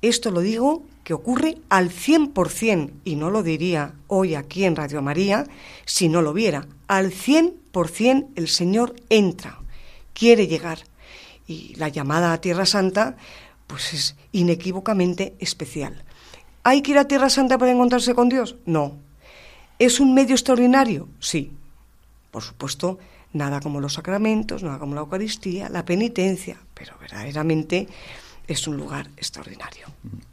esto 0.00 0.30
lo 0.30 0.40
digo 0.40 0.84
que 1.02 1.12
ocurre 1.12 1.58
al 1.68 1.90
100% 1.90 2.92
y 3.04 3.16
no 3.16 3.30
lo 3.30 3.42
diría 3.42 3.94
hoy 4.06 4.36
aquí 4.36 4.64
en 4.64 4.76
Radio 4.76 5.02
María 5.02 5.44
si 5.84 6.08
no 6.08 6.22
lo 6.22 6.32
viera. 6.32 6.68
Al 6.86 7.10
100% 7.10 8.28
el 8.36 8.48
Señor 8.48 8.94
entra, 9.10 9.58
quiere 10.12 10.46
llegar. 10.46 10.78
Y 11.48 11.74
la 11.76 11.88
llamada 11.88 12.32
a 12.32 12.40
Tierra 12.40 12.66
Santa 12.66 13.16
pues 13.66 13.92
es 13.92 14.16
inequívocamente 14.32 15.34
especial. 15.40 16.04
¿Hay 16.62 16.82
que 16.82 16.92
ir 16.92 16.98
a 16.98 17.08
Tierra 17.08 17.30
Santa 17.30 17.58
para 17.58 17.72
encontrarse 17.72 18.14
con 18.14 18.28
Dios? 18.28 18.56
No. 18.66 18.96
¿Es 19.78 19.98
un 19.98 20.14
medio 20.14 20.34
extraordinario? 20.34 21.08
Sí. 21.18 21.52
Por 22.30 22.42
supuesto, 22.42 22.98
nada 23.32 23.60
como 23.60 23.80
los 23.80 23.94
sacramentos, 23.94 24.62
nada 24.62 24.78
como 24.78 24.94
la 24.94 25.02
Eucaristía, 25.02 25.68
la 25.68 25.84
penitencia, 25.84 26.56
pero 26.74 26.94
verdaderamente 27.00 27.88
es 28.46 28.66
un 28.66 28.78
lugar 28.78 29.08
extraordinario. 29.16 29.86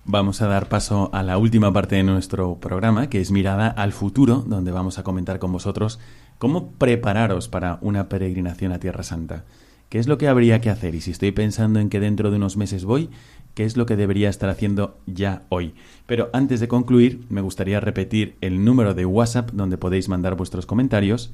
Vamos 0.06 0.42
a 0.42 0.48
dar 0.48 0.70
paso 0.70 1.10
a 1.14 1.22
la 1.22 1.38
última 1.38 1.72
parte 1.74 1.96
de 1.96 2.04
nuestro 2.04 2.56
programa, 2.56 3.10
que 3.10 3.20
es 3.20 3.32
Mirada 3.32 3.68
al 3.68 3.92
futuro, 3.92 4.44
donde 4.48 4.72
vamos 4.72 4.98
a 4.98 5.04
comentar 5.04 5.38
con 5.38 5.52
vosotros 5.52 6.00
cómo 6.38 6.72
prepararos 6.72 7.50
para 7.50 7.78
una 7.82 8.08
peregrinación 8.08 8.72
a 8.72 8.80
Tierra 8.80 9.04
Santa. 9.04 9.44
¿Qué 9.90 10.00
es 10.00 10.08
lo 10.08 10.18
que 10.18 10.28
habría 10.28 10.62
que 10.62 10.70
hacer? 10.70 10.96
Y 10.96 11.02
si 11.02 11.12
estoy 11.12 11.32
pensando 11.32 11.80
en 11.80 11.90
que 11.90 12.00
dentro 12.00 12.32
de 12.32 12.38
unos 12.38 12.58
meses 12.58 12.86
voy, 12.86 13.10
¿qué 13.54 13.66
es 13.66 13.78
lo 13.78 13.86
que 13.86 13.96
debería 13.96 14.30
estar 14.30 14.50
haciendo 14.50 14.98
ya 15.06 15.44
hoy? 15.50 15.76
Pero 16.06 16.30
antes 16.34 16.60
de 16.60 16.68
concluir, 16.68 17.26
me 17.30 17.42
gustaría 17.42 17.80
repetir 17.80 18.36
el 18.42 18.64
número 18.64 18.94
de 18.94 19.06
WhatsApp 19.06 19.52
donde 19.52 19.78
podéis 19.78 20.10
mandar 20.10 20.36
vuestros 20.36 20.66
comentarios 20.66 21.32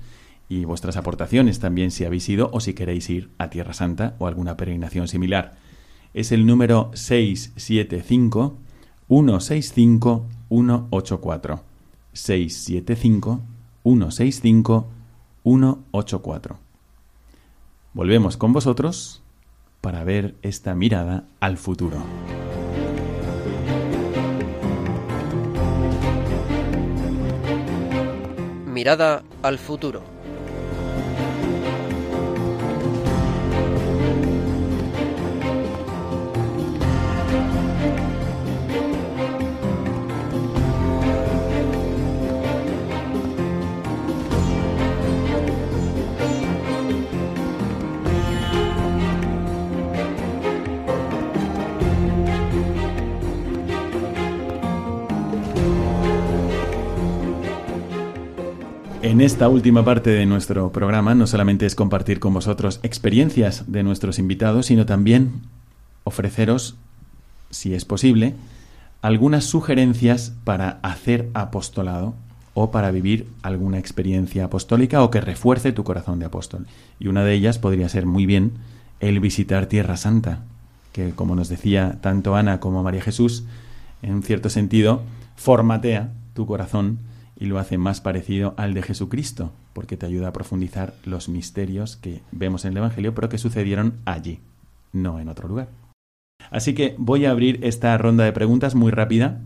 y 0.52 0.66
vuestras 0.66 0.98
aportaciones 0.98 1.60
también 1.60 1.92
si 1.92 2.04
habéis 2.04 2.28
ido 2.28 2.50
o 2.52 2.60
si 2.60 2.74
queréis 2.74 3.10
ir 3.10 3.30
a 3.38 3.50
Tierra 3.50 3.72
Santa 3.72 4.16
o 4.20 4.28
alguna 4.28 4.58
peregrinación 4.58 5.08
similar 5.08 5.56
es 6.14 6.34
el 6.34 6.46
número 6.46 6.92
675 6.94 8.58
165 9.08 10.26
184. 10.50 11.64
675 12.12 13.42
165 13.84 14.88
184. 15.44 16.58
Volvemos 17.94 18.36
con 18.36 18.52
vosotros 18.52 19.24
para 19.80 20.04
ver 20.04 20.36
esta 20.42 20.76
mirada 20.76 21.24
al 21.40 21.56
futuro. 21.56 22.04
Mirada 28.66 29.24
al 29.44 29.58
futuro. 29.58 30.21
En 59.04 59.20
esta 59.20 59.50
última 59.50 59.84
parte 59.84 60.12
de 60.12 60.28
nuestro 60.28 60.72
programa 60.72 61.16
no 61.16 61.26
solamente 61.26 61.66
es 61.66 61.74
compartir 61.74 62.20
con 62.20 62.36
vosotros 62.36 62.80
experiencias 62.84 63.64
de 63.72 63.82
nuestros 63.82 64.20
invitados, 64.20 64.68
sino 64.68 64.86
también 64.86 65.42
ofreceros, 66.04 66.76
si 67.50 67.74
es 67.74 67.84
posible, 67.84 68.36
algunas 69.02 69.46
sugerencias 69.46 70.36
para 70.44 70.80
hacer 70.84 71.30
apostolado 71.34 72.14
o 72.54 72.70
para 72.70 72.92
vivir 72.92 73.28
alguna 73.42 73.80
experiencia 73.80 74.46
apostólica 74.46 75.04
o 75.04 75.10
que 75.10 75.20
refuerce 75.20 75.72
tu 75.72 75.84
corazón 75.84 76.20
de 76.20 76.26
apóstol. 76.26 76.68
Y 77.00 77.08
una 77.08 77.24
de 77.24 77.34
ellas 77.34 77.58
podría 77.58 77.90
ser 77.90 78.06
muy 78.06 78.28
bien 78.28 78.52
el 79.00 79.20
visitar 79.20 79.66
Tierra 79.66 79.98
Santa, 79.98 80.44
que 80.94 81.10
como 81.10 81.36
nos 81.36 81.50
decía 81.50 81.98
tanto 82.02 82.36
Ana 82.36 82.60
como 82.60 82.84
María 82.84 83.02
Jesús, 83.02 83.46
en 84.04 84.22
cierto 84.22 84.52
sentido, 84.52 85.02
formatea 85.38 86.12
tu 86.36 86.46
corazón 86.46 87.00
y 87.42 87.48
lo 87.48 87.58
hace 87.58 87.80
más 87.80 88.02
parecido 88.02 88.54
al 88.56 88.76
de 88.76 88.84
Jesucristo, 88.84 89.52
porque 89.74 89.98
te 89.98 90.06
ayuda 90.06 90.28
a 90.28 90.34
profundizar 90.34 90.94
los 91.06 91.28
misterios 91.28 91.96
que 91.96 92.22
vemos 92.32 92.66
en 92.66 92.74
el 92.74 92.78
Evangelio, 92.78 93.16
pero 93.16 93.30
que 93.30 93.40
sucedieron 93.40 93.96
allí, 94.06 94.40
no 94.94 95.20
en 95.20 95.28
otro 95.28 95.48
lugar. 95.48 95.68
Así 96.52 96.76
que 96.76 96.94
voy 97.00 97.26
a 97.26 97.32
abrir 97.32 97.60
esta 97.64 97.98
ronda 97.98 98.26
de 98.26 98.32
preguntas 98.32 98.76
muy 98.76 98.92
rápida 98.92 99.40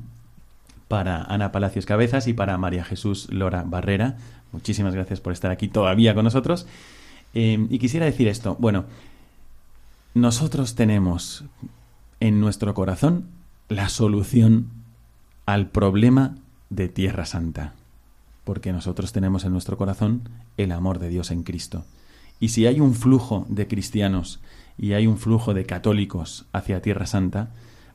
para 0.90 1.24
Ana 1.24 1.54
Palacios 1.54 1.86
Cabezas 1.86 2.28
y 2.28 2.34
para 2.34 2.58
María 2.58 2.84
Jesús 2.84 3.32
Lora 3.32 3.64
Barrera. 3.66 4.18
Muchísimas 4.52 4.94
gracias 4.94 5.22
por 5.22 5.32
estar 5.32 5.50
aquí 5.50 5.70
todavía 5.70 6.14
con 6.14 6.26
nosotros. 6.26 6.68
Eh, 7.34 7.66
y 7.70 7.80
quisiera 7.80 8.06
decir 8.06 8.28
esto, 8.28 8.58
bueno, 8.60 8.84
nosotros 10.14 10.76
tenemos 10.76 11.46
en 12.20 12.42
nuestro 12.42 12.74
corazón 12.74 13.28
la 13.70 13.88
solución 13.88 14.68
al 15.46 15.68
problema 15.68 16.36
de 16.70 16.90
Tierra 16.90 17.26
Santa 17.26 17.74
porque 18.46 18.72
nosotros 18.72 19.12
tenemos 19.12 19.44
en 19.44 19.52
nuestro 19.52 19.76
corazón 19.76 20.30
el 20.56 20.72
amor 20.72 21.00
de 21.00 21.10
Dios 21.10 21.32
en 21.32 21.44
Cristo. 21.44 21.84
Y 22.40 22.50
si 22.50 22.66
hay 22.66 22.80
un 22.80 22.94
flujo 22.94 23.46
de 23.50 23.68
cristianos 23.68 24.40
y 24.78 24.94
hay 24.94 25.08
un 25.08 25.18
flujo 25.18 25.54
de 25.54 25.66
católicos 25.66 26.46
hacia 26.54 26.82
Tierra 26.82 27.08
Santa, 27.08 27.50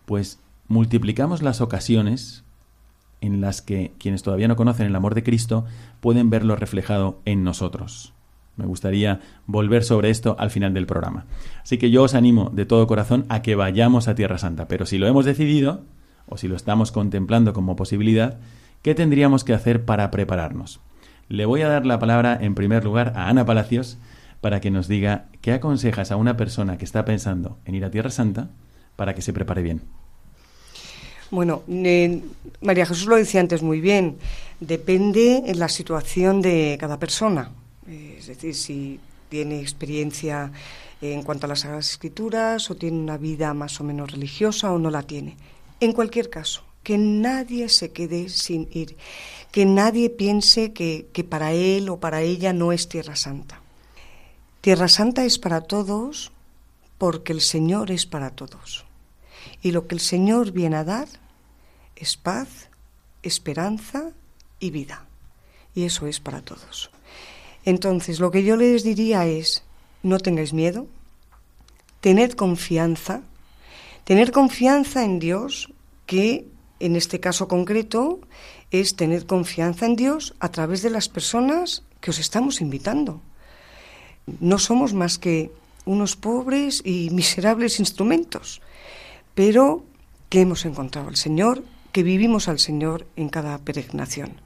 pues 0.05 0.39
multiplicamos 0.69 1.43
las 1.43 1.61
ocasiones 1.61 2.45
en 3.21 3.41
las 3.41 3.63
que 3.63 3.93
quienes 3.99 4.23
todavía 4.23 4.49
no 4.49 4.57
conocen 4.57 4.87
el 4.87 4.97
amor 4.97 5.15
de 5.15 5.23
Cristo 5.23 5.65
pueden 6.01 6.31
verlo 6.31 6.57
reflejado 6.57 7.21
en 7.25 7.45
nosotros. 7.45 8.13
Me 8.57 8.67
gustaría 8.67 9.21
volver 9.47 9.85
sobre 9.85 10.11
esto 10.11 10.37
al 10.39 10.51
final 10.51 10.75
del 10.75 10.87
programa. 10.87 11.27
Así 11.63 11.79
que 11.79 11.91
yo 11.91 12.03
os 12.03 12.15
animo 12.15 12.51
de 12.53 12.67
todo 12.67 12.87
corazón 12.87 13.25
a 13.29 13.43
que 13.43 13.55
vayamos 13.55 14.09
a 14.09 14.15
Tierra 14.15 14.39
Santa, 14.39 14.69
pero 14.69 14.85
si 14.85 14.99
lo 14.99 15.07
hemos 15.07 15.25
decidido, 15.25 15.83
o 16.29 16.37
si 16.37 16.49
lo 16.49 16.57
estamos 16.57 16.93
contemplando 16.93 17.53
como 17.53 17.77
posibilidad, 17.77 18.39
¿Qué 18.83 18.95
tendríamos 18.95 19.45
que 19.45 19.53
hacer 19.53 19.85
para 19.85 20.11
prepararnos? 20.11 20.81
Le 21.29 21.45
voy 21.45 21.61
a 21.61 21.69
dar 21.69 21.85
la 21.85 21.99
palabra 21.99 22.39
en 22.41 22.55
primer 22.55 22.83
lugar 22.83 23.13
a 23.15 23.29
Ana 23.29 23.45
Palacios 23.45 23.99
para 24.41 24.63
que 24.63 24.71
nos 24.71 24.89
diga 24.89 25.27
qué 25.43 25.53
aconsejas 25.53 26.11
a 26.11 26.17
una 26.17 26.39
persona 26.39 26.79
que 26.79 26.87
está 26.87 27.05
pensando 27.05 27.59
en 27.67 27.75
ir 27.75 27.85
a 27.85 27.91
Tierra 27.91 28.09
Santa 28.09 28.49
para 28.97 29.15
que 29.15 29.21
se 29.21 29.35
prepare 29.35 29.61
bien. 29.61 29.83
Bueno, 31.31 31.63
María 32.63 32.87
Jesús 32.87 33.07
lo 33.07 33.17
decía 33.17 33.43
antes 33.43 33.63
muy 33.63 33.83
bien, 33.83 34.17
depende 34.61 35.43
en 35.47 35.59
la 35.59 35.69
situación 35.69 36.41
de 36.41 36.79
cada 36.81 36.99
persona. 36.99 37.51
Es 37.87 38.29
decir, 38.29 38.55
si 38.55 38.99
tiene 39.29 39.61
experiencia 39.61 40.53
en 41.03 41.23
cuanto 41.23 41.45
a 41.45 41.51
las 41.51 41.61
Sagradas 41.61 41.91
Escrituras 41.91 42.71
o 42.71 42.77
tiene 42.77 42.99
una 42.99 43.19
vida 43.19 43.53
más 43.53 43.79
o 43.79 43.85
menos 43.85 44.11
religiosa 44.11 44.73
o 44.73 44.79
no 44.79 44.91
la 44.91 45.03
tiene. 45.03 45.37
En 45.81 45.93
cualquier 45.93 46.31
caso, 46.31 46.65
que 46.83 46.99
nadie 46.99 47.69
se 47.69 47.93
quede 47.93 48.29
sin 48.29 48.69
ir, 48.73 48.97
que 49.53 49.67
nadie 49.67 50.11
piense 50.11 50.73
que, 50.73 51.09
que 51.13 51.25
para 51.25 51.53
él 51.53 51.89
o 51.89 52.01
para 52.01 52.23
ella 52.23 52.53
no 52.53 52.73
es 52.73 52.89
Tierra 52.89 53.17
Santa. 53.17 53.61
Tierra 54.61 54.89
Santa 54.89 55.25
es 55.25 55.39
para 55.39 55.63
todos 55.63 56.33
porque 56.99 57.33
el 57.33 57.41
Señor 57.41 57.91
es 57.91 58.07
para 58.07 58.31
todos. 58.31 58.85
Y 59.63 59.73
lo 59.73 59.87
que 59.87 59.95
el 59.95 60.01
Señor 60.01 60.53
viene 60.53 60.77
a 60.77 60.85
dar 60.85 61.09
es 61.97 62.17
paz, 62.17 62.69
esperanza 63.23 64.13
y 64.59 64.71
vida. 64.71 65.07
Y 65.75 65.85
eso 65.85 66.07
es 66.07 66.21
para 66.21 66.43
todos. 66.43 66.91
Entonces, 67.65 68.21
lo 68.21 68.31
que 68.31 68.43
yo 68.43 68.57
les 68.57 68.83
diría 68.85 69.27
es, 69.27 69.63
no 70.03 70.19
tengáis 70.19 70.53
miedo, 70.53 70.87
tened 72.01 72.33
confianza, 72.33 73.23
tener 74.05 74.33
confianza 74.33 75.05
en 75.05 75.19
Dios, 75.19 75.71
que 76.07 76.47
en 76.81 76.97
este 76.97 77.21
caso 77.21 77.47
concreto 77.47 78.21
es 78.71 78.97
tener 78.97 79.27
confianza 79.27 79.87
en 79.87 79.97
Dios 79.97 80.35
a 80.41 80.51
través 80.51 80.83
de 80.83 80.91
las 80.91 81.09
personas 81.09 81.85
que 82.01 82.11
os 82.11 82.19
estamos 82.19 82.61
invitando. 82.61 83.21
No 84.41 84.59
somos 84.59 84.95
más 84.95 85.19
que 85.19 85.53
unos 85.85 86.17
pobres 86.17 86.83
y 86.85 87.11
miserables 87.13 87.79
instrumentos, 87.79 88.61
pero 89.35 89.85
que 90.29 90.41
hemos 90.41 90.65
encontrado 90.65 91.09
al 91.09 91.17
Señor, 91.17 91.63
que 91.93 92.03
vivimos 92.03 92.49
al 92.49 92.59
Señor 92.59 93.07
en 93.17 93.29
cada 93.29 93.59
peregrinación. 93.59 94.41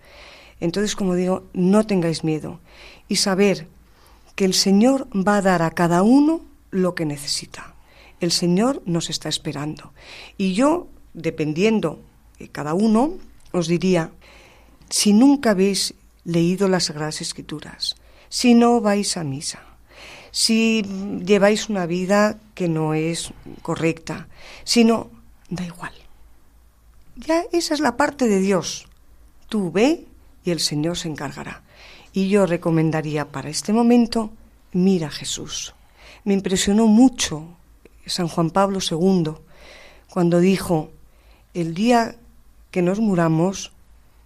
Entonces, 0.61 0.97
como 0.97 1.15
digo, 1.15 1.45
no 1.53 1.87
tengáis 1.87 2.25
miedo 2.25 2.61
y 3.09 3.17
saber 3.17 3.69
que 4.35 4.45
el 4.45 4.55
Señor 4.55 5.07
va 5.15 5.37
a 5.37 5.43
dar 5.43 5.63
a 5.63 5.71
cada 5.71 6.03
uno 6.03 6.41
lo 6.71 6.95
que 6.95 7.05
necesita. 7.05 7.75
El 8.21 8.33
Señor 8.33 8.83
nos 8.87 9.11
está 9.11 9.29
esperando. 9.29 9.93
Y 10.39 10.55
yo, 10.55 10.89
dependiendo 11.13 12.01
de 12.01 12.14
cada 12.53 12.75
uno, 12.75 13.15
os 13.53 13.69
diría, 13.69 14.11
si 14.91 15.13
nunca 15.13 15.51
habéis 15.51 15.95
leído 16.25 16.69
las 16.69 16.85
Sagradas 16.85 17.21
Escrituras, 17.21 17.97
si 18.29 18.55
no 18.55 18.81
vais 18.81 19.17
a 19.17 19.25
misa, 19.25 19.63
si 20.31 20.83
lleváis 21.25 21.69
una 21.69 21.87
vida 21.87 22.39
que 22.55 22.69
no 22.69 22.95
es 22.95 23.33
correcta, 23.63 24.29
si 24.65 24.85
no, 24.85 25.11
da 25.49 25.65
igual. 25.65 25.93
Ya 27.17 27.45
esa 27.53 27.75
es 27.75 27.81
la 27.81 27.97
parte 27.97 28.27
de 28.27 28.41
Dios. 28.41 28.87
Tú 29.49 29.71
ve 29.71 30.07
y 30.45 30.51
el 30.51 30.59
Señor 30.59 30.99
se 30.99 31.09
encargará. 31.09 31.63
Y 32.13 32.29
yo 32.29 32.47
recomendaría 32.47 33.31
para 33.31 33.49
este 33.49 33.73
momento, 33.73 34.33
mira 34.73 35.07
a 35.09 35.11
Jesús. 35.11 35.75
Me 36.25 36.35
impresionó 36.35 36.87
mucho 36.87 37.57
San 38.07 38.29
Juan 38.29 38.51
Pablo 38.51 38.81
II 38.81 39.35
cuando 40.09 40.41
dijo, 40.41 40.91
el 41.55 41.75
día 41.75 42.17
que 42.75 42.83
nos 42.83 42.99
muramos, 42.99 43.71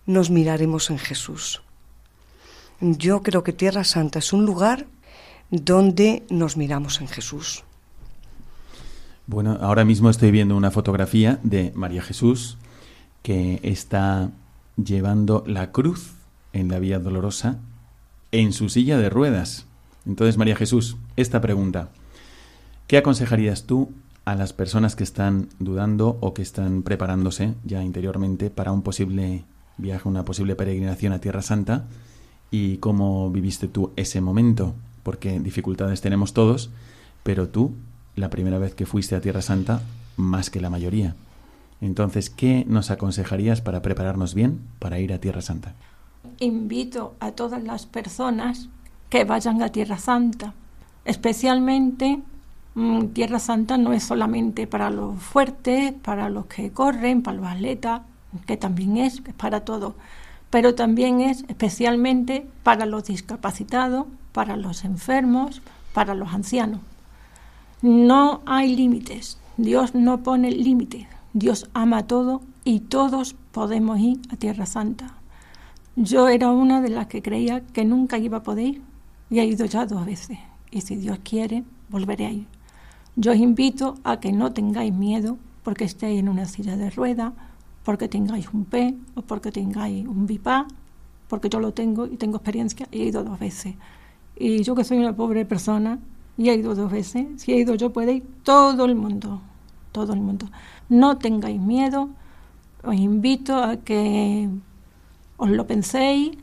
nos 0.07 0.31
miraremos 0.31 0.89
en 0.89 0.97
Jesús. 0.97 1.61
Yo 2.81 3.23
creo 3.23 3.45
que 3.45 3.53
Tierra 3.53 3.85
Santa 3.85 4.21
es 4.21 4.33
un 4.33 4.47
lugar 4.47 4.87
donde 5.51 6.23
nos 6.31 6.57
miramos 6.57 7.03
en 7.03 7.09
Jesús. 7.09 7.63
Bueno, 9.27 9.59
ahora 9.61 9.85
mismo 9.85 10.09
estoy 10.09 10.31
viendo 10.31 10.57
una 10.57 10.71
fotografía 10.71 11.39
de 11.43 11.73
María 11.75 12.01
Jesús 12.01 12.57
que 13.23 13.61
está 13.63 14.31
llevando 14.83 15.45
la 15.47 15.71
cruz 15.71 16.15
en 16.55 16.69
la 16.69 16.79
Vía 16.79 16.99
Dolorosa 16.99 17.59
en 18.33 18.55
su 18.55 18.71
silla 18.71 18.97
de 18.97 19.11
ruedas. 19.11 19.67
Entonces, 20.07 20.39
María 20.39 20.57
Jesús, 20.57 20.97
esta 21.17 21.43
pregunta. 21.43 21.91
¿Qué 22.87 22.97
aconsejarías 22.97 23.65
tú 23.65 23.93
a 24.29 24.35
las 24.35 24.53
personas 24.53 24.95
que 24.95 25.05
están 25.05 25.49
dudando 25.59 26.18
o 26.20 26.35
que 26.35 26.43
están 26.43 26.83
preparándose 26.83 27.55
ya 27.64 27.83
interiormente 27.83 28.51
para 28.51 28.72
un 28.72 28.83
posible 28.83 29.47
viaje, 29.79 30.07
una 30.07 30.26
posible 30.26 30.55
peregrinación 30.55 31.14
a 31.14 31.18
Tierra 31.18 31.41
Santa? 31.41 31.87
¿Y 32.51 32.76
cómo 32.76 33.31
viviste 33.31 33.68
tú 33.68 33.91
ese 33.97 34.20
momento? 34.20 34.74
Porque 35.03 35.41
dificultades 35.41 36.03
tenemos 36.03 36.35
todos, 36.35 36.68
pero 37.22 37.49
tú, 37.49 37.72
la 38.16 38.29
primera 38.29 38.59
vez 38.59 38.74
que 38.74 38.85
fuiste 38.85 39.16
a 39.16 39.22
Tierra 39.22 39.41
Santa, 39.41 39.81
más 40.18 40.51
que 40.51 40.61
la 40.61 40.68
mayoría. 40.68 41.14
Entonces, 41.81 42.29
¿qué 42.29 42.66
nos 42.68 42.91
aconsejarías 42.91 43.62
para 43.62 43.81
prepararnos 43.81 44.35
bien 44.35 44.61
para 44.79 45.01
ir 45.01 45.14
a 45.14 45.20
Tierra 45.20 45.41
Santa? 45.41 45.72
Invito 46.39 47.14
a 47.20 47.31
todas 47.33 47.62
las 47.62 47.87
personas 47.87 48.68
que 49.09 49.24
vayan 49.24 49.62
a 49.62 49.70
Tierra 49.70 49.97
Santa, 49.97 50.53
especialmente 51.07 52.20
Tierra 53.12 53.41
Santa 53.41 53.76
no 53.76 53.93
es 53.93 54.05
solamente 54.05 54.68
para 54.68 54.91
los 54.91 55.20
fuertes, 55.20 55.93
para 55.95 56.29
los 56.29 56.47
que 56.47 56.70
corren, 56.70 57.22
para 57.22 57.39
los 57.39 57.47
atletas, 57.49 58.03
que 58.47 58.57
también 58.57 58.99
es, 58.99 59.20
es 59.26 59.35
para 59.35 59.64
todo, 59.64 59.97
pero 60.51 60.76
también 60.76 61.20
es 61.20 61.45
especialmente 61.49 62.47
para 62.62 62.87
los 62.87 63.05
discapacitados, 63.05 64.07
para 64.33 64.57
los 64.57 64.85
enfermos, 64.85 65.61
para 65.93 66.14
los 66.14 66.33
ancianos. 66.33 66.81
No 67.83 68.43
hay 68.47 68.76
límites, 68.76 69.39
Dios 69.57 69.97
no 69.97 70.22
pone 70.22 70.53
límites, 70.53 71.09
Dios 71.33 71.68
ama 71.74 72.07
todo 72.07 72.43
y 72.64 72.81
todos 72.81 73.35
podemos 73.51 73.99
ir 73.99 74.20
a 74.31 74.37
Tierra 74.37 74.66
Santa. 74.66 75.14
Yo 75.97 76.29
era 76.29 76.53
una 76.53 76.81
de 76.81 76.91
las 76.91 77.09
que 77.09 77.22
creía 77.22 77.61
que 77.61 77.85
nunca 77.85 78.18
iba 78.18 78.39
a 78.39 78.43
poder 78.45 78.66
ir 78.66 78.83
y 79.31 79.41
he 79.41 79.45
ido 79.47 79.66
ya 79.66 79.85
dos 79.85 80.07
veces. 80.07 80.39
Y 80.70 80.83
si 80.83 80.95
Dios 80.95 81.18
quiere, 81.24 81.64
volveré 81.89 82.26
a 82.26 82.31
ir. 82.31 82.58
Yo 83.21 83.33
os 83.33 83.39
invito 83.39 83.97
a 84.05 84.21
que 84.21 84.31
no 84.31 84.53
tengáis 84.53 84.95
miedo 84.95 85.39
porque 85.64 85.83
estéis 85.83 86.21
en 86.21 86.29
una 86.29 86.45
silla 86.45 86.77
de 86.77 86.89
ruedas, 86.89 87.33
porque 87.83 88.07
tengáis 88.07 88.47
un 88.55 88.64
P 88.64 88.95
o 89.16 89.23
porque 89.23 89.51
tengáis 89.51 90.07
un 90.07 90.29
BIPA, 90.29 90.69
porque 91.27 91.49
yo 91.49 91.59
lo 91.59 91.73
tengo 91.73 92.07
y 92.07 92.16
tengo 92.16 92.37
experiencia 92.37 92.87
y 92.93 93.03
he 93.03 93.05
ido 93.07 93.25
dos 93.25 93.41
veces. 93.41 93.75
Y 94.37 94.62
yo 94.62 94.77
que 94.77 94.85
soy 94.85 94.99
una 94.99 95.16
pobre 95.16 95.45
persona 95.45 95.99
y 96.37 96.49
he 96.49 96.55
ido 96.55 96.77
dos 96.77 96.93
veces, 96.93 97.27
si 97.43 97.53
he 97.53 97.57
ido 97.57 97.75
yo 97.75 97.93
puede 97.93 98.12
ir 98.12 98.25
todo 98.45 98.85
el 98.85 98.95
mundo, 98.95 99.43
todo 99.91 100.12
el 100.12 100.21
mundo. 100.21 100.47
No 100.89 101.19
tengáis 101.19 101.61
miedo, 101.61 102.11
os 102.85 102.95
invito 102.95 103.57
a 103.57 103.79
que 103.79 104.49
os 105.39 105.51
lo 105.51 105.66
penséis, 105.66 106.39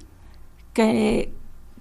que, 0.74 1.34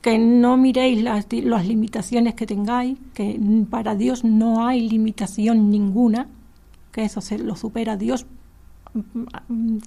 que 0.04 0.18
no 0.18 0.58
miréis 0.58 1.02
las, 1.02 1.26
las 1.32 1.66
limitaciones 1.66 2.34
que 2.34 2.46
tengáis, 2.46 2.98
que 3.14 3.40
para 3.70 3.94
Dios 3.94 4.22
no 4.22 4.66
hay 4.66 4.86
limitación 4.86 5.70
ninguna, 5.70 6.28
que 6.92 7.04
eso 7.04 7.22
se 7.22 7.38
lo 7.38 7.56
supera 7.56 7.96
Dios 7.96 8.26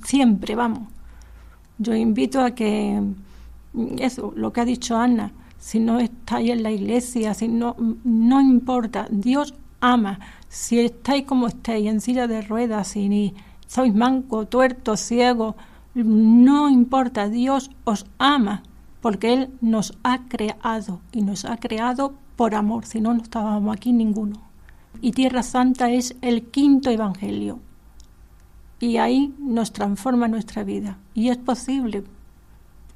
siempre, 0.03 0.55
vamos. 0.55 0.89
Yo 1.77 1.93
invito 1.93 2.41
a 2.41 2.49
que 2.49 2.99
eso, 3.99 4.33
lo 4.35 4.51
que 4.51 4.61
ha 4.61 4.65
dicho 4.65 4.97
Ana, 4.97 5.33
si 5.59 5.79
no 5.79 5.99
estáis 5.99 6.49
en 6.49 6.63
la 6.63 6.71
iglesia, 6.71 7.35
si 7.35 7.47
no, 7.47 7.75
no 8.03 8.41
importa, 8.41 9.05
Dios 9.11 9.53
ama. 9.81 10.19
Si 10.49 10.79
estáis 10.79 11.25
como 11.25 11.45
estáis, 11.45 11.85
en 11.85 12.01
silla 12.01 12.25
de 12.25 12.41
ruedas, 12.41 12.87
si 12.87 13.35
sois 13.67 13.93
manco, 13.93 14.47
tuerto, 14.47 14.97
ciego, 14.97 15.55
no 15.93 16.69
importa, 16.69 17.29
Dios 17.29 17.69
os 17.83 18.07
ama, 18.17 18.63
porque 19.07 19.31
Él 19.31 19.51
nos 19.61 19.97
ha 20.03 20.27
creado 20.27 20.99
y 21.13 21.21
nos 21.21 21.45
ha 21.45 21.55
creado 21.55 22.15
por 22.35 22.55
amor, 22.55 22.85
si 22.85 22.99
no, 22.99 23.13
no 23.13 23.23
estábamos 23.23 23.73
aquí 23.73 23.93
ninguno. 23.93 24.35
Y 24.99 25.13
Tierra 25.13 25.43
Santa 25.43 25.89
es 25.89 26.17
el 26.21 26.47
quinto 26.47 26.89
evangelio. 26.89 27.59
Y 28.81 28.97
ahí 28.97 29.33
nos 29.39 29.71
transforma 29.71 30.27
nuestra 30.27 30.65
vida. 30.65 30.97
Y 31.13 31.29
es 31.29 31.37
posible, 31.37 32.03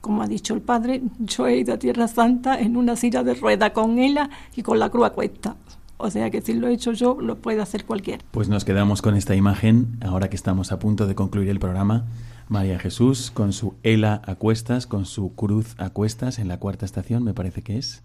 como 0.02 0.22
ha 0.22 0.28
dicho 0.28 0.54
el 0.54 0.60
Padre, 0.60 1.02
yo 1.20 1.48
he 1.48 1.60
ido 1.60 1.76
a 1.76 1.80
Tierra 1.80 2.10
Santa 2.10 2.60
en 2.60 2.76
una 2.76 2.98
silla 2.98 3.24
de 3.24 3.36
rueda 3.36 3.72
con 3.72 3.98
ella 3.98 4.30
y 4.54 4.64
con 4.64 4.80
la 4.80 4.90
cruz 4.90 5.06
a 5.06 5.10
cuesta. 5.12 5.56
O 5.96 6.10
sea 6.10 6.30
que 6.30 6.42
si 6.42 6.56
lo 6.56 6.68
he 6.68 6.74
hecho 6.74 6.92
yo, 6.92 7.16
lo 7.22 7.38
puede 7.38 7.62
hacer 7.62 7.86
cualquiera. 7.86 8.22
Pues 8.32 8.50
nos 8.50 8.66
quedamos 8.66 9.02
con 9.02 9.16
esta 9.16 9.34
imagen, 9.34 9.98
ahora 10.04 10.30
que 10.30 10.36
estamos 10.36 10.74
a 10.74 10.80
punto 10.80 11.08
de 11.08 11.16
concluir 11.16 11.48
el 11.48 11.60
programa. 11.60 12.04
María 12.52 12.80
Jesús 12.80 13.32
con 13.32 13.54
su 13.54 13.76
Ela 13.82 14.22
a 14.26 14.36
cuestas, 14.36 14.86
con 14.86 15.06
su 15.06 15.34
cruz 15.36 15.74
a 15.78 15.90
cuestas 15.90 16.38
en 16.38 16.50
la 16.50 16.58
cuarta 16.58 16.86
estación, 16.86 17.24
me 17.24 17.34
parece 17.34 17.62
que 17.62 17.78
es, 17.78 18.04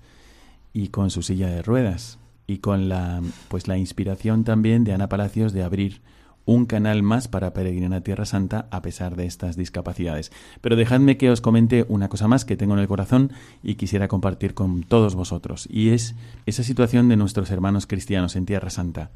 y 0.72 0.88
con 0.88 1.10
su 1.10 1.22
silla 1.22 1.48
de 1.48 1.62
ruedas. 1.62 2.20
Y 2.46 2.58
con 2.58 2.88
la, 2.88 3.22
pues 3.48 3.66
la 3.66 3.76
inspiración 3.76 4.44
también 4.44 4.84
de 4.84 4.92
Ana 4.92 5.08
Palacios 5.08 5.52
de 5.52 5.64
abrir 5.64 6.00
un 6.44 6.64
canal 6.64 7.02
más 7.02 7.26
para 7.26 7.52
peregrinar 7.54 7.92
a 7.98 8.02
Tierra 8.02 8.24
Santa 8.24 8.68
a 8.70 8.82
pesar 8.82 9.16
de 9.16 9.26
estas 9.26 9.56
discapacidades. 9.56 10.30
Pero 10.60 10.76
dejadme 10.76 11.16
que 11.16 11.28
os 11.28 11.40
comente 11.40 11.84
una 11.88 12.08
cosa 12.08 12.28
más 12.28 12.44
que 12.44 12.56
tengo 12.56 12.74
en 12.74 12.80
el 12.80 12.86
corazón 12.86 13.32
y 13.64 13.74
quisiera 13.74 14.06
compartir 14.06 14.54
con 14.54 14.84
todos 14.84 15.16
vosotros, 15.16 15.66
y 15.68 15.88
es 15.88 16.14
esa 16.46 16.62
situación 16.62 17.08
de 17.08 17.16
nuestros 17.16 17.50
hermanos 17.50 17.88
cristianos 17.88 18.36
en 18.36 18.46
Tierra 18.46 18.70
Santa. 18.70 19.10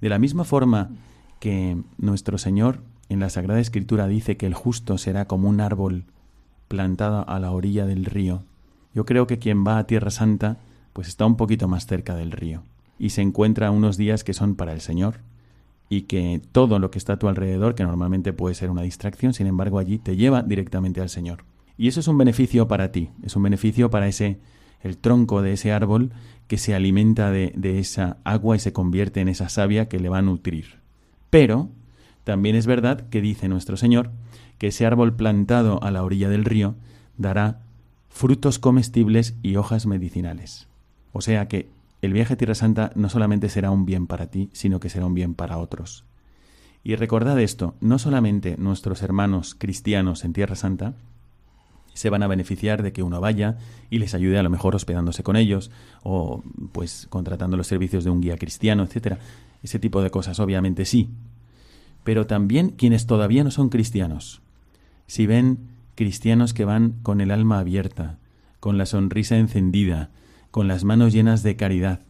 De 0.00 0.08
la 0.08 0.18
misma 0.18 0.44
forma 0.44 0.88
que 1.38 1.76
nuestro 1.98 2.38
Señor 2.38 2.80
en 3.10 3.20
la 3.20 3.28
Sagrada 3.28 3.60
Escritura 3.60 4.06
dice 4.06 4.36
que 4.36 4.46
el 4.46 4.54
justo 4.54 4.96
será 4.96 5.26
como 5.26 5.48
un 5.48 5.60
árbol 5.60 6.04
plantado 6.68 7.28
a 7.28 7.38
la 7.40 7.50
orilla 7.50 7.84
del 7.84 8.06
río, 8.06 8.44
yo 8.94 9.04
creo 9.04 9.26
que 9.26 9.38
quien 9.38 9.66
va 9.66 9.78
a 9.78 9.86
Tierra 9.86 10.10
Santa 10.10 10.58
pues 10.92 11.08
está 11.08 11.26
un 11.26 11.36
poquito 11.36 11.68
más 11.68 11.86
cerca 11.86 12.14
del 12.14 12.32
río 12.32 12.62
y 12.98 13.10
se 13.10 13.22
encuentra 13.22 13.70
unos 13.70 13.96
días 13.96 14.24
que 14.24 14.32
son 14.32 14.54
para 14.54 14.72
el 14.72 14.80
Señor 14.80 15.20
y 15.88 16.02
que 16.02 16.40
todo 16.52 16.78
lo 16.78 16.90
que 16.90 16.98
está 16.98 17.14
a 17.14 17.18
tu 17.18 17.28
alrededor, 17.28 17.74
que 17.74 17.82
normalmente 17.82 18.32
puede 18.32 18.54
ser 18.54 18.70
una 18.70 18.82
distracción, 18.82 19.34
sin 19.34 19.48
embargo 19.48 19.78
allí 19.78 19.98
te 19.98 20.16
lleva 20.16 20.42
directamente 20.42 21.00
al 21.00 21.08
Señor. 21.08 21.44
Y 21.76 21.88
eso 21.88 21.98
es 21.98 22.06
un 22.06 22.18
beneficio 22.18 22.68
para 22.68 22.92
ti, 22.92 23.10
es 23.24 23.34
un 23.34 23.42
beneficio 23.42 23.90
para 23.90 24.06
ese 24.06 24.38
el 24.82 24.96
tronco 24.96 25.42
de 25.42 25.52
ese 25.52 25.72
árbol 25.72 26.12
que 26.46 26.58
se 26.58 26.74
alimenta 26.74 27.30
de, 27.30 27.52
de 27.56 27.80
esa 27.80 28.18
agua 28.24 28.56
y 28.56 28.60
se 28.60 28.72
convierte 28.72 29.20
en 29.20 29.28
esa 29.28 29.48
savia 29.48 29.88
que 29.88 29.98
le 29.98 30.08
va 30.08 30.18
a 30.18 30.22
nutrir. 30.22 30.78
Pero 31.28 31.70
también 32.30 32.54
es 32.54 32.68
verdad 32.68 33.08
que 33.08 33.20
dice 33.20 33.48
nuestro 33.48 33.76
Señor 33.76 34.12
que 34.56 34.68
ese 34.68 34.86
árbol 34.86 35.16
plantado 35.16 35.82
a 35.82 35.90
la 35.90 36.04
orilla 36.04 36.28
del 36.28 36.44
río 36.44 36.76
dará 37.18 37.58
frutos 38.08 38.60
comestibles 38.60 39.34
y 39.42 39.56
hojas 39.56 39.84
medicinales. 39.84 40.68
O 41.12 41.22
sea 41.22 41.48
que 41.48 41.68
el 42.02 42.12
viaje 42.12 42.34
a 42.34 42.36
Tierra 42.36 42.54
Santa 42.54 42.92
no 42.94 43.08
solamente 43.08 43.48
será 43.48 43.72
un 43.72 43.84
bien 43.84 44.06
para 44.06 44.28
ti, 44.28 44.48
sino 44.52 44.78
que 44.78 44.90
será 44.90 45.06
un 45.06 45.14
bien 45.14 45.34
para 45.34 45.58
otros. 45.58 46.04
Y 46.84 46.94
recordad 46.94 47.36
esto, 47.40 47.74
no 47.80 47.98
solamente 47.98 48.54
nuestros 48.58 49.02
hermanos 49.02 49.56
cristianos 49.56 50.24
en 50.24 50.32
Tierra 50.32 50.54
Santa 50.54 50.94
se 51.94 52.10
van 52.10 52.22
a 52.22 52.28
beneficiar 52.28 52.84
de 52.84 52.92
que 52.92 53.02
uno 53.02 53.20
vaya 53.20 53.58
y 53.90 53.98
les 53.98 54.14
ayude 54.14 54.38
a 54.38 54.44
lo 54.44 54.50
mejor 54.50 54.76
hospedándose 54.76 55.24
con 55.24 55.34
ellos 55.34 55.72
o 56.04 56.44
pues 56.70 57.08
contratando 57.10 57.56
los 57.56 57.66
servicios 57.66 58.04
de 58.04 58.10
un 58.10 58.20
guía 58.20 58.36
cristiano, 58.36 58.84
etcétera. 58.84 59.18
Ese 59.64 59.80
tipo 59.80 60.00
de 60.00 60.10
cosas 60.10 60.38
obviamente 60.38 60.84
sí. 60.84 61.10
Pero 62.10 62.26
también 62.26 62.70
quienes 62.70 63.06
todavía 63.06 63.44
no 63.44 63.52
son 63.52 63.68
cristianos. 63.68 64.42
Si 65.06 65.26
ven 65.26 65.68
cristianos 65.94 66.52
que 66.52 66.64
van 66.64 66.96
con 67.04 67.20
el 67.20 67.30
alma 67.30 67.60
abierta, 67.60 68.18
con 68.58 68.78
la 68.78 68.86
sonrisa 68.86 69.36
encendida, 69.36 70.10
con 70.50 70.66
las 70.66 70.82
manos 70.82 71.12
llenas 71.12 71.44
de 71.44 71.54
caridad. 71.54 72.00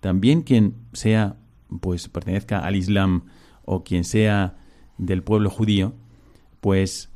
También 0.00 0.40
quien 0.40 0.76
sea, 0.94 1.36
pues 1.82 2.08
pertenezca 2.08 2.60
al 2.60 2.74
Islam 2.74 3.24
o 3.66 3.84
quien 3.84 4.04
sea 4.04 4.56
del 4.96 5.22
pueblo 5.22 5.50
judío, 5.50 5.92
pues 6.62 7.10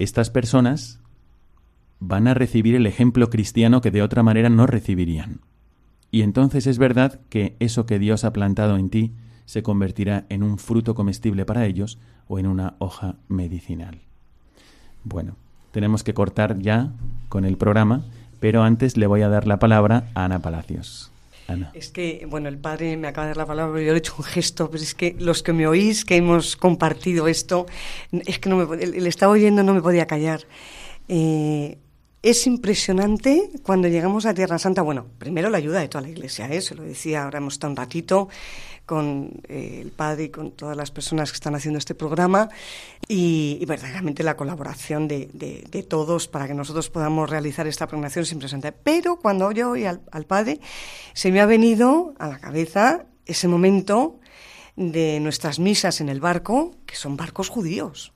estas 0.00 0.30
personas 0.30 0.98
van 2.00 2.26
a 2.26 2.34
recibir 2.34 2.74
el 2.74 2.88
ejemplo 2.88 3.30
cristiano 3.30 3.80
que 3.80 3.92
de 3.92 4.02
otra 4.02 4.24
manera 4.24 4.48
no 4.48 4.66
recibirían. 4.66 5.42
Y 6.10 6.22
entonces 6.22 6.66
es 6.66 6.78
verdad 6.78 7.20
que 7.28 7.54
eso 7.60 7.86
que 7.86 8.00
Dios 8.00 8.24
ha 8.24 8.32
plantado 8.32 8.76
en 8.78 8.90
ti 8.90 9.12
se 9.46 9.62
convertirá 9.62 10.26
en 10.28 10.42
un 10.42 10.58
fruto 10.58 10.94
comestible 10.94 11.46
para 11.46 11.64
ellos 11.64 11.98
o 12.28 12.38
en 12.38 12.46
una 12.46 12.74
hoja 12.78 13.16
medicinal. 13.28 14.00
Bueno, 15.04 15.36
tenemos 15.72 16.04
que 16.04 16.12
cortar 16.12 16.58
ya 16.58 16.92
con 17.30 17.44
el 17.44 17.56
programa 17.56 18.02
pero 18.40 18.62
antes 18.62 18.96
le 18.96 19.06
voy 19.06 19.22
a 19.22 19.28
dar 19.28 19.46
la 19.46 19.58
palabra 19.58 20.08
a 20.14 20.24
Ana 20.24 20.40
Palacios. 20.40 21.10
Ana. 21.48 21.70
Es 21.74 21.90
que, 21.90 22.26
bueno, 22.28 22.48
el 22.48 22.58
padre 22.58 22.96
me 22.96 23.06
acaba 23.06 23.26
de 23.26 23.30
dar 23.30 23.36
la 23.36 23.46
palabra, 23.46 23.80
yo 23.80 23.88
le 23.88 23.94
he 23.94 23.98
hecho 23.98 24.14
un 24.18 24.24
gesto, 24.24 24.68
pero 24.68 24.82
es 24.82 24.94
que 24.94 25.14
los 25.18 25.44
que 25.44 25.52
me 25.52 25.66
oís, 25.66 26.04
que 26.04 26.16
hemos 26.16 26.56
compartido 26.56 27.28
esto, 27.28 27.66
es 28.10 28.40
que 28.40 28.48
no 28.48 28.56
me, 28.56 28.76
le 28.76 29.08
estaba 29.08 29.32
oyendo, 29.32 29.62
no 29.62 29.72
me 29.72 29.80
podía 29.80 30.06
callar. 30.06 30.40
Eh, 31.08 31.78
es 32.22 32.46
impresionante 32.48 33.50
cuando 33.62 33.86
llegamos 33.86 34.26
a 34.26 34.34
Tierra 34.34 34.58
Santa, 34.58 34.82
bueno, 34.82 35.06
primero 35.18 35.48
la 35.48 35.58
ayuda 35.58 35.78
de 35.78 35.88
toda 35.88 36.02
la 36.02 36.08
iglesia, 36.08 36.48
¿eh? 36.48 36.60
se 36.60 36.74
lo 36.74 36.82
decía, 36.82 37.22
ahora 37.22 37.38
hemos 37.38 37.54
estado 37.54 37.70
un 37.70 37.76
ratito, 37.76 38.28
con 38.86 39.42
eh, 39.48 39.80
el 39.82 39.90
padre 39.90 40.24
y 40.24 40.28
con 40.30 40.52
todas 40.52 40.76
las 40.76 40.92
personas 40.92 41.32
que 41.32 41.34
están 41.34 41.56
haciendo 41.56 41.78
este 41.78 41.94
programa 41.94 42.48
y, 43.08 43.62
verdaderamente 43.66 44.22
la 44.22 44.36
colaboración 44.36 45.08
de, 45.08 45.28
de, 45.32 45.82
todos 45.82 46.28
para 46.28 46.46
que 46.46 46.54
nosotros 46.54 46.88
podamos 46.88 47.28
realizar 47.28 47.66
esta 47.66 47.88
programación 47.88 48.22
es 48.22 48.32
impresionante. 48.32 48.72
Pero 48.72 49.16
cuando 49.16 49.50
yo 49.50 49.70
oí 49.70 49.84
al, 49.84 50.00
al 50.12 50.24
padre, 50.24 50.60
se 51.12 51.32
me 51.32 51.40
ha 51.40 51.46
venido 51.46 52.14
a 52.18 52.28
la 52.28 52.38
cabeza 52.38 53.06
ese 53.26 53.48
momento 53.48 54.20
de 54.76 55.18
nuestras 55.20 55.58
misas 55.58 56.00
en 56.00 56.08
el 56.08 56.20
barco, 56.20 56.76
que 56.86 56.94
son 56.94 57.16
barcos 57.16 57.48
judíos, 57.48 58.12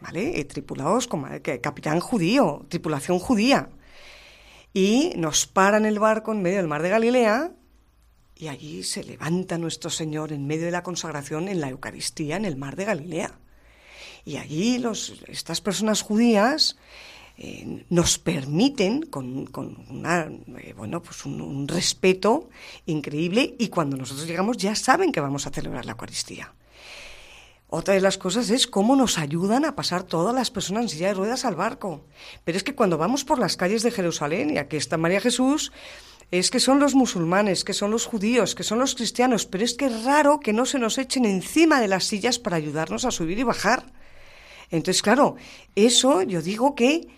¿vale? 0.00 0.38
Eh, 0.38 0.44
tripulados 0.44 1.06
con 1.06 1.24
capitán 1.62 2.00
judío, 2.00 2.66
tripulación 2.68 3.18
judía. 3.18 3.70
Y 4.74 5.14
nos 5.16 5.46
paran 5.46 5.86
el 5.86 5.98
barco 5.98 6.32
en 6.32 6.42
medio 6.42 6.58
del 6.58 6.68
mar 6.68 6.82
de 6.82 6.90
Galilea 6.90 7.52
y 8.40 8.48
allí 8.48 8.82
se 8.82 9.04
levanta 9.04 9.58
nuestro 9.58 9.90
Señor 9.90 10.32
en 10.32 10.46
medio 10.46 10.64
de 10.64 10.70
la 10.70 10.82
consagración 10.82 11.48
en 11.48 11.60
la 11.60 11.68
Eucaristía 11.68 12.36
en 12.36 12.46
el 12.46 12.56
mar 12.56 12.74
de 12.74 12.86
Galilea. 12.86 13.34
Y 14.24 14.36
allí 14.38 14.78
los, 14.78 15.22
estas 15.26 15.60
personas 15.60 16.00
judías 16.00 16.76
eh, 17.36 17.84
nos 17.90 18.18
permiten 18.18 19.02
con, 19.02 19.50
una, 19.90 20.30
eh, 20.58 20.74
pues 20.74 21.26
un, 21.26 21.68
respeto 21.68 22.48
increíble 22.86 23.56
y 23.58 23.68
cuando 23.68 23.98
nosotros 23.98 24.26
llegamos 24.26 24.56
ya 24.56 24.74
saben 24.74 25.12
que 25.12 25.20
vamos 25.20 25.46
a 25.46 25.50
celebrar 25.50 25.84
la 25.84 25.92
Eucaristía. 25.92 26.54
Otra 27.68 27.94
de 27.94 28.00
las 28.00 28.18
cosas 28.18 28.50
es 28.50 28.66
cómo 28.66 28.96
nos 28.96 29.18
ayudan 29.18 29.64
a 29.64 29.76
pasar 29.76 30.02
todas 30.02 30.34
las 30.34 30.50
personas 30.50 30.84
en 30.84 30.88
silla 30.88 31.08
de 31.08 31.14
ruedas 31.14 31.44
al 31.44 31.54
barco. 31.54 32.04
Pero 32.44 32.58
es 32.58 32.64
que 32.64 32.74
cuando 32.74 32.98
vamos 32.98 33.24
por 33.24 33.38
las 33.38 33.56
calles 33.56 33.82
de 33.82 33.92
Jerusalén, 33.92 34.50
y 34.50 34.58
aquí 34.58 34.76
está 34.76 34.96
María 34.96 35.20
Jesús, 35.20 35.70
es 36.30 36.50
que 36.50 36.60
son 36.60 36.78
los 36.78 36.94
musulmanes, 36.94 37.64
que 37.64 37.72
son 37.72 37.90
los 37.90 38.06
judíos, 38.06 38.54
que 38.54 38.62
son 38.62 38.78
los 38.78 38.94
cristianos, 38.94 39.46
pero 39.46 39.64
es 39.64 39.74
que 39.74 39.86
es 39.86 40.04
raro 40.04 40.40
que 40.40 40.52
no 40.52 40.64
se 40.64 40.78
nos 40.78 40.98
echen 40.98 41.24
encima 41.24 41.80
de 41.80 41.88
las 41.88 42.04
sillas 42.04 42.38
para 42.38 42.56
ayudarnos 42.56 43.04
a 43.04 43.10
subir 43.10 43.38
y 43.38 43.42
bajar. 43.42 43.84
Entonces, 44.70 45.02
claro, 45.02 45.36
eso 45.74 46.22
yo 46.22 46.40
digo 46.42 46.74
que 46.74 47.08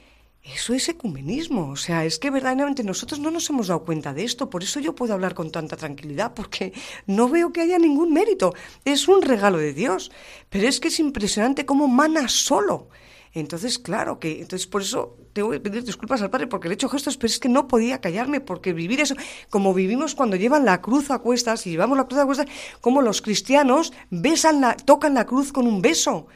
eso 0.43 0.75
es 0.75 0.89
ecumenismo, 0.89 1.69
o 1.69 1.77
sea, 1.77 2.05
es 2.05 2.19
que 2.19 2.31
verdaderamente 2.31 2.83
nosotros 2.83 3.21
no 3.21 3.31
nos 3.31 3.49
hemos 3.51 3.69
dado 3.69 3.85
cuenta 3.85 4.13
de 4.13 4.25
esto, 4.25 4.51
por 4.51 4.65
eso 4.65 4.81
yo 4.81 4.95
puedo 4.95 5.13
hablar 5.13 5.35
con 5.35 5.53
tanta 5.53 5.77
tranquilidad, 5.77 6.35
porque 6.35 6.73
no 7.07 7.29
veo 7.29 7.53
que 7.53 7.61
haya 7.61 7.79
ningún 7.79 8.13
mérito, 8.13 8.53
es 8.85 9.07
un 9.07 9.23
regalo 9.23 9.59
de 9.59 9.73
Dios, 9.73 10.11
pero 10.49 10.67
es 10.67 10.81
que 10.81 10.89
es 10.89 10.99
impresionante 10.99 11.65
cómo 11.65 11.87
mana 11.87 12.29
solo. 12.29 12.89
Entonces, 13.35 13.79
claro 13.79 14.19
que, 14.19 14.41
entonces 14.43 14.67
por 14.67 14.83
eso 14.83 15.17
tengo 15.33 15.51
que 15.51 15.61
pedir 15.61 15.85
disculpas 15.85 16.21
al 16.21 16.31
padre 16.31 16.47
porque 16.47 16.69
le 16.69 16.75
he 16.75 16.77
hecho 16.77 16.91
gestos, 16.91 17.17
pero 17.17 17.31
es 17.31 17.39
que 17.39 17.49
no 17.49 17.67
podía 17.67 18.01
callarme 18.01 18.41
porque 18.41 18.75
vivir 18.75 19.01
eso, 19.01 19.15
como 19.49 19.73
vivimos 19.73 20.15
cuando 20.15 20.37
llevan 20.37 20.67
la 20.67 20.83
cruz 20.83 21.11
a 21.11 21.19
cuestas 21.19 21.67
y 21.67 21.71
llevamos 21.71 21.97
la 21.97 22.05
cruz 22.05 22.21
a 22.21 22.27
cuestas, 22.27 22.47
como 22.83 23.01
los 23.01 23.23
cristianos 23.23 23.93
besan 24.11 24.61
la, 24.61 24.77
tocan 24.77 25.15
la 25.15 25.25
cruz 25.25 25.51
con 25.51 25.67
un 25.67 25.81
beso. 25.81 26.27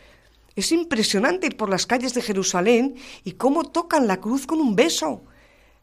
Es 0.55 0.73
impresionante 0.73 1.49
ir 1.49 1.57
por 1.59 1.69
las 1.69 1.87
calles 1.87 2.15
de 2.15 2.23
Jerusalén 2.23 2.95
y 3.25 3.33
cómo 3.33 3.65
tocan 3.65 4.07
la 4.07 4.19
cruz 4.19 4.47
con 4.47 4.59
un 4.59 4.75
beso. 4.75 5.23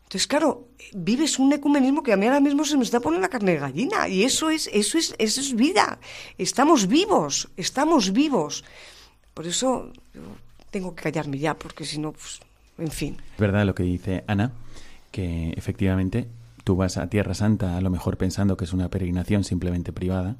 Entonces, 0.01 0.27
claro, 0.27 0.69
vives 0.93 1.37
un 1.37 1.53
ecumenismo 1.53 2.01
que 2.01 2.11
a 2.11 2.17
mí 2.17 2.25
ahora 2.25 2.39
mismo 2.39 2.65
se 2.65 2.75
me 2.75 2.83
está 2.83 2.99
poniendo 2.99 3.21
la 3.21 3.29
carne 3.29 3.53
de 3.53 3.59
gallina. 3.59 4.07
Y 4.07 4.23
eso 4.23 4.49
es, 4.49 4.67
eso 4.73 4.97
es, 4.97 5.13
eso 5.19 5.41
es 5.41 5.55
vida. 5.55 5.99
Estamos 6.39 6.87
vivos, 6.87 7.49
estamos 7.55 8.13
vivos. 8.13 8.63
Por 9.33 9.47
eso 9.47 9.91
tengo 10.73 10.95
que 10.95 11.03
callarme 11.03 11.37
ya, 11.37 11.53
porque 11.53 11.85
si 11.85 11.99
no, 11.99 12.11
pues, 12.11 12.41
en 12.79 12.89
fin. 12.89 13.17
Es 13.35 13.39
verdad 13.39 13.65
lo 13.65 13.75
que 13.75 13.83
dice 13.83 14.23
Ana, 14.27 14.51
que 15.11 15.51
efectivamente 15.55 16.27
tú 16.63 16.75
vas 16.75 16.97
a 16.97 17.07
Tierra 17.07 17.35
Santa 17.35 17.77
a 17.77 17.81
lo 17.81 17.91
mejor 17.91 18.17
pensando 18.17 18.57
que 18.57 18.65
es 18.65 18.73
una 18.73 18.89
peregrinación 18.89 19.43
simplemente 19.43 19.93
privada 19.93 20.35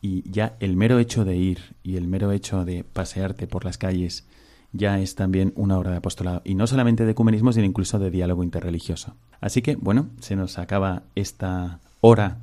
y 0.00 0.22
ya 0.30 0.56
el 0.60 0.76
mero 0.76 1.00
hecho 1.00 1.24
de 1.24 1.36
ir 1.36 1.74
y 1.82 1.96
el 1.96 2.06
mero 2.06 2.30
hecho 2.30 2.64
de 2.64 2.84
pasearte 2.84 3.48
por 3.48 3.64
las 3.64 3.76
calles 3.76 4.24
ya 4.72 5.00
es 5.00 5.16
también 5.16 5.52
una 5.56 5.76
obra 5.78 5.90
de 5.90 5.96
apostolado 5.96 6.42
y 6.44 6.54
no 6.54 6.66
solamente 6.66 7.04
de 7.04 7.12
ecumenismo 7.12 7.52
sino 7.52 7.66
incluso 7.66 7.98
de 7.98 8.10
diálogo 8.10 8.44
interreligioso. 8.44 9.16
Así 9.40 9.62
que 9.62 9.76
bueno, 9.76 10.10
se 10.20 10.36
nos 10.36 10.58
acaba 10.58 11.02
esta 11.14 11.80
hora 12.00 12.38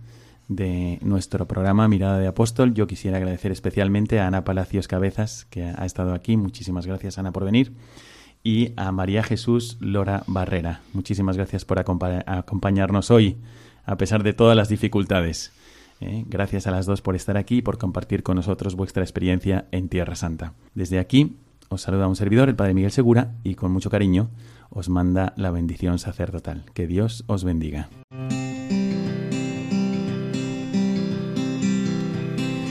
de 0.49 0.99
nuestro 1.01 1.47
programa 1.47 1.87
Mirada 1.87 2.19
de 2.19 2.27
Apóstol. 2.27 2.73
Yo 2.73 2.87
quisiera 2.87 3.17
agradecer 3.17 3.51
especialmente 3.51 4.19
a 4.19 4.27
Ana 4.27 4.43
Palacios 4.43 4.89
Cabezas, 4.89 5.45
que 5.49 5.63
ha 5.63 5.85
estado 5.85 6.13
aquí. 6.13 6.35
Muchísimas 6.35 6.85
gracias, 6.85 7.17
Ana, 7.17 7.31
por 7.31 7.45
venir. 7.45 7.71
Y 8.43 8.73
a 8.75 8.91
María 8.91 9.23
Jesús 9.23 9.77
Lora 9.79 10.23
Barrera. 10.27 10.81
Muchísimas 10.93 11.37
gracias 11.37 11.65
por 11.65 11.79
acompañarnos 11.79 13.11
hoy, 13.11 13.37
a 13.85 13.95
pesar 13.97 14.23
de 14.23 14.33
todas 14.33 14.57
las 14.57 14.69
dificultades. 14.69 15.53
¿eh? 16.01 16.25
Gracias 16.27 16.65
a 16.67 16.71
las 16.71 16.85
dos 16.85 17.01
por 17.01 17.15
estar 17.15 17.37
aquí 17.37 17.57
y 17.57 17.61
por 17.61 17.77
compartir 17.77 18.23
con 18.23 18.35
nosotros 18.35 18.75
vuestra 18.75 19.03
experiencia 19.03 19.67
en 19.71 19.87
Tierra 19.87 20.15
Santa. 20.15 20.53
Desde 20.73 20.99
aquí 20.99 21.37
os 21.69 21.83
saluda 21.83 22.07
un 22.07 22.15
servidor, 22.15 22.49
el 22.49 22.55
Padre 22.55 22.73
Miguel 22.73 22.91
Segura, 22.91 23.35
y 23.43 23.53
con 23.53 23.71
mucho 23.71 23.91
cariño 23.91 24.29
os 24.71 24.89
manda 24.89 25.33
la 25.35 25.51
bendición 25.51 25.99
sacerdotal. 25.99 26.65
Que 26.73 26.87
Dios 26.87 27.23
os 27.27 27.43
bendiga. 27.43 27.89